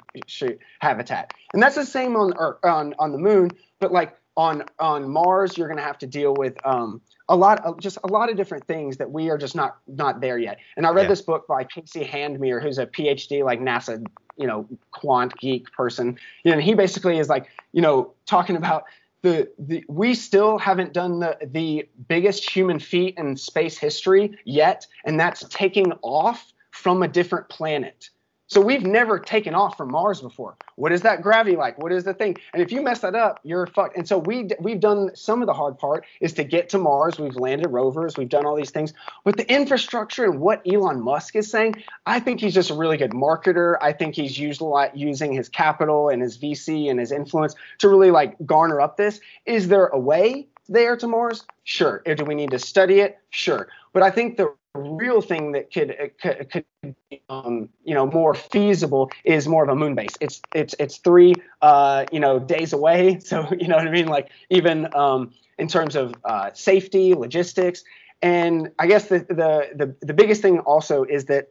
[0.81, 1.35] habitat.
[1.53, 3.51] And that's the same on Earth, on on the moon.
[3.81, 7.63] But like on on Mars, you're going to have to deal with um, a lot
[7.67, 10.59] of just a lot of different things that we are just not not there yet.
[10.77, 11.09] And I read yeah.
[11.09, 14.07] this book by Casey Handmer, who's a PhD like NASA,
[14.37, 16.17] you know, quant geek person.
[16.45, 18.85] You know, and he basically is like, you know, talking about
[19.23, 24.87] the, the we still haven't done the the biggest human feat in space history yet,
[25.05, 28.09] and that's taking off from a different planet.
[28.49, 30.57] So we've never taken off from Mars before.
[30.77, 31.79] What is that gravity like?
[31.79, 32.37] What is the thing?
[32.55, 33.97] And if you mess that up, you're fucked.
[33.97, 37.19] And so we we've done some of the hard part is to get to Mars.
[37.19, 38.17] We've landed rovers.
[38.17, 38.95] We've done all these things.
[39.23, 42.97] But the infrastructure and what Elon Musk is saying, I think he's just a really
[42.97, 43.77] good marketer.
[43.83, 48.35] I think he's using his capital and his VC and his influence to really like
[48.47, 49.21] garner up this.
[49.45, 51.45] Is there a way there to Mars?
[51.65, 52.03] Sure.
[52.07, 53.19] Do we need to study it?
[53.29, 53.69] Sure.
[53.93, 58.07] But I think the real thing that could uh, could, could be, um, you know
[58.07, 60.15] more feasible is more of a moon base.
[60.21, 64.07] It's it's it's three uh, you know days away, so you know what I mean.
[64.07, 67.85] Like even um, in terms of uh, safety, logistics,
[68.23, 71.49] and I guess the the the, the biggest thing also is that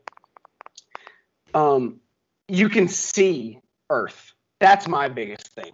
[1.54, 2.00] um,
[2.48, 3.60] you can see
[3.90, 4.34] Earth.
[4.60, 5.74] That's my biggest thing.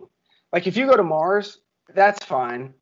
[0.52, 1.60] Like if you go to Mars,
[1.94, 2.74] that's fine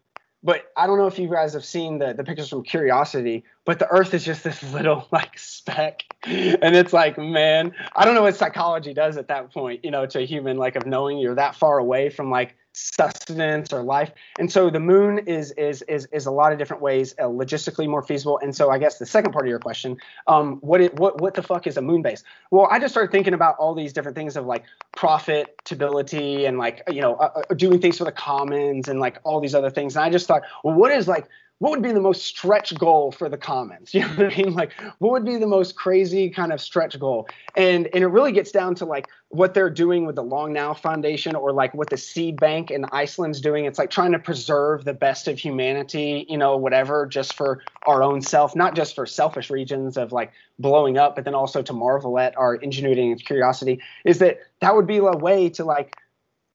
[0.44, 3.80] but I don't know if you guys have seen the, the pictures from Curiosity, but
[3.80, 8.24] the Earth is just this little like speck, and it's like, man, I don't know
[8.24, 11.36] what psychology does at that point, you know, to a human, like of knowing you're
[11.36, 14.12] that far away from like sustenance or life.
[14.40, 17.88] And so the moon is is is is a lot of different ways uh, logistically
[17.88, 18.40] more feasible.
[18.42, 19.98] And so I guess the second part of your question,
[20.28, 22.24] um, what it, what what the fuck is a moon base?
[22.50, 24.64] Well, I just started thinking about all these different things of like
[24.96, 29.40] profitability and like you know uh, uh, doing things for the commons and like all
[29.40, 29.96] these other things.
[29.96, 31.28] And I just thought, well, what is like
[31.62, 33.94] what would be the most stretch goal for the commons?
[34.02, 34.54] You know what I mean?
[34.56, 37.28] Like, what would be the most crazy kind of stretch goal?
[37.56, 40.74] And and it really gets down to like what they're doing with the Long Now
[40.74, 43.66] Foundation or like what the Seed Bank in Iceland's doing.
[43.66, 48.02] It's like trying to preserve the best of humanity, you know, whatever, just for our
[48.02, 51.74] own self, not just for selfish regions of like blowing up, but then also to
[51.74, 53.80] marvel at our ingenuity and curiosity.
[54.04, 55.96] Is that that would be a way to like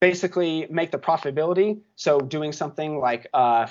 [0.00, 1.78] basically make the profitability.
[1.94, 3.68] So doing something like uh,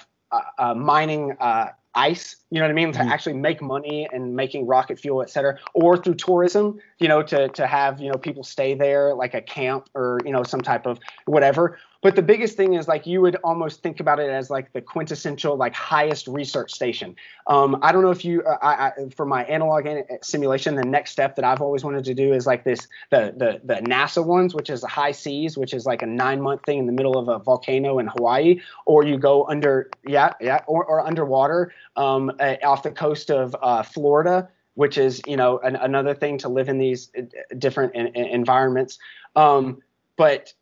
[0.75, 3.05] mining uh, ice, you know what I mean, mm-hmm.
[3.05, 7.21] to actually make money and making rocket fuel, et cetera, or through tourism, you know,
[7.21, 10.61] to to have you know people stay there like a camp or you know some
[10.61, 14.29] type of whatever, but the biggest thing is like you would almost think about it
[14.29, 17.15] as like the quintessential like highest research station.
[17.47, 19.87] Um, I don't know if you, uh, I, I, for my analog
[20.21, 23.59] simulation, the next step that I've always wanted to do is like this the the
[23.63, 26.85] the NASA ones, which is the HI-SEAS, which is like a nine month thing in
[26.85, 30.99] the middle of a volcano in Hawaii, or you go under yeah yeah or, or
[31.05, 36.13] underwater um, uh, off the coast of uh, Florida which is you know an, another
[36.13, 37.21] thing to live in these uh,
[37.57, 38.99] different in, in environments.
[39.35, 39.81] Um,
[40.15, 40.53] but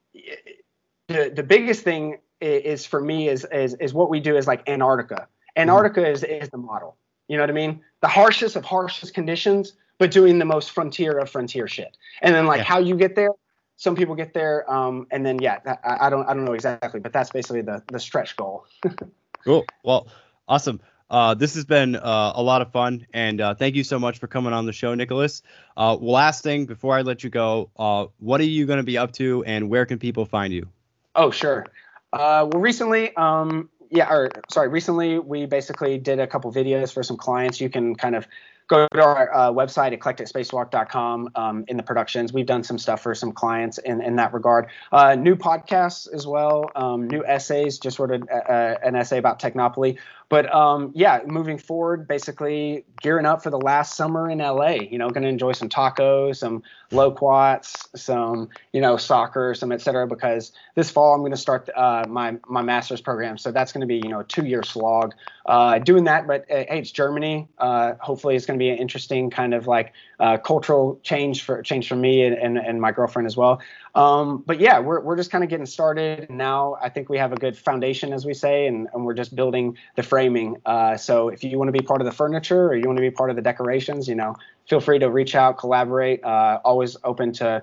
[1.07, 4.67] the the biggest thing is, for me is, is is what we do is like
[4.67, 5.27] Antarctica.
[5.55, 6.13] Antarctica mm-hmm.
[6.13, 6.95] is is the model.
[7.27, 7.81] You know what I mean?
[8.01, 11.97] The harshest of harshest conditions, but doing the most frontier of frontier shit.
[12.21, 12.63] And then like yeah.
[12.65, 13.29] how you get there.
[13.75, 16.99] Some people get there, um, and then yeah, I, I don't I don't know exactly,
[16.99, 18.65] but that's basically the the stretch goal.
[19.43, 19.65] cool.
[19.83, 20.07] Well,
[20.47, 20.79] awesome.
[21.13, 24.17] Uh, this has been uh, a lot of fun, and uh, thank you so much
[24.17, 25.43] for coming on the show, Nicholas.
[25.77, 28.97] Uh, last thing before I let you go, uh, what are you going to be
[28.97, 30.67] up to, and where can people find you?
[31.13, 31.67] Oh, sure.
[32.11, 37.03] Uh, well, recently, um, yeah, or sorry, recently we basically did a couple videos for
[37.03, 37.61] some clients.
[37.61, 38.27] You can kind of
[38.67, 42.33] go to our uh, website, eclecticspacewalk.com, um, in the productions.
[42.33, 44.67] We've done some stuff for some clients in, in that regard.
[44.91, 49.39] Uh, new podcasts as well, um, new essays, just of uh, uh an essay about
[49.39, 49.97] Technopoly.
[50.33, 54.77] But um, yeah, moving forward, basically gearing up for the last summer in LA.
[54.89, 60.07] You know, going to enjoy some tacos, some loquats, some you know soccer, some etc.
[60.07, 63.81] Because this fall I'm going to start uh, my my master's program, so that's going
[63.81, 65.13] to be you know a two year slog
[65.45, 66.25] uh, doing that.
[66.25, 67.47] But uh, hey, it's Germany.
[67.59, 71.61] Uh, hopefully, it's going to be an interesting kind of like uh, cultural change for
[71.61, 73.61] change for me and, and, and my girlfriend as well.
[73.95, 76.77] Um, but yeah, we're, we're just kind of getting started And now.
[76.81, 79.77] I think we have a good foundation, as we say, and, and we're just building
[79.95, 80.57] the framing.
[80.65, 83.01] Uh, so if you want to be part of the furniture or you want to
[83.01, 84.35] be part of the decorations, you know,
[84.67, 86.23] feel free to reach out, collaborate.
[86.23, 87.61] Uh, always open to,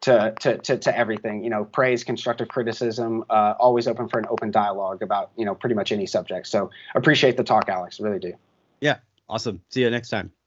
[0.00, 4.26] to, to, to, to everything, you know, praise, constructive criticism, uh, always open for an
[4.30, 6.46] open dialogue about, you know, pretty much any subject.
[6.46, 8.00] So appreciate the talk, Alex.
[8.00, 8.32] Really do.
[8.80, 8.98] Yeah.
[9.28, 9.60] Awesome.
[9.68, 10.37] See you next time.